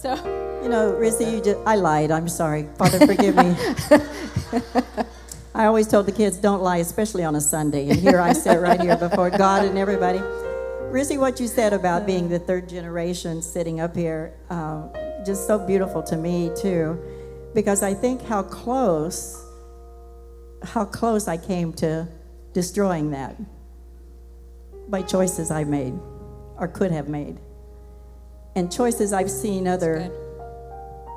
So 0.08 0.16
You 0.64 0.70
know, 0.70 0.92
Rizzy, 0.94 1.32
you 1.32 1.42
just, 1.42 1.60
I 1.66 1.76
lied. 1.76 2.12
I'm 2.12 2.28
sorry. 2.28 2.68
Father, 2.78 3.06
forgive 3.06 3.36
me. 3.36 3.56
I 5.56 5.66
always 5.66 5.88
told 5.88 6.08
the 6.08 6.12
kids, 6.12 6.38
don't 6.38 6.62
lie, 6.62 6.78
especially 6.78 7.24
on 7.24 7.36
a 7.36 7.42
Sunday. 7.42 7.90
And 7.90 8.00
here 8.00 8.20
I 8.20 8.34
sit 8.34 8.60
right 8.60 8.82
here 8.82 8.98
before 8.98 9.30
God 9.30 9.66
and 9.66 9.78
everybody. 9.78 10.20
Rizzy, 10.90 11.18
what 11.18 11.40
you 11.40 11.48
said 11.48 11.74
about 11.74 12.06
being 12.06 12.28
the 12.28 12.40
third 12.40 12.68
generation 12.68 13.42
sitting 13.42 13.80
up 13.80 13.96
here, 13.96 14.34
um, 14.50 14.92
just 15.26 15.46
so 15.46 15.60
beautiful 15.60 16.02
to 16.04 16.18
me, 16.18 16.52
too. 16.60 17.00
Because 17.54 17.84
I 17.84 17.94
think 17.94 18.22
how 18.24 18.44
close, 18.44 19.46
how 20.64 20.86
close 20.86 21.28
I 21.28 21.38
came 21.38 21.72
to 21.74 22.08
destroying 22.52 23.12
that 23.12 23.38
by 24.90 25.02
choices 25.02 25.52
I 25.52 25.66
made 25.66 25.94
or 26.58 26.68
could 26.68 26.92
have 26.92 27.10
made. 27.10 27.40
And 28.58 28.72
choices 28.72 29.14
I've 29.14 29.30
seen 29.30 29.68
other 29.68 30.10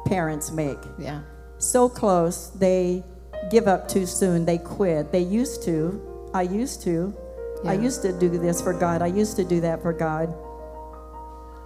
parents 0.05 0.51
make. 0.51 0.77
Yeah. 0.99 1.23
So 1.57 1.89
close, 1.89 2.51
they 2.51 3.03
give 3.51 3.67
up 3.67 3.89
too 3.89 4.05
soon, 4.05 4.45
they 4.45 4.59
quit. 4.59 5.11
They 5.11 5.23
used 5.23 5.63
to, 5.65 6.31
I 6.35 6.43
used 6.43 6.83
to, 6.83 7.17
I 7.65 7.73
used 7.73 8.03
to 8.03 8.13
do 8.13 8.29
this 8.29 8.61
for 8.61 8.75
God, 8.75 9.01
I 9.01 9.07
used 9.07 9.37
to 9.37 9.45
do 9.45 9.63
that 9.63 9.81
for 9.81 9.95
God. 9.95 10.35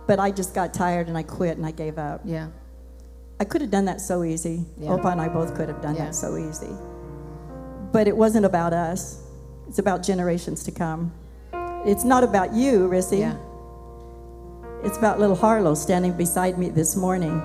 But 0.06 0.20
I 0.20 0.30
just 0.30 0.54
got 0.54 0.72
tired 0.72 1.08
and 1.08 1.18
I 1.18 1.24
quit 1.24 1.56
and 1.56 1.66
I 1.66 1.72
gave 1.72 1.98
up. 1.98 2.20
Yeah. 2.24 2.50
I 3.40 3.44
could 3.44 3.60
have 3.60 3.72
done 3.72 3.86
that 3.86 4.00
so 4.00 4.22
easy. 4.22 4.64
Yeah. 4.78 4.90
Opa 4.90 5.10
and 5.10 5.20
I 5.20 5.26
both 5.26 5.56
could 5.56 5.68
have 5.68 5.82
done 5.82 5.96
Yeah. 5.96 6.04
that 6.04 6.14
so 6.14 6.36
easy. 6.36 6.70
But 7.90 8.06
it 8.06 8.16
wasn't 8.16 8.46
about 8.46 8.72
us, 8.72 9.24
it's 9.66 9.80
about 9.80 10.04
generations 10.04 10.62
to 10.64 10.70
come. 10.70 11.12
It's 11.84 12.04
not 12.04 12.22
about 12.22 12.54
you, 12.54 12.88
Rissy. 12.88 13.18
Yeah. 13.18 13.36
It's 14.84 14.98
about 14.98 15.18
little 15.18 15.34
Harlow 15.34 15.74
standing 15.74 16.12
beside 16.12 16.58
me 16.58 16.68
this 16.68 16.94
morning, 16.94 17.40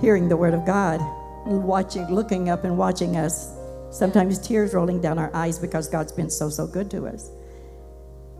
hearing 0.00 0.28
the 0.28 0.36
word 0.36 0.54
of 0.54 0.66
God, 0.66 1.00
watching, 1.46 2.12
looking 2.12 2.50
up 2.50 2.64
and 2.64 2.76
watching 2.76 3.16
us. 3.16 3.54
Sometimes 3.92 4.40
tears 4.40 4.74
rolling 4.74 5.00
down 5.00 5.20
our 5.20 5.30
eyes 5.36 5.56
because 5.56 5.86
God's 5.86 6.10
been 6.10 6.28
so, 6.28 6.50
so 6.50 6.66
good 6.66 6.90
to 6.90 7.06
us. 7.06 7.30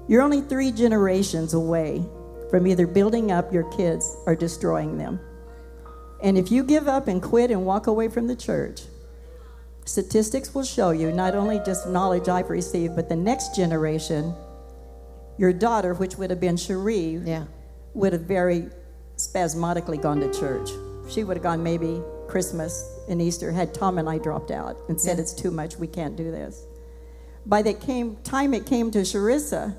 You're 0.09 0.23
only 0.23 0.41
three 0.41 0.73
generations 0.73 1.55
away 1.55 2.05
from 2.51 2.67
either 2.67 2.89
building 2.89 3.31
up 3.31 3.53
your 3.53 3.71
kids 3.71 4.17
or 4.27 4.35
destroying 4.35 4.99
them. 4.99 5.21
And 6.25 6.37
if 6.37 6.51
you 6.51 6.65
give 6.65 6.89
up 6.89 7.07
and 7.07 7.23
quit 7.23 7.53
and 7.53 7.65
walk 7.65 7.87
away 7.87 8.09
from 8.09 8.27
the 8.27 8.35
church, 8.35 8.81
statistics 9.85 10.53
will 10.53 10.65
show 10.65 10.91
you 10.91 11.13
not 11.13 11.37
only 11.37 11.61
just 11.65 11.89
knowledge 11.89 12.29
I've 12.29 12.51
received, 12.51 12.97
but 12.97 13.09
the 13.09 13.15
next 13.15 13.55
generation, 13.55 14.35
your 15.39 15.53
daughter, 15.53 15.95
which 15.95 16.17
would 16.17 16.31
have 16.31 16.41
been 16.41 16.57
Cherie, 16.57 17.23
Yeah. 17.25 17.45
Would 17.95 18.13
have 18.13 18.23
very 18.23 18.69
spasmodically 19.17 19.99
gone 19.99 20.21
to 20.21 20.33
church. 20.33 20.71
She 21.09 21.25
would 21.25 21.37
have 21.37 21.45
gone 21.45 21.63
maybe 21.63 22.03
Christmas 22.29 23.01
and 23.09 23.21
Easter 23.21 23.53
had 23.53 23.75
Tom 23.75 23.99
and 23.99 24.09
I 24.09 24.19
dropped 24.19 24.51
out 24.51 24.79
and 24.89 25.01
said 25.01 25.17
Yeah. 25.19 25.23
it's 25.23 25.33
too 25.33 25.51
much, 25.51 25.77
we 25.77 25.87
can't 25.87 26.17
do 26.17 26.31
this. 26.31 26.65
By 27.45 27.63
the 27.63 27.75
came, 27.75 28.17
time 28.25 28.55
it 28.55 28.67
came 28.67 28.91
to 28.93 29.01
Sharissa, 29.01 29.77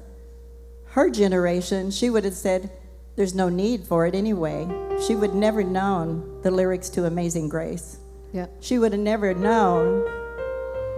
her 0.88 1.10
generation, 1.10 1.89
she 1.91 2.10
would 2.10 2.26
have 2.26 2.36
said, 2.36 2.69
there's 3.15 3.34
no 3.34 3.49
need 3.49 3.84
for 3.84 4.06
it 4.06 4.15
anyway. 4.15 4.67
She 5.06 5.15
would 5.15 5.34
never 5.34 5.63
known 5.63 6.41
the 6.41 6.52
lyrics 6.52 6.89
to 6.89 7.06
Amazing 7.06 7.49
Grace. 7.49 7.97
Yeah. 8.32 8.47
She 8.60 8.80
would 8.80 8.91
have 8.91 9.02
never 9.02 9.34
known 9.34 10.04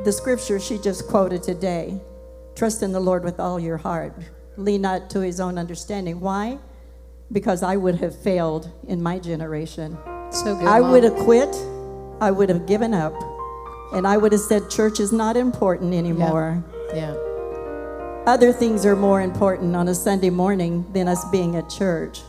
the 0.03 0.11
scripture 0.11 0.59
she 0.59 0.77
just 0.77 1.07
quoted 1.07 1.43
today. 1.43 1.99
Trust 2.55 2.83
in 2.83 2.91
the 2.91 2.99
Lord 2.99 3.23
with 3.23 3.39
all 3.39 3.59
your 3.59 3.77
heart. 3.77 4.13
Lean 4.57 4.81
not 4.81 5.09
to 5.11 5.19
his 5.19 5.39
own 5.39 5.57
understanding. 5.57 6.19
Why? 6.19 6.57
Because 7.31 7.63
I 7.63 7.75
would 7.75 7.95
have 7.95 8.15
failed 8.15 8.71
in 8.87 9.01
my 9.01 9.19
generation. 9.19 9.97
So 10.31 10.55
good. 10.55 10.67
I 10.67 10.79
Mom. 10.79 10.91
would 10.91 11.03
have 11.03 11.15
quit. 11.15 11.55
I 12.21 12.31
would 12.31 12.49
have 12.49 12.65
given 12.65 12.93
up. 12.93 13.13
And 13.93 14.07
I 14.07 14.17
would 14.17 14.31
have 14.31 14.41
said, 14.41 14.69
church 14.69 14.99
is 14.99 15.11
not 15.11 15.37
important 15.37 15.93
anymore. 15.93 16.63
Yeah. 16.93 17.15
Other 18.25 18.51
things 18.51 18.85
are 18.85 18.95
more 18.95 19.21
important 19.21 19.75
on 19.75 19.87
a 19.87 19.95
Sunday 19.95 20.29
morning 20.31 20.85
than 20.93 21.07
us 21.07 21.23
being 21.29 21.55
at 21.55 21.69
church. 21.69 22.21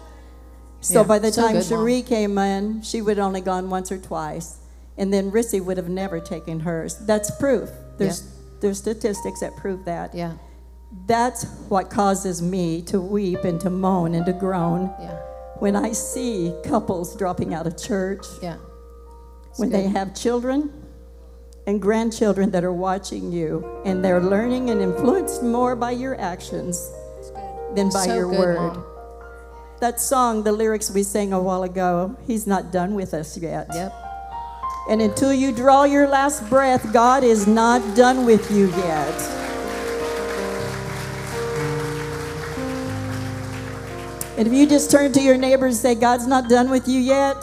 So 0.81 1.01
Yeah, 1.01 1.07
by 1.07 1.19
the 1.19 1.33
so 1.33 1.43
time 1.43 1.53
good, 1.53 1.71
Mom. 1.71 1.81
Cherie 1.81 2.03
came 2.03 2.37
in, 2.39 2.83
she 2.83 3.01
would 3.01 3.17
have 3.17 3.27
only 3.27 3.41
gone 3.41 3.71
once 3.71 3.91
or 3.91 3.99
twice. 3.99 4.59
And 4.99 5.13
then 5.13 5.31
Rissy 5.31 5.65
would 5.65 5.77
have 5.77 5.89
never 5.89 6.21
taken 6.21 6.61
hers. 6.61 6.97
That's 7.07 7.31
proof. 7.39 7.71
There's, 7.99 8.31
there's 8.61 8.79
statistics 8.79 9.41
that 9.41 9.57
prove 9.57 9.85
that. 9.87 10.15
Yeah. 10.15 10.35
That's 11.07 11.45
what 11.69 11.91
causes 11.91 12.41
me 12.43 12.83
to 12.83 13.01
weep 13.01 13.45
and 13.45 13.61
to 13.61 13.71
moan 13.71 14.15
and 14.15 14.25
to 14.27 14.33
groan 14.33 14.91
Yeah. 15.01 15.19
when 15.59 15.77
I 15.77 15.93
see 15.93 16.55
couples 16.65 17.15
dropping 17.17 17.55
out 17.55 17.67
of 17.67 17.77
church, 17.77 18.25
Yeah. 18.43 18.57
when 19.57 19.71
good. 19.71 19.79
they 19.79 19.89
have 19.89 20.15
children 20.15 20.71
and 21.67 21.83
grandchildren 21.83 22.51
that 22.53 22.65
are 22.65 22.73
watching 22.73 23.33
you 23.33 23.65
and 23.85 24.05
they're 24.05 24.21
learning 24.23 24.71
and 24.71 24.81
influenced 24.81 25.43
more 25.43 25.75
by 25.77 25.91
your 25.91 26.19
actions 26.21 26.91
than 27.75 27.89
by 27.91 28.07
So 28.07 28.15
your 28.15 28.31
good, 28.31 28.39
word. 28.39 28.57
Mom. 28.57 28.85
That 29.81 30.01
song, 30.01 30.45
the 30.45 30.53
lyrics 30.53 30.91
we 30.91 31.03
sang 31.03 31.33
a 31.33 31.41
while 31.41 31.63
ago, 31.65 32.17
He's 32.27 32.47
not 32.47 32.71
done 32.73 32.95
with 32.95 33.13
us 33.13 33.37
yet. 33.37 33.67
Yep. 33.75 33.93
And 34.89 35.03
until 35.03 35.33
you 35.33 35.53
draw 35.53 35.83
your 35.85 36.07
last 36.09 36.49
breath, 36.49 36.93
God 36.93 37.25
is 37.25 37.47
not 37.47 37.83
done 37.97 38.25
with 38.25 38.51
you 38.53 38.69
yet. 38.69 39.46
And 44.37 44.47
if 44.47 44.53
you 44.53 44.67
just 44.67 44.91
turn 44.91 45.13
to 45.13 45.21
your 45.21 45.37
neighbor 45.37 45.67
and 45.67 45.75
say, 45.75 45.95
God's 45.95 46.27
not 46.27 46.49
done 46.49 46.69
with 46.71 46.87
you 46.89 47.01
yet, 47.01 47.43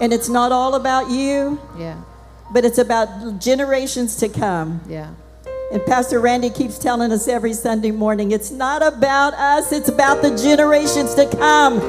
and 0.00 0.12
it's 0.12 0.28
not 0.28 0.50
all 0.52 0.74
about 0.74 1.10
you, 1.10 1.58
Yeah. 1.78 1.94
but 2.52 2.64
it's 2.64 2.78
about 2.78 3.38
generations 3.38 4.16
to 4.16 4.28
come. 4.28 4.80
Yeah. 4.88 5.08
And 5.72 5.84
Pastor 5.86 6.20
Randy 6.20 6.50
keeps 6.50 6.78
telling 6.78 7.10
us 7.12 7.26
every 7.28 7.52
Sunday 7.52 7.90
morning 7.90 8.30
it's 8.32 8.50
not 8.50 8.82
about 8.86 9.34
us, 9.34 9.72
it's 9.72 9.88
about 9.88 10.22
the 10.22 10.36
generations 10.36 11.14
to 11.14 11.26
come. 11.26 11.80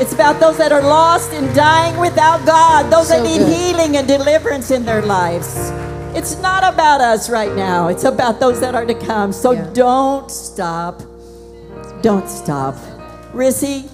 It's 0.00 0.12
about 0.12 0.40
those 0.40 0.56
that 0.58 0.72
are 0.72 0.82
lost 0.82 1.32
and 1.32 1.54
dying 1.54 1.98
without 1.98 2.44
God, 2.46 2.90
those 2.90 3.08
that 3.10 3.22
need 3.22 3.38
good. 3.38 3.52
healing 3.52 3.96
and 3.96 4.08
deliverance 4.08 4.70
in 4.70 4.84
their 4.84 5.02
lives. 5.02 5.70
It's 6.14 6.36
not 6.38 6.62
about 6.64 7.00
us 7.00 7.28
right 7.30 7.54
now, 7.54 7.88
it's 7.88 8.04
about 8.04 8.38
those 8.40 8.60
that 8.60 8.74
are 8.74 8.84
to 8.86 8.94
come. 8.94 9.32
So 9.32 9.52
Yeah. 9.52 9.66
don't 9.72 10.30
stop. 10.30 11.02
Don't 12.02 12.28
stop. 12.28 12.76
Rissy, 13.34 13.90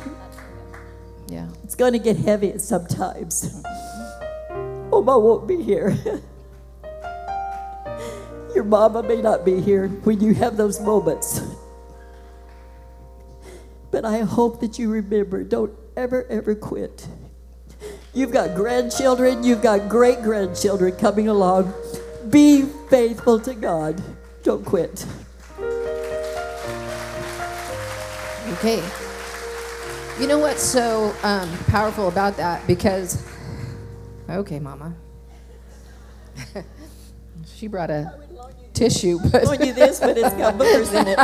Yeah. 1.28 1.48
it's 1.64 1.74
going 1.74 1.94
to 1.94 1.98
get 1.98 2.18
heavy 2.18 2.58
sometimes. 2.58 3.62
Oma 4.92 5.12
oh, 5.12 5.18
won't 5.18 5.48
be 5.48 5.62
here. 5.62 5.96
Your 8.54 8.64
mama 8.64 9.02
may 9.02 9.22
not 9.22 9.46
be 9.46 9.58
here 9.62 9.88
when 9.88 10.20
you 10.20 10.34
have 10.34 10.58
those 10.58 10.78
moments. 10.78 11.40
But 13.90 14.04
I 14.04 14.18
hope 14.18 14.60
that 14.60 14.78
you 14.78 14.90
remember 14.90 15.42
don't 15.42 15.72
ever, 15.96 16.26
ever 16.28 16.54
quit. 16.54 17.08
You've 18.12 18.32
got 18.32 18.54
grandchildren, 18.54 19.42
you've 19.42 19.62
got 19.62 19.88
great 19.88 20.20
grandchildren 20.20 20.92
coming 20.96 21.28
along. 21.28 21.72
Be 22.28 22.66
faithful 22.90 23.40
to 23.40 23.54
God. 23.54 24.02
Don't 24.42 24.66
quit. 24.66 25.06
Okay. 28.52 28.82
You 30.20 30.26
know 30.26 30.38
what's 30.38 30.62
so 30.62 31.14
um, 31.22 31.48
powerful 31.68 32.06
about 32.08 32.36
that? 32.36 32.66
Because, 32.66 33.26
okay, 34.28 34.58
Mama. 34.60 34.94
she 37.54 37.68
brought 37.68 37.88
a 37.88 38.18
tissue, 38.74 39.18
but 39.32 39.44
Loan 39.44 39.62
you 39.62 39.72
this, 39.72 39.98
but 39.98 40.18
it's 40.18 40.34
got 40.34 40.56
boogers 40.56 40.92
in 40.92 41.08
it. 41.08 41.18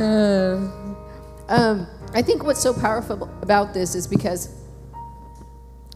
um, 1.48 1.86
I 2.12 2.20
think 2.20 2.44
what's 2.44 2.60
so 2.60 2.74
powerful 2.74 3.30
about 3.40 3.72
this 3.72 3.94
is 3.94 4.06
because 4.06 4.54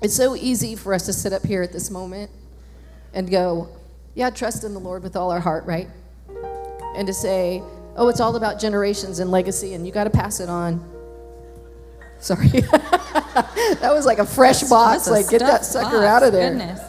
it's 0.01 0.17
so 0.17 0.35
easy 0.35 0.75
for 0.75 0.95
us 0.95 1.05
to 1.05 1.13
sit 1.13 1.35
up 1.35 1.45
here 1.45 1.61
at 1.61 1.75
this 1.75 1.91
moment 1.91 2.31
and 3.13 3.31
go, 3.31 3.69
yeah, 4.15 4.31
trust 4.31 4.65
in 4.65 4.73
the 4.73 4.81
Lord 4.81 5.03
with 5.03 5.17
all 5.17 5.31
our 5.31 5.41
heart, 5.41 5.67
right? 5.67 5.89
And 6.97 7.07
to 7.09 7.13
say, 7.13 7.63
oh, 7.95 8.09
it's 8.09 8.21
all 8.21 8.37
about 8.37 8.59
generations 8.59 9.19
and 9.19 9.31
legacy, 9.31 9.75
and 9.75 9.87
you 9.87 9.93
got 9.93 10.05
to 10.05 10.11
pass 10.11 10.41
it 10.41 10.49
on. 10.49 10.96
Sorry. 12.27 12.49
that 12.61 13.93
was 13.95 14.05
like 14.05 14.19
a 14.19 14.27
fresh 14.27 14.65
box. 14.65 15.05
That's 15.05 15.11
Like, 15.11 15.29
get 15.29 15.39
that 15.43 15.65
sucker 15.65 15.99
box. 15.99 16.05
out 16.05 16.23
of 16.25 16.33
there. 16.33 16.51
Goodness. 16.51 16.81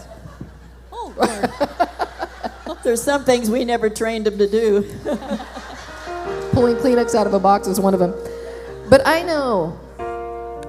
oh 0.91 2.77
There's 2.83 3.03
some 3.03 3.23
things 3.23 3.51
we 3.51 3.63
never 3.63 3.87
trained 3.87 4.25
them 4.25 4.39
to 4.39 4.49
do. 4.49 4.81
Pulling 6.53 6.77
Kleenex 6.77 7.13
out 7.13 7.27
of 7.27 7.35
a 7.35 7.39
box 7.39 7.67
is 7.67 7.79
one 7.79 7.93
of 7.93 7.99
them. 7.99 8.15
But 8.89 9.05
I 9.05 9.21
know, 9.21 9.79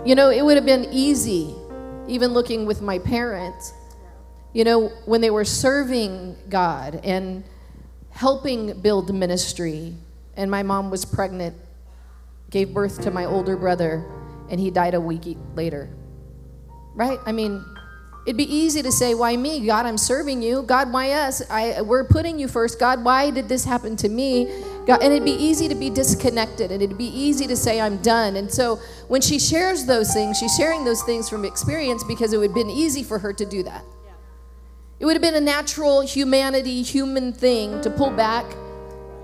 you 0.04 0.14
know, 0.14 0.28
it 0.28 0.44
would 0.44 0.56
have 0.56 0.66
been 0.66 0.86
easy, 0.92 1.54
even 2.06 2.34
looking 2.34 2.66
with 2.66 2.82
my 2.82 2.98
parents, 2.98 3.72
you 4.52 4.64
know, 4.64 4.88
when 5.06 5.22
they 5.22 5.30
were 5.30 5.46
serving 5.46 6.36
God 6.50 7.00
and 7.04 7.42
helping 8.10 8.78
build 8.82 9.14
ministry, 9.14 9.94
and 10.36 10.50
my 10.50 10.62
mom 10.62 10.90
was 10.90 11.06
pregnant, 11.06 11.56
gave 12.50 12.74
birth 12.74 13.00
to 13.02 13.10
my 13.10 13.24
older 13.24 13.56
brother, 13.56 14.04
and 14.51 14.61
he 14.61 14.70
died 14.70 14.94
a 14.94 15.01
week 15.01 15.36
later. 15.55 15.90
Right? 16.94 17.18
I 17.26 17.32
mean, 17.32 17.64
it'd 18.26 18.36
be 18.36 18.53
easy 18.53 18.82
to 18.82 18.92
say, 18.92 19.14
"Why 19.14 19.36
me? 19.36 19.64
God, 19.64 19.86
I'm 19.86 19.99
serving 19.99 20.42
you. 20.42 20.62
God, 20.62 20.92
why 20.92 21.12
us? 21.12 21.42
I 21.51 21.80
we're 21.82 22.05
putting 22.05 22.38
you 22.38 22.49
first. 22.49 22.78
God, 22.78 23.05
why 23.05 23.30
did 23.30 23.49
this 23.49 23.64
happen 23.64 23.96
to 23.96 24.09
me?" 24.09 24.49
God, 24.86 25.03
and 25.03 25.12
it'd 25.12 25.24
be 25.24 25.32
easy 25.32 25.68
to 25.68 25.74
be 25.74 25.90
disconnected, 25.90 26.72
and 26.72 26.82
it'd 26.82 26.99
be 26.99 27.07
easy 27.07 27.46
to 27.46 27.57
say, 27.57 27.80
"I'm 27.80 27.99
done." 27.99 28.36
And 28.36 28.51
so, 28.51 28.80
when 29.09 29.20
she 29.20 29.38
shares 29.38 29.84
those 29.84 30.12
things, 30.12 30.38
she's 30.38 30.55
sharing 30.57 30.84
those 30.84 31.03
things 31.03 31.28
from 31.28 31.44
experience 31.44 32.03
because 32.05 32.32
it 32.32 32.38
would 32.38 32.51
have 32.51 32.55
been 32.55 32.70
easy 32.70 33.03
for 33.03 33.18
her 33.18 33.32
to 33.32 33.44
do 33.44 33.62
that. 33.62 33.84
It 35.01 35.05
would 35.05 35.14
have 35.14 35.22
been 35.22 35.36
a 35.36 35.40
natural 35.40 36.01
humanity, 36.01 36.82
human 36.82 37.32
thing 37.32 37.80
to 37.82 37.90
pull 37.90 38.11
back 38.11 38.44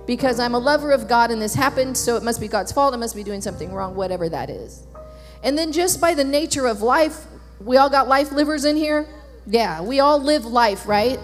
because 0.07 0.39
I'm 0.39 0.55
a 0.55 0.59
lover 0.59 0.93
of 0.93 1.09
God 1.09 1.31
and 1.31 1.43
this 1.43 1.55
happened, 1.55 1.97
so 1.97 2.16
it 2.16 2.22
must 2.22 2.41
be 2.41 2.47
God's 2.47 2.70
fault. 2.70 2.95
I 2.95 2.97
must 2.97 3.16
be 3.16 3.25
doing 3.25 3.41
something 3.41 3.72
wrong, 3.72 3.97
whatever 3.97 4.29
that 4.29 4.51
is. 4.51 4.87
And 5.45 5.59
then, 5.59 5.72
just 5.72 6.01
by 6.01 6.14
the 6.14 6.24
nature 6.24 6.66
of 6.66 6.80
life, 6.80 7.26
we 7.61 7.76
all 7.76 7.90
got 7.90 8.09
life 8.09 8.32
livers 8.32 8.64
in 8.64 8.76
here? 8.76 9.07
Yeah, 9.47 9.82
we 9.82 10.01
all 10.01 10.18
live 10.18 10.47
life, 10.47 10.88
right? 10.88 11.18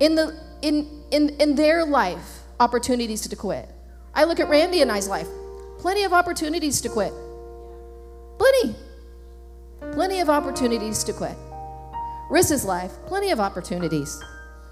In, 0.00 0.14
the, 0.14 0.34
in, 0.62 1.04
in, 1.10 1.28
in 1.38 1.54
their 1.54 1.84
life, 1.84 2.40
opportunities 2.58 3.28
to 3.28 3.36
quit. 3.36 3.68
I 4.14 4.24
look 4.24 4.40
at 4.40 4.48
Randy 4.48 4.80
and 4.80 4.90
I's 4.90 5.08
life, 5.08 5.28
plenty 5.78 6.04
of 6.04 6.14
opportunities 6.14 6.80
to 6.80 6.88
quit. 6.88 7.12
Plenty. 8.38 8.74
Plenty 9.92 10.20
of 10.20 10.30
opportunities 10.30 11.04
to 11.04 11.12
quit. 11.12 11.36
Rissa's 12.30 12.64
life, 12.64 12.92
plenty 13.06 13.30
of 13.30 13.40
opportunities. 13.40 14.18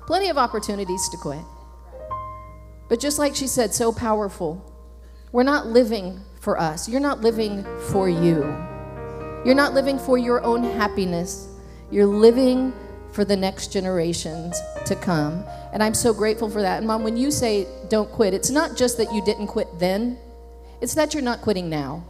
Plenty 0.07 0.29
of 0.29 0.39
opportunities 0.39 1.09
to 1.11 1.19
quit. 1.19 1.45
But 2.89 3.01
just 3.01 3.19
like 3.19 3.35
she 3.35 3.47
said, 3.47 3.75
so 3.75 3.93
powerful. 3.93 4.65
We're 5.31 5.43
not 5.43 5.67
living 5.67 6.21
for 6.45 6.61
us. 6.61 6.89
You're 6.89 7.01
not 7.01 7.23
living 7.23 7.65
for 7.91 8.09
you. 8.09 8.43
You're 9.45 9.55
not 9.55 9.75
living 9.75 9.99
for 9.99 10.19
your 10.19 10.45
own 10.45 10.63
happiness. 10.63 11.49
You're 11.91 12.07
living 12.07 12.73
for 13.13 13.25
the 13.25 13.37
next 13.37 13.73
generations 13.73 14.61
to 14.85 14.95
come. 14.95 15.45
And 15.73 15.83
I'm 15.83 15.95
so 15.95 16.13
grateful 16.13 16.51
for 16.51 16.61
that. 16.63 16.79
And 16.79 16.87
mom, 16.87 17.03
when 17.03 17.17
you 17.17 17.31
say 17.31 17.67
don't 17.89 18.11
quit, 18.11 18.35
it's 18.35 18.51
not 18.51 18.77
just 18.77 18.99
that 18.99 19.13
you 19.13 19.25
didn't 19.25 19.47
quit 19.47 19.69
then, 19.79 20.19
it's 20.81 20.95
that 20.95 21.15
you're 21.15 21.23
not 21.23 21.41
quitting 21.41 21.71
now. 21.71 22.05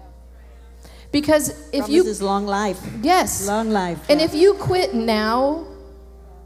Because 1.13 1.51
if 1.73 1.89
you 1.89 2.03
Promises 2.03 2.21
long 2.23 2.47
life. 2.47 2.81
Yes. 3.01 3.47
Long 3.47 3.71
life. 3.71 3.99
And 4.11 4.21
if 4.21 4.35
you 4.35 4.55
quit 4.55 4.95
now, 4.95 5.65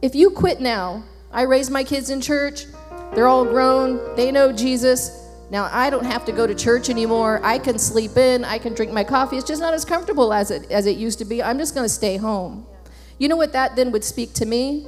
if 0.03 0.15
you 0.15 0.31
quit 0.31 0.61
now, 0.61 1.05
I 1.33 1.43
raised 1.43 1.71
my 1.71 1.85
kids 1.85 2.11
in 2.11 2.21
church. 2.21 2.67
They're 3.15 3.29
all 3.29 3.47
grown. 3.47 4.15
They 4.15 4.31
know 4.31 4.53
Jesus. 4.53 5.28
Now 5.51 5.69
I 5.73 5.91
don't 5.91 6.05
have 6.05 6.25
to 6.27 6.33
go 6.33 6.47
to 6.47 6.55
church 6.55 6.91
anymore. 6.91 7.41
I 7.43 7.59
can 7.59 7.79
sleep 7.79 8.17
in. 8.17 8.45
I 8.45 8.59
can 8.59 8.75
drink 8.75 8.93
my 8.93 9.05
coffee. 9.05 9.37
It's 9.37 9.47
just 9.47 9.61
not 9.61 9.75
as 9.75 9.85
comfortable 9.85 10.33
as 10.33 10.51
it 10.51 10.71
as 10.71 10.87
it 10.87 10.97
used 10.97 11.19
to 11.21 11.25
be. 11.25 11.43
I'm 11.43 11.59
just 11.59 11.75
going 11.75 11.85
to 11.85 11.93
stay 11.93 12.17
home. 12.17 12.67
You 13.19 13.29
know 13.29 13.37
what 13.37 13.53
that 13.53 13.75
then 13.75 13.91
would 13.93 14.05
speak 14.05 14.35
to 14.35 14.47
me? 14.47 14.87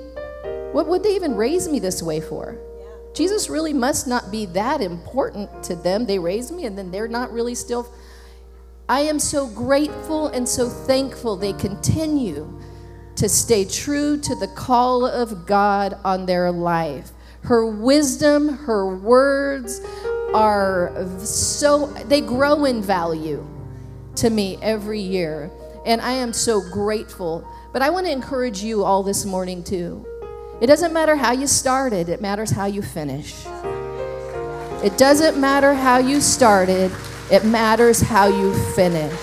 What 0.72 0.86
would 0.86 1.02
they 1.02 1.16
even 1.16 1.34
raise 1.34 1.68
me 1.68 1.78
this 1.78 2.02
way 2.02 2.20
for? 2.20 2.58
Jesus 3.14 3.50
really 3.50 3.72
must 3.72 4.06
not 4.06 4.30
be 4.30 4.46
that 4.46 4.80
important 4.80 5.64
to 5.64 5.74
them. 5.74 6.06
They 6.06 6.18
raised 6.18 6.54
me 6.54 6.64
and 6.66 6.78
then 6.78 6.90
they're 6.90 7.08
not 7.08 7.32
really 7.32 7.54
still 7.54 7.92
I 8.88 9.02
am 9.02 9.20
so 9.20 9.46
grateful 9.46 10.26
and 10.28 10.48
so 10.48 10.68
thankful 10.68 11.36
they 11.36 11.52
continue 11.52 12.60
to 13.14 13.28
stay 13.28 13.64
true 13.64 14.18
to 14.18 14.34
the 14.34 14.48
call 14.48 15.06
of 15.06 15.46
God 15.46 15.96
on 16.04 16.26
their 16.26 16.50
life. 16.50 17.12
Her 17.42 17.66
wisdom, 17.66 18.48
her 18.48 18.96
words 18.96 19.80
are 20.34 21.06
so, 21.18 21.86
they 22.06 22.20
grow 22.20 22.64
in 22.64 22.82
value 22.82 23.46
to 24.16 24.30
me 24.30 24.58
every 24.62 25.00
year. 25.00 25.50
And 25.86 26.00
I 26.00 26.12
am 26.12 26.32
so 26.32 26.60
grateful. 26.60 27.46
But 27.72 27.82
I 27.82 27.90
want 27.90 28.06
to 28.06 28.12
encourage 28.12 28.62
you 28.62 28.84
all 28.84 29.02
this 29.02 29.24
morning, 29.24 29.62
too. 29.62 30.06
It 30.60 30.66
doesn't 30.66 30.92
matter 30.92 31.16
how 31.16 31.32
you 31.32 31.46
started, 31.46 32.08
it 32.08 32.20
matters 32.20 32.50
how 32.50 32.66
you 32.66 32.82
finish. 32.82 33.46
It 34.84 34.98
doesn't 34.98 35.40
matter 35.40 35.72
how 35.72 35.98
you 35.98 36.20
started, 36.20 36.92
it 37.30 37.44
matters 37.44 38.00
how 38.00 38.26
you 38.26 38.54
finish. 38.74 39.18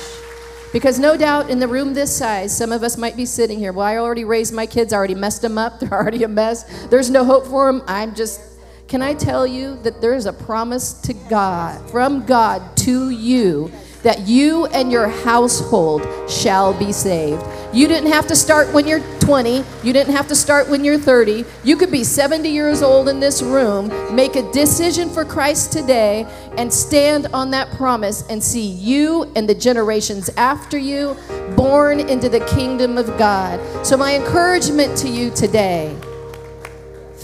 Because 0.74 1.00
no 1.00 1.16
doubt 1.16 1.50
in 1.50 1.60
the 1.60 1.68
room 1.68 1.94
this 1.94 2.16
size, 2.16 2.56
some 2.56 2.72
of 2.72 2.84
us 2.84 2.98
might 2.98 3.16
be 3.16 3.26
sitting 3.26 3.60
here. 3.60 3.72
Well, 3.72 3.86
I 3.86 3.98
already 3.98 4.24
raised 4.24 4.54
my 4.54 4.66
kids, 4.66 4.94
I 4.94 4.98
already 4.98 5.16
messed 5.16 5.42
them 5.42 5.58
up, 5.58 5.80
they're 5.80 5.94
already 5.94 6.24
a 6.24 6.28
mess. 6.28 6.88
There's 6.88 7.10
no 7.10 7.24
hope 7.24 7.46
for 7.46 7.72
them. 7.72 7.84
I'm 7.88 8.16
just, 8.16 8.42
can 8.88 9.02
I 9.02 9.14
tell 9.14 9.46
you 9.46 9.76
that 9.84 10.00
there 10.00 10.14
is 10.14 10.26
a 10.26 10.34
promise 10.34 10.94
to 11.02 11.14
God, 11.14 11.90
from 11.90 12.26
God 12.26 12.78
to 12.78 13.10
you, 13.10 13.70
that 14.04 14.28
you 14.28 14.66
and 14.68 14.90
your 14.90 15.10
household 15.10 16.08
shall 16.30 16.74
be 16.74 16.94
saved. 16.94 17.44
You 17.74 17.90
didn't 17.90 18.12
have 18.12 18.28
to 18.28 18.36
start 18.36 18.72
when 18.74 18.88
you're 18.88 19.02
20. 19.20 19.66
You 19.84 19.92
didn't 19.92 20.14
have 20.16 20.28
to 20.30 20.36
start 20.36 20.70
when 20.70 20.86
you're 20.86 20.98
30. 20.98 21.44
You 21.66 21.76
could 21.76 21.92
be 21.92 22.06
70 22.06 22.48
years 22.48 22.82
old 22.82 23.10
in 23.10 23.20
this 23.20 23.42
room, 23.42 23.90
make 24.16 24.38
a 24.38 24.50
decision 24.54 25.10
for 25.10 25.26
Christ 25.26 25.74
today, 25.74 26.26
and 26.58 26.72
stand 26.72 27.28
on 27.34 27.52
that 27.52 27.70
promise 27.72 28.24
and 28.30 28.42
see 28.42 28.66
you 28.66 29.30
and 29.36 29.50
the 29.50 29.56
generations 29.56 30.30
after 30.38 30.78
you 30.78 31.18
born 31.58 32.00
into 32.00 32.30
the 32.30 32.40
kingdom 32.46 32.98
of 32.98 33.08
God. 33.18 33.60
So, 33.86 33.98
my 33.98 34.16
encouragement 34.16 34.98
to 35.00 35.10
you 35.10 35.30
today 35.32 35.94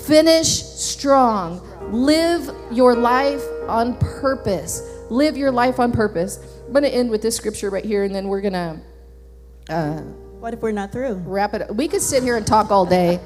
finish 0.05 0.63
strong, 0.63 1.61
live 1.91 2.49
your 2.71 2.95
life 2.95 3.43
on 3.67 3.97
purpose. 3.97 4.81
Live 5.09 5.37
your 5.37 5.51
life 5.51 5.79
on 5.79 5.91
purpose. 5.91 6.39
I'm 6.65 6.73
going 6.73 6.83
to 6.83 6.93
end 6.93 7.09
with 7.09 7.21
this 7.21 7.35
scripture 7.35 7.69
right 7.69 7.85
here, 7.85 8.03
and 8.03 8.13
then 8.13 8.27
we're 8.27 8.41
going 8.41 8.53
to. 8.53 8.79
Uh, 9.69 10.01
what 10.39 10.53
if 10.53 10.61
we're 10.61 10.71
not 10.71 10.91
through? 10.91 11.13
wrap 11.25 11.53
it 11.53 11.61
up. 11.61 11.75
We 11.75 11.87
could 11.87 12.01
sit 12.01 12.21
here 12.21 12.35
and 12.35 12.45
talk 12.45 12.69
all 12.69 12.85
day. 12.85 13.19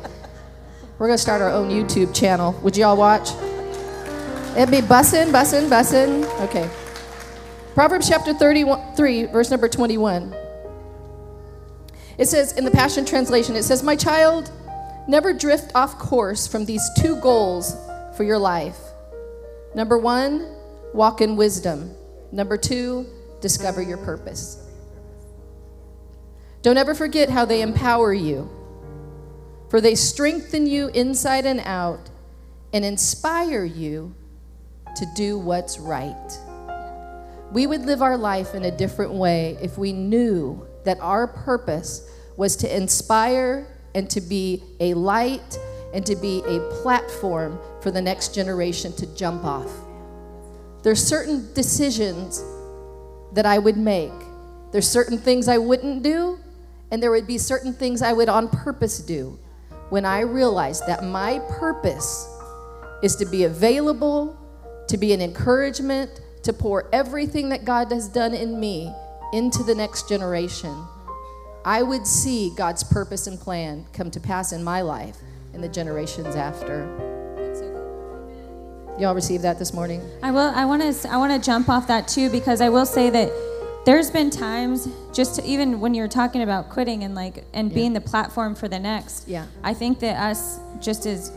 We're 0.99 1.07
gonna 1.07 1.17
start 1.19 1.43
our 1.43 1.51
own 1.51 1.69
YouTube 1.69 2.13
channel. 2.15 2.53
Would 2.63 2.75
y'all 2.75 2.97
watch? 2.97 3.29
It'd 4.55 4.71
be 4.71 4.81
bussin', 4.81 5.31
bussin', 5.31 5.69
bussin'. 5.69 6.25
Okay. 6.45 6.67
Proverbs 7.75 8.09
chapter 8.09 8.33
33, 8.33 9.25
verse 9.25 9.51
number 9.51 9.69
21. 9.69 10.35
It 12.17 12.27
says 12.27 12.53
in 12.53 12.65
the 12.65 12.71
Passion 12.71 13.05
Translation, 13.05 13.55
it 13.55 13.61
says, 13.61 13.83
My 13.83 13.95
child, 13.95 14.51
never 15.07 15.33
drift 15.33 15.71
off 15.73 15.97
course 15.97 16.47
from 16.47 16.65
these 16.65 16.87
two 16.97 17.15
goals 17.21 17.75
for 18.15 18.23
your 18.23 18.37
life. 18.37 18.77
Number 19.73 19.97
one, 19.97 20.55
walk 20.93 21.21
in 21.21 21.35
wisdom. 21.35 21.95
Number 22.31 22.57
two, 22.57 23.05
discover 23.41 23.81
your 23.81 23.97
purpose. 23.97 24.63
Don't 26.61 26.77
ever 26.77 26.93
forget 26.93 27.29
how 27.29 27.45
they 27.45 27.61
empower 27.61 28.13
you, 28.13 28.49
for 29.69 29.79
they 29.79 29.95
strengthen 29.95 30.67
you 30.67 30.87
inside 30.89 31.45
and 31.45 31.61
out 31.61 32.09
and 32.73 32.83
inspire 32.83 33.63
you 33.63 34.13
to 34.95 35.05
do 35.15 35.37
what's 35.37 35.79
right. 35.79 36.39
We 37.53 37.67
would 37.67 37.85
live 37.85 38.01
our 38.01 38.17
life 38.17 38.55
in 38.55 38.65
a 38.65 38.75
different 38.75 39.13
way 39.13 39.57
if 39.61 39.77
we 39.77 39.93
knew 39.93 40.67
that 40.83 40.99
our 40.99 41.27
purpose 41.27 42.09
was 42.35 42.57
to 42.57 42.75
inspire 42.75 43.76
and 43.97 44.07
to 44.11 44.21
be 44.21 44.61
a 44.79 44.93
light 44.93 45.57
and 45.91 46.05
to 46.05 46.15
be 46.15 46.43
a 46.45 46.59
platform 46.83 47.59
for 47.81 47.89
the 47.89 48.01
next 48.01 48.35
generation 48.35 48.93
to 48.93 49.07
jump 49.15 49.43
off. 49.43 49.71
There's 50.83 51.03
certain 51.03 51.51
decisions 51.55 52.43
that 53.33 53.47
I 53.47 53.57
would 53.57 53.75
make. 53.75 54.13
There's 54.71 54.87
certain 54.87 55.17
things 55.17 55.47
I 55.47 55.57
wouldn't 55.57 56.03
do, 56.03 56.37
and 56.91 57.01
there 57.01 57.09
would 57.09 57.25
be 57.25 57.39
certain 57.39 57.73
things 57.73 58.03
I 58.03 58.13
would 58.13 58.29
on 58.29 58.49
purpose 58.49 58.99
do. 58.99 59.39
when 59.89 60.05
I 60.05 60.21
realized 60.21 60.85
that 60.87 61.03
my 61.03 61.39
purpose 61.49 62.27
is 63.01 63.15
to 63.17 63.25
be 63.25 63.45
available, 63.45 64.37
to 64.87 64.97
be 64.97 65.13
an 65.13 65.21
encouragement, 65.21 66.21
to 66.43 66.53
pour 66.53 66.89
everything 66.93 67.49
that 67.49 67.65
God 67.65 67.91
has 67.91 68.07
done 68.09 68.33
in 68.33 68.59
me 68.59 68.93
into 69.33 69.63
the 69.63 69.75
next 69.75 70.09
generation, 70.09 70.75
I 71.67 71.83
would 71.83 72.07
see 72.07 72.53
God's 72.55 72.81
purpose 72.81 73.27
and 73.27 73.37
plan 73.37 73.85
come 73.91 74.09
to 74.11 74.21
pass 74.21 74.53
in 74.53 74.63
my 74.63 74.79
life 74.79 75.17
and 75.53 75.61
the 75.61 75.67
generations 75.67 76.33
after. 76.33 76.87
Y'all 78.97 79.13
receive 79.13 79.41
that 79.41 79.59
this 79.59 79.73
morning? 79.73 80.01
I 80.23 80.31
will. 80.31 80.53
I 80.55 80.63
want 80.63 80.81
to. 80.81 81.11
I 81.11 81.17
want 81.17 81.33
to 81.33 81.45
jump 81.45 81.67
off 81.67 81.85
that 81.87 82.07
too 82.07 82.29
because 82.29 82.61
I 82.61 82.69
will 82.69 82.85
say 82.85 83.09
that 83.09 83.33
there's 83.85 84.09
been 84.09 84.29
times 84.29 84.87
just 85.13 85.43
even 85.43 85.81
when 85.81 85.93
you're 85.93 86.07
talking 86.07 86.41
about 86.41 86.69
quitting 86.69 87.03
and 87.03 87.13
like 87.13 87.43
and 87.53 87.73
being 87.73 87.91
the 87.91 87.99
platform 87.99 88.55
for 88.55 88.69
the 88.69 88.79
next. 88.79 89.27
Yeah. 89.27 89.45
I 89.61 89.73
think 89.73 89.99
that 89.99 90.15
us 90.15 90.61
just 90.79 91.05
as 91.05 91.33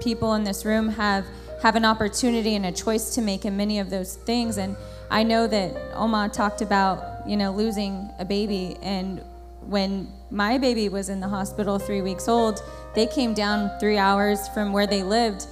people 0.00 0.32
in 0.32 0.44
this 0.44 0.64
room 0.64 0.88
have 0.88 1.26
have 1.62 1.76
an 1.76 1.84
opportunity 1.84 2.54
and 2.54 2.64
a 2.64 2.72
choice 2.72 3.14
to 3.16 3.20
make 3.20 3.44
in 3.44 3.54
many 3.54 3.80
of 3.80 3.90
those 3.90 4.16
things 4.16 4.56
and 4.56 4.76
I 5.10 5.24
know 5.24 5.46
that 5.46 5.76
Oma 5.94 6.30
talked 6.32 6.62
about, 6.62 7.28
you 7.28 7.36
know, 7.36 7.52
losing 7.52 8.10
a 8.18 8.24
baby 8.24 8.78
and 8.82 9.22
when 9.68 10.08
my 10.30 10.58
baby 10.58 10.88
was 10.88 11.08
in 11.08 11.20
the 11.20 11.28
hospital 11.28 11.78
3 11.78 12.02
weeks 12.02 12.28
old, 12.28 12.62
they 12.94 13.06
came 13.06 13.34
down 13.34 13.70
3 13.80 13.98
hours 13.98 14.48
from 14.48 14.72
where 14.72 14.86
they 14.86 15.02
lived 15.02 15.46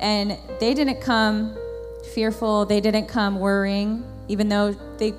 and 0.00 0.36
they 0.60 0.74
didn't 0.74 1.00
come 1.00 1.56
fearful, 2.14 2.66
they 2.66 2.80
didn't 2.80 3.06
come 3.06 3.38
worrying, 3.40 4.04
even 4.28 4.48
though 4.48 4.72
they 4.98 5.12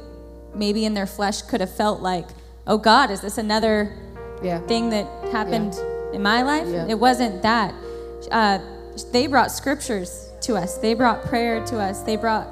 maybe 0.54 0.86
in 0.86 0.93
their 0.93 1.08
flesh 1.08 1.41
could 1.41 1.60
have 1.62 1.74
felt 1.74 2.02
like, 2.02 2.28
oh 2.68 2.78
God, 2.78 3.12
is 3.12 3.22
this 3.22 3.38
another 3.38 3.93
Yeah. 4.43 4.60
thing 4.68 4.89
that 4.91 5.06
happened 5.32 5.74
in 6.14 6.22
my 6.22 6.41
life? 6.43 6.68
Yeah. 6.68 6.86
It 6.88 7.00
wasn't 7.00 7.41
that. 7.41 7.74
Uh, 8.32 8.60
they 9.12 9.28
brought 9.28 9.52
scriptures 9.52 10.30
to 10.41 10.56
us, 10.56 10.78
they 10.78 10.93
brought 10.93 11.24
prayer 11.26 11.66
to 11.66 11.80
us, 11.80 12.02
they 12.02 12.16
brought 12.16 12.48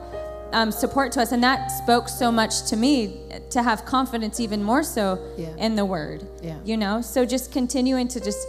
um, 0.54 0.72
support 0.72 1.12
to 1.14 1.22
us, 1.22 1.32
and 1.32 1.43
that 1.43 1.68
spoke 1.72 2.08
so 2.08 2.32
much 2.32 2.64
to 2.70 2.76
me 2.78 3.20
to 3.49 3.62
have 3.64 3.86
confidence 3.86 4.39
even 4.39 4.64
more 4.64 4.84
so 4.84 5.20
Yeah. 5.38 5.49
in 5.58 5.76
the 5.76 5.86
word. 5.86 6.26
Yeah. 6.41 6.56
You 6.64 6.78
know, 6.78 7.01
so 7.01 7.26
just 7.26 7.51
continuing 7.51 8.08
to 8.10 8.20
just 8.20 8.47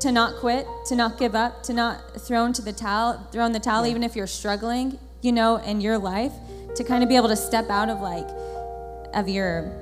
to 0.00 0.12
not 0.12 0.36
quit, 0.36 0.64
to 0.86 0.94
not 0.94 1.18
give 1.18 1.34
up, 1.34 1.64
to 1.64 1.72
not 1.72 1.96
throw 2.20 2.44
into 2.44 2.62
the 2.62 2.72
towel, 2.72 3.20
throw 3.32 3.44
in 3.46 3.52
the 3.52 3.58
towel, 3.58 3.84
even 3.84 4.04
if 4.04 4.14
you're 4.14 4.28
struggling, 4.28 4.96
you 5.22 5.32
know, 5.32 5.56
in 5.56 5.80
your 5.80 5.98
life, 5.98 6.32
to 6.76 6.84
kind 6.84 7.02
of 7.02 7.08
be 7.08 7.16
able 7.16 7.28
to 7.28 7.34
step 7.36 7.68
out 7.68 7.88
of 7.88 8.00
like 8.00 8.28
of 9.14 9.28
your 9.28 9.72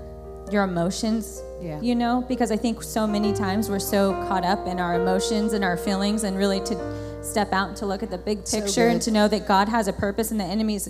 your 0.50 0.62
emotions. 0.62 1.42
Yeah. 1.60 1.80
You 1.80 1.94
know, 1.94 2.24
because 2.28 2.50
I 2.52 2.56
think 2.56 2.82
so 2.82 3.06
many 3.06 3.32
times 3.32 3.68
we're 3.68 3.78
so 3.80 4.12
caught 4.28 4.44
up 4.44 4.66
in 4.66 4.78
our 4.78 4.94
emotions 5.00 5.52
and 5.52 5.64
our 5.64 5.76
feelings, 5.76 6.22
and 6.24 6.36
really 6.38 6.60
to 6.60 7.22
step 7.24 7.52
out 7.52 7.68
and 7.68 7.76
to 7.78 7.86
look 7.86 8.02
at 8.04 8.10
the 8.10 8.18
big 8.18 8.46
So 8.46 8.60
picture 8.60 8.86
and 8.88 9.02
to 9.02 9.10
know 9.10 9.26
that 9.28 9.48
God 9.48 9.68
has 9.68 9.88
a 9.88 9.92
purpose 9.92 10.30
and 10.30 10.38
the 10.38 10.44
enemy's 10.44 10.88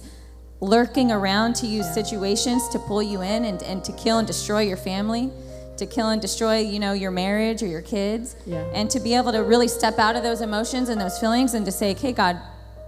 lurking 0.60 1.12
around 1.12 1.54
to 1.56 1.66
use 1.66 1.92
situations 1.92 2.68
to 2.70 2.78
pull 2.78 3.02
you 3.02 3.20
in 3.22 3.44
and, 3.44 3.62
and 3.64 3.84
to 3.84 3.92
kill 3.92 4.18
and 4.18 4.26
destroy 4.26 4.60
your 4.60 4.76
family 4.76 5.30
to 5.76 5.84
kill 5.84 6.08
and 6.08 6.22
destroy 6.22 6.56
you 6.58 6.78
know 6.78 6.94
your 6.94 7.10
marriage 7.10 7.62
or 7.62 7.66
your 7.66 7.82
kids 7.82 8.34
Yeah. 8.46 8.64
and 8.72 8.88
to 8.90 8.98
be 9.00 9.14
able 9.14 9.32
to 9.32 9.42
really 9.42 9.68
step 9.68 9.98
out 9.98 10.16
of 10.16 10.22
those 10.22 10.40
emotions 10.40 10.88
and 10.88 10.98
those 10.98 11.18
feelings 11.18 11.52
and 11.52 11.66
to 11.66 11.72
say 11.72 11.90
okay 11.92 12.12
god 12.12 12.40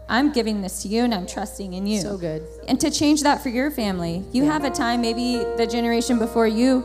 i'm 0.09 0.33
giving 0.33 0.63
this 0.63 0.81
to 0.83 0.89
you 0.89 1.03
and 1.05 1.13
i'm 1.13 1.27
trusting 1.27 1.75
in 1.75 1.87
you 1.87 2.01
So 2.01 2.17
good. 2.17 2.43
and 2.67 2.81
to 2.81 2.91
change 2.91 3.23
that 3.25 3.43
for 3.43 3.51
your 3.51 3.71
family 3.71 4.25
you 4.33 4.45
have 4.47 4.65
a 4.65 4.71
time 4.71 5.03
maybe 5.03 5.37
the 5.59 5.67
generation 5.67 6.19
before 6.19 6.47
you 6.47 6.83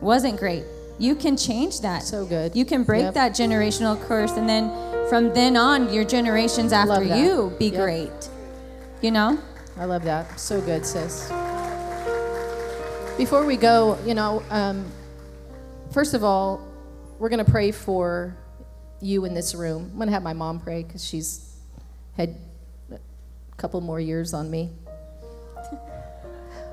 wasn't 0.00 0.38
great 0.38 0.62
you 1.00 1.16
can 1.16 1.36
change 1.36 1.80
that 1.80 2.04
So 2.04 2.24
good. 2.24 2.54
you 2.54 2.64
can 2.64 2.84
break 2.84 3.02
Yep. 3.02 3.14
that 3.14 3.32
generational 3.32 4.00
curse 4.06 4.30
and 4.32 4.48
then 4.48 4.70
from 5.08 5.34
then 5.34 5.56
on 5.56 5.92
your 5.92 6.04
generations 6.04 6.72
after 6.72 7.02
you 7.02 7.52
be 7.58 7.66
Yep. 7.70 7.74
great 7.74 8.28
you 9.02 9.10
know 9.10 9.36
I 9.76 9.84
love 9.84 10.04
that. 10.04 10.38
So 10.38 10.60
good, 10.60 10.84
sis. 10.84 11.28
Before 13.16 13.44
we 13.44 13.56
go, 13.56 13.98
you 14.06 14.14
know, 14.14 14.42
um, 14.50 14.90
first 15.92 16.14
of 16.14 16.24
all, 16.24 16.66
we're 17.18 17.28
going 17.28 17.44
to 17.44 17.50
pray 17.50 17.70
for 17.70 18.36
you 19.00 19.24
in 19.24 19.34
this 19.34 19.54
room. 19.54 19.90
I'm 19.92 19.96
going 19.96 20.08
to 20.08 20.12
have 20.12 20.22
my 20.22 20.32
mom 20.32 20.60
pray 20.60 20.82
because 20.82 21.04
she's 21.04 21.54
had 22.16 22.36
a 22.90 22.98
couple 23.56 23.80
more 23.80 24.00
years 24.00 24.32
on 24.32 24.50
me. 24.50 24.70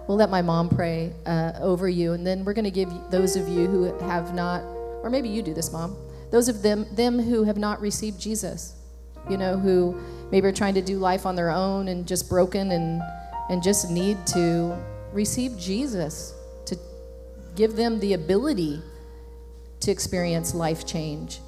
We'll 0.08 0.18
let 0.18 0.30
my 0.30 0.42
mom 0.42 0.70
pray 0.70 1.12
uh, 1.26 1.52
over 1.60 1.90
you, 1.90 2.14
and 2.14 2.26
then 2.26 2.46
we're 2.46 2.54
going 2.54 2.64
to 2.64 2.72
give 2.72 2.90
those 3.12 3.36
of 3.36 3.50
you 3.50 3.68
who 3.68 3.84
have 4.08 4.34
not, 4.34 4.62
or 5.04 5.10
maybe 5.10 5.28
you 5.28 5.42
do 5.42 5.54
this, 5.54 5.74
mom. 5.74 5.98
Those 6.32 6.48
of 6.48 6.62
them, 6.62 6.86
them 6.94 7.20
who 7.20 7.44
have 7.44 7.58
not 7.58 7.82
received 7.82 8.18
Jesus, 8.18 8.77
you 9.30 9.38
know, 9.38 9.58
who 9.58 10.00
maybe 10.32 10.48
are 10.48 10.52
trying 10.52 10.74
to 10.76 10.82
do 10.82 10.98
life 10.98 11.26
on 11.26 11.36
their 11.36 11.50
own 11.50 11.88
and 11.88 12.08
just 12.08 12.30
broken 12.30 12.72
and 12.72 13.02
and 13.50 13.64
just 13.64 13.90
need 13.90 14.18
to 14.28 14.78
receive 15.14 15.58
Jesus 15.58 16.34
to 16.66 16.78
give 17.56 17.76
them 17.76 18.00
the 18.00 18.14
ability 18.14 18.82
to 19.80 19.92
experience 19.92 20.54
life 20.54 20.86
change 20.86 21.40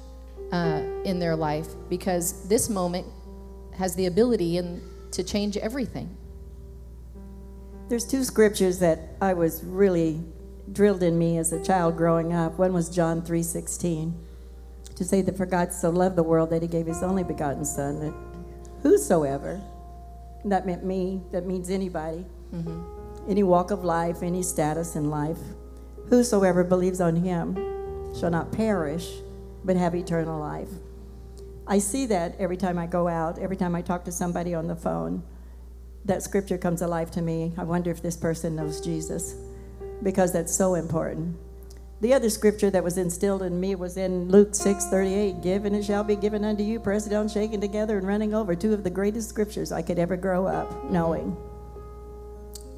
uh, 0.52 0.82
in 1.04 1.18
their 1.18 1.36
life 1.36 1.68
because 1.88 2.48
this 2.48 2.70
moment 2.70 3.06
has 3.76 3.94
the 3.96 4.06
ability 4.06 4.56
and 4.56 4.82
to 5.12 5.22
change 5.22 5.56
everything. 5.56 6.16
There's 7.88 8.06
two 8.06 8.24
scriptures 8.24 8.78
that 8.78 9.16
I 9.20 9.34
was 9.34 9.64
really 9.64 10.22
drilled 10.72 11.02
in 11.02 11.18
me 11.18 11.38
as 11.38 11.52
a 11.52 11.62
child 11.62 11.96
growing 11.96 12.32
up. 12.32 12.58
One 12.58 12.72
was 12.72 12.88
John 12.88 13.22
3:16. 13.22 14.14
To 15.00 15.06
say 15.06 15.22
that 15.22 15.34
for 15.38 15.46
God 15.46 15.72
so 15.72 15.88
loved 15.88 16.16
the 16.16 16.22
world 16.22 16.50
that 16.50 16.60
he 16.60 16.68
gave 16.68 16.84
his 16.84 17.02
only 17.02 17.24
begotten 17.24 17.64
son 17.64 18.00
that 18.00 18.14
whosoever 18.82 19.58
that 20.44 20.66
meant 20.66 20.84
me, 20.84 21.22
that 21.32 21.46
means 21.46 21.70
anybody, 21.70 22.26
mm-hmm. 22.54 23.26
any 23.26 23.42
walk 23.42 23.70
of 23.70 23.82
life, 23.82 24.22
any 24.22 24.42
status 24.42 24.96
in 24.96 25.08
life, 25.08 25.38
whosoever 26.10 26.62
believes 26.64 27.00
on 27.00 27.16
him 27.16 27.54
shall 28.14 28.28
not 28.28 28.52
perish 28.52 29.10
but 29.64 29.74
have 29.74 29.94
eternal 29.94 30.38
life. 30.38 30.68
I 31.66 31.78
see 31.78 32.04
that 32.04 32.36
every 32.38 32.58
time 32.58 32.76
I 32.76 32.86
go 32.86 33.08
out, 33.08 33.38
every 33.38 33.56
time 33.56 33.74
I 33.74 33.80
talk 33.80 34.04
to 34.04 34.12
somebody 34.12 34.54
on 34.54 34.66
the 34.66 34.76
phone 34.76 35.22
that 36.04 36.22
scripture 36.22 36.58
comes 36.58 36.82
alive 36.82 37.10
to 37.12 37.22
me. 37.22 37.54
I 37.56 37.64
wonder 37.64 37.90
if 37.90 38.02
this 38.02 38.18
person 38.18 38.54
knows 38.54 38.82
Jesus 38.82 39.34
because 40.02 40.30
that's 40.30 40.54
so 40.54 40.74
important. 40.74 41.38
The 42.00 42.14
other 42.14 42.30
scripture 42.30 42.70
that 42.70 42.82
was 42.82 42.96
instilled 42.96 43.42
in 43.42 43.60
me 43.60 43.74
was 43.74 43.98
in 43.98 44.28
Luke 44.30 44.54
6 44.54 44.86
38. 44.86 45.42
Give 45.42 45.66
and 45.66 45.76
it 45.76 45.84
shall 45.84 46.02
be 46.02 46.16
given 46.16 46.44
unto 46.44 46.62
you, 46.62 46.80
pressed 46.80 47.10
down, 47.10 47.28
shaken 47.28 47.60
together, 47.60 47.98
and 47.98 48.06
running 48.06 48.32
over. 48.32 48.54
Two 48.54 48.72
of 48.72 48.84
the 48.84 48.90
greatest 48.90 49.28
scriptures 49.28 49.70
I 49.70 49.82
could 49.82 49.98
ever 49.98 50.16
grow 50.16 50.46
up 50.46 50.90
knowing. 50.90 51.36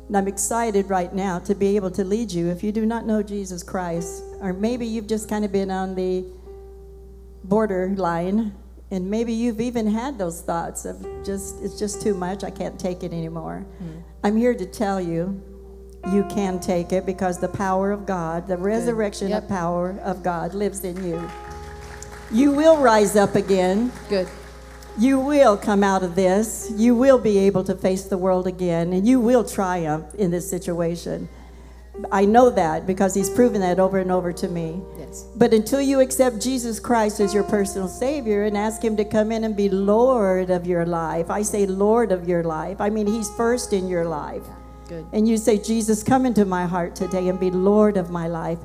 And 0.09 0.17
I'm 0.17 0.27
excited 0.27 0.91
right 0.91 1.15
now 1.15 1.39
to 1.41 1.55
be 1.55 1.77
able 1.77 1.91
to 1.93 2.05
lead 2.05 2.33
you 2.33 2.49
if 2.49 2.65
you 2.65 2.73
do 2.73 2.85
not 2.85 3.07
know 3.07 3.23
Jesus 3.23 3.63
Christ, 3.63 4.25
or 4.41 4.53
maybe 4.53 4.87
you've 4.87 5.07
just 5.07 5.29
kind 5.29 5.45
of 5.45 5.53
been 5.53 5.71
on 5.71 5.95
the 5.95 6.25
borderline 7.45 8.53
and 8.91 9.11
maybe 9.11 9.33
you've 9.33 9.61
even 9.61 9.87
had 9.87 10.19
those 10.19 10.43
thoughts 10.43 10.85
of 10.85 11.01
just 11.25 11.61
it's 11.63 11.77
just 11.77 12.01
too 12.01 12.15
much 12.15 12.45
i 12.45 12.51
can't 12.51 12.79
take 12.79 13.03
it 13.03 13.13
anymore 13.13 13.67
hmm. 13.79 13.99
i'm 14.23 14.37
here 14.37 14.55
to 14.55 14.65
tell 14.65 15.01
you 15.01 15.43
you 16.11 16.25
can 16.25 16.59
take 16.59 16.93
it 16.93 17.07
because 17.07 17.39
the 17.39 17.49
power 17.49 17.93
of 17.93 18.07
god 18.07 18.47
the 18.49 18.57
resurrection 18.57 19.29
Yep. 19.29 19.43
of 19.45 19.49
power 19.49 19.91
of 20.03 20.23
god 20.23 20.53
lives 20.55 20.83
in 20.85 21.03
you 21.05 21.29
you 22.33 22.51
will 22.51 22.79
rise 22.79 23.15
up 23.15 23.35
again 23.37 23.93
Good. 24.09 24.27
you 24.99 25.21
will 25.21 25.57
come 25.57 25.85
out 25.85 26.03
of 26.03 26.15
this 26.17 26.73
you 26.77 26.95
will 26.97 27.19
be 27.19 27.39
able 27.39 27.63
to 27.65 27.75
face 27.77 28.05
the 28.05 28.19
world 28.19 28.47
again 28.47 28.93
and 28.93 29.07
you 29.07 29.21
will 29.21 29.45
triumph 29.45 30.13
in 30.17 30.31
this 30.33 30.49
situation 30.51 31.29
i 32.11 32.25
know 32.25 32.51
that 32.51 32.87
because 32.87 33.15
he's 33.15 33.31
proven 33.31 33.61
that 33.61 33.79
over 33.79 33.99
and 33.99 34.11
over 34.11 34.33
to 34.33 34.49
me 34.49 34.81
Yes. 34.99 35.25
but 35.37 35.53
until 35.55 35.81
you 35.81 36.01
accept 36.01 36.41
Jesus 36.41 36.81
Christ 36.81 37.21
as 37.21 37.35
your 37.35 37.45
personal 37.45 37.87
Savior 37.87 38.45
and 38.45 38.57
ask 38.57 38.83
Him 38.83 38.97
to 38.97 39.05
come 39.05 39.31
in 39.31 39.45
and 39.45 39.55
be 39.55 39.69
Lord 39.69 40.49
of 40.49 40.67
your 40.67 40.87
life, 40.87 41.29
I 41.31 41.43
say 41.43 41.67
Lord 41.67 42.13
of 42.13 42.27
your 42.27 42.43
life. 42.43 42.81
I 42.81 42.89
mean, 42.89 43.07
He's 43.07 43.29
first 43.37 43.75
in 43.75 43.89
your 43.89 44.07
life. 44.07 44.43
Good. 44.93 45.07
And 45.15 45.27
you 45.27 45.39
say, 45.39 45.57
Jesus, 45.57 46.03
come 46.03 46.27
into 46.27 46.45
my 46.45 46.67
heart 46.67 46.95
today 46.95 47.29
and 47.29 47.41
be 47.41 47.51
Lord 47.51 47.97
of 47.97 48.11
my 48.11 48.27
life. 48.29 48.59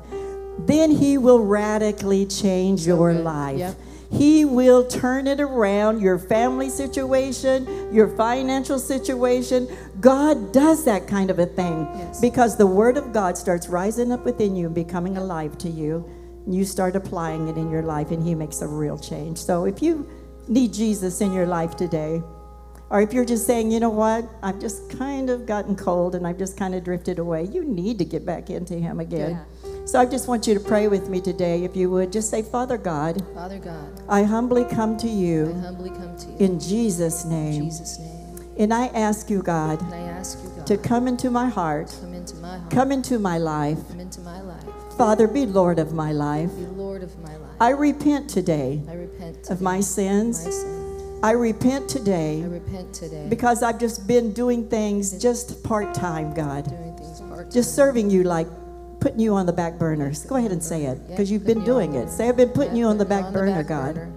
Then 0.58 0.90
He 0.90 1.16
will 1.16 1.42
radically 1.42 2.26
change 2.26 2.86
your 2.86 3.14
good. 3.14 3.24
life. 3.24 3.58
Yep. 3.58 3.74
He 4.10 4.44
will 4.44 4.86
turn 4.86 5.26
it 5.26 5.40
around, 5.40 6.02
your 6.02 6.18
family 6.18 6.68
situation, 6.68 7.94
your 7.94 8.08
financial 8.08 8.78
situation. 8.78 9.68
God 10.00 10.52
does 10.52 10.84
that 10.84 11.06
kind 11.06 11.30
of 11.30 11.38
a 11.38 11.46
thing 11.46 11.88
Yes. 11.94 12.20
because 12.20 12.56
the 12.58 12.66
Word 12.66 12.98
of 12.98 13.12
God 13.14 13.38
starts 13.38 13.68
rising 13.68 14.12
up 14.12 14.26
within 14.26 14.54
you 14.54 14.66
and 14.66 14.74
becoming 14.74 15.16
alive 15.16 15.56
to 15.58 15.70
you. 15.70 16.04
You 16.46 16.64
start 16.66 16.94
applying 16.94 17.48
it 17.48 17.56
in 17.56 17.70
your 17.70 17.82
life, 17.82 18.10
and 18.10 18.22
He 18.22 18.34
makes 18.34 18.60
a 18.60 18.66
real 18.66 18.98
change. 18.98 19.38
So 19.38 19.64
if 19.64 19.80
you 19.82 20.06
need 20.46 20.74
Jesus 20.74 21.22
in 21.22 21.32
your 21.32 21.46
life 21.46 21.74
today, 21.76 22.22
or 22.90 23.00
if 23.02 23.12
you're 23.12 23.24
just 23.24 23.46
saying, 23.46 23.70
you 23.70 23.80
know 23.80 23.90
what, 23.90 24.28
I've 24.42 24.58
just 24.58 24.90
kind 24.98 25.28
of 25.30 25.44
gotten 25.46 25.76
cold 25.76 26.14
and 26.14 26.26
I've 26.26 26.38
just 26.38 26.56
kind 26.56 26.74
of 26.74 26.84
drifted 26.84 27.18
away, 27.18 27.44
you 27.44 27.64
need 27.64 27.98
to 27.98 28.04
get 28.04 28.24
back 28.24 28.48
into 28.50 28.74
Him 28.74 28.98
again. 29.00 29.40
So 29.84 29.98
I 29.98 30.06
just 30.06 30.28
want 30.28 30.46
you 30.46 30.54
to 30.54 30.60
pray 30.60 30.88
with 30.88 31.08
me 31.08 31.20
today, 31.20 31.64
if 31.64 31.74
you 31.76 31.90
would. 31.90 32.12
Just 32.12 32.30
say, 32.30 32.42
Father 32.42 32.76
God, 32.78 33.24
Father 33.34 33.58
God, 33.58 34.02
I 34.08 34.22
humbly 34.22 34.64
come 34.64 34.96
to 34.98 35.08
you. 35.08 35.54
I 35.56 35.60
humbly 35.60 35.90
come 35.90 36.16
to 36.16 36.26
you 36.28 36.36
in 36.38 36.60
Jesus' 36.60 37.24
in 37.24 37.30
name. 37.30 37.64
Jesus' 37.64 37.98
name. 37.98 38.14
And 38.58 38.74
I 38.74 38.86
ask 38.88 39.30
you, 39.30 39.42
God, 39.42 39.80
And 39.82 39.94
I 39.94 40.00
ask 40.00 40.38
you, 40.42 40.50
God, 40.50 40.66
to 40.66 40.76
come 40.76 41.06
into 41.08 41.30
my 41.30 41.48
heart, 41.48 41.96
come 42.00 42.12
into 42.12 42.36
my 42.36 42.58
heart, 42.58 42.70
come 42.70 42.92
into 42.92 43.18
my 43.18 43.38
life. 43.38 43.78
come 43.88 44.00
into 44.00 44.20
my 44.20 44.40
life, 44.42 44.64
Father, 44.96 45.28
be 45.28 45.46
Lord 45.46 45.78
of 45.78 45.92
my 45.92 46.12
life. 46.12 46.50
be 46.56 46.66
Lord 46.66 47.02
of 47.02 47.16
my 47.20 47.36
life. 47.36 47.56
I 47.60 47.70
repent 47.70 48.28
today 48.28 48.82
I 48.88 48.94
repent 48.94 49.36
of 49.38 49.44
today 49.44 49.64
my 49.64 49.76
of 49.78 49.84
sins. 49.84 50.44
my 50.44 50.50
sin. 50.50 50.77
I 51.22 51.32
repent 51.32 51.88
today. 51.88 52.42
I 52.42 52.46
repent 52.46 52.94
today 52.94 53.26
because 53.28 53.62
I've 53.62 53.80
just 53.80 54.06
been 54.06 54.32
doing 54.32 54.68
things 54.68 55.20
just 55.20 55.62
part 55.64 55.92
time, 55.94 56.32
God. 56.32 56.68
doing 56.68 56.96
things 56.96 57.20
part 57.20 57.46
time. 57.46 57.50
Just 57.50 57.74
serving 57.74 58.10
you 58.10 58.22
like 58.22 58.46
putting 59.00 59.20
you 59.20 59.34
on 59.34 59.46
the 59.46 59.52
back 59.52 59.78
burners. 59.78 60.24
Go 60.24 60.36
ahead 60.36 60.52
and 60.52 60.62
say 60.62 60.84
it 60.84 61.08
because 61.08 61.30
you've 61.30 61.46
been 61.46 61.64
doing 61.64 61.94
it. 61.94 62.08
Say, 62.08 62.28
I've 62.28 62.36
been 62.36 62.50
putting 62.50 62.76
you 62.76 62.86
on 62.86 62.98
the 62.98 63.04
back 63.04 63.32
burner, 63.32 63.62
God. 63.62 64.12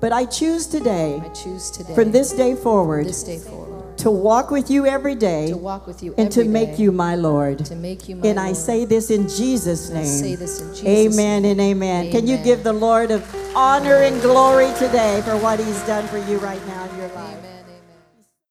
But 0.00 0.12
I 0.12 0.26
choose 0.26 0.66
today, 0.66 1.20
I 1.22 1.28
choose 1.30 1.70
today 1.70 1.94
from 1.94 2.12
this 2.12 2.32
day 2.32 2.54
forward, 2.54 3.06
this 3.06 3.24
day 3.24 3.38
forward 3.38 3.67
to 3.98 4.10
walk 4.10 4.50
with 4.50 4.70
you 4.70 4.86
every 4.86 5.14
day 5.14 5.48
to 5.48 5.56
walk 5.56 5.86
with 5.86 6.02
you 6.02 6.14
and 6.18 6.30
to 6.32 6.44
make 6.44 6.76
day, 6.76 6.82
you 6.84 6.92
my 6.92 7.14
Lord. 7.14 7.64
to 7.66 7.74
make 7.74 8.08
you 8.08 8.16
my 8.16 8.28
And 8.28 8.38
I 8.40 8.52
say 8.52 8.84
this 8.84 9.10
in 9.10 9.28
Jesus' 9.28 9.90
I 9.90 10.02
say 10.04 10.30
name. 10.30 10.38
this 10.38 10.60
in 10.60 10.68
Jesus' 10.74 10.86
Amen 11.16 11.42
name. 11.42 11.52
and 11.52 11.60
amen. 11.60 12.10
Can 12.10 12.26
you 12.26 12.36
give 12.38 12.64
the 12.64 12.72
Lord 12.72 13.10
of 13.10 13.22
honor 13.56 13.96
and 13.96 14.20
glory 14.22 14.72
today 14.78 15.20
for 15.24 15.36
what 15.36 15.58
he's 15.58 15.80
done 15.82 16.06
for 16.08 16.18
you 16.18 16.38
right 16.38 16.64
now 16.66 16.84
in 16.90 16.96
your 16.98 17.08
life? 17.08 17.36
Amen, 17.38 17.64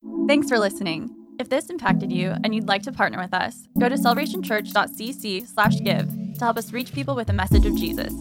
amen. 0.04 0.28
Thanks 0.28 0.48
for 0.50 0.60
listening. 0.60 1.10
If 1.40 1.50
this 1.50 1.70
impacted 1.70 2.12
you 2.12 2.34
and 2.44 2.54
you'd 2.56 2.68
like 2.68 2.82
to 2.84 2.92
partner 2.92 3.20
with 3.20 3.34
us, 3.34 3.68
go 3.80 3.88
to 3.90 3.96
celebrationchurch.cc/give 3.96 6.08
to 6.38 6.44
help 6.44 6.58
us 6.58 6.72
reach 6.74 6.94
people 6.94 7.16
with 7.16 7.28
the 7.28 7.34
message 7.34 7.66
of 7.66 7.76
Jesus. 7.76 8.14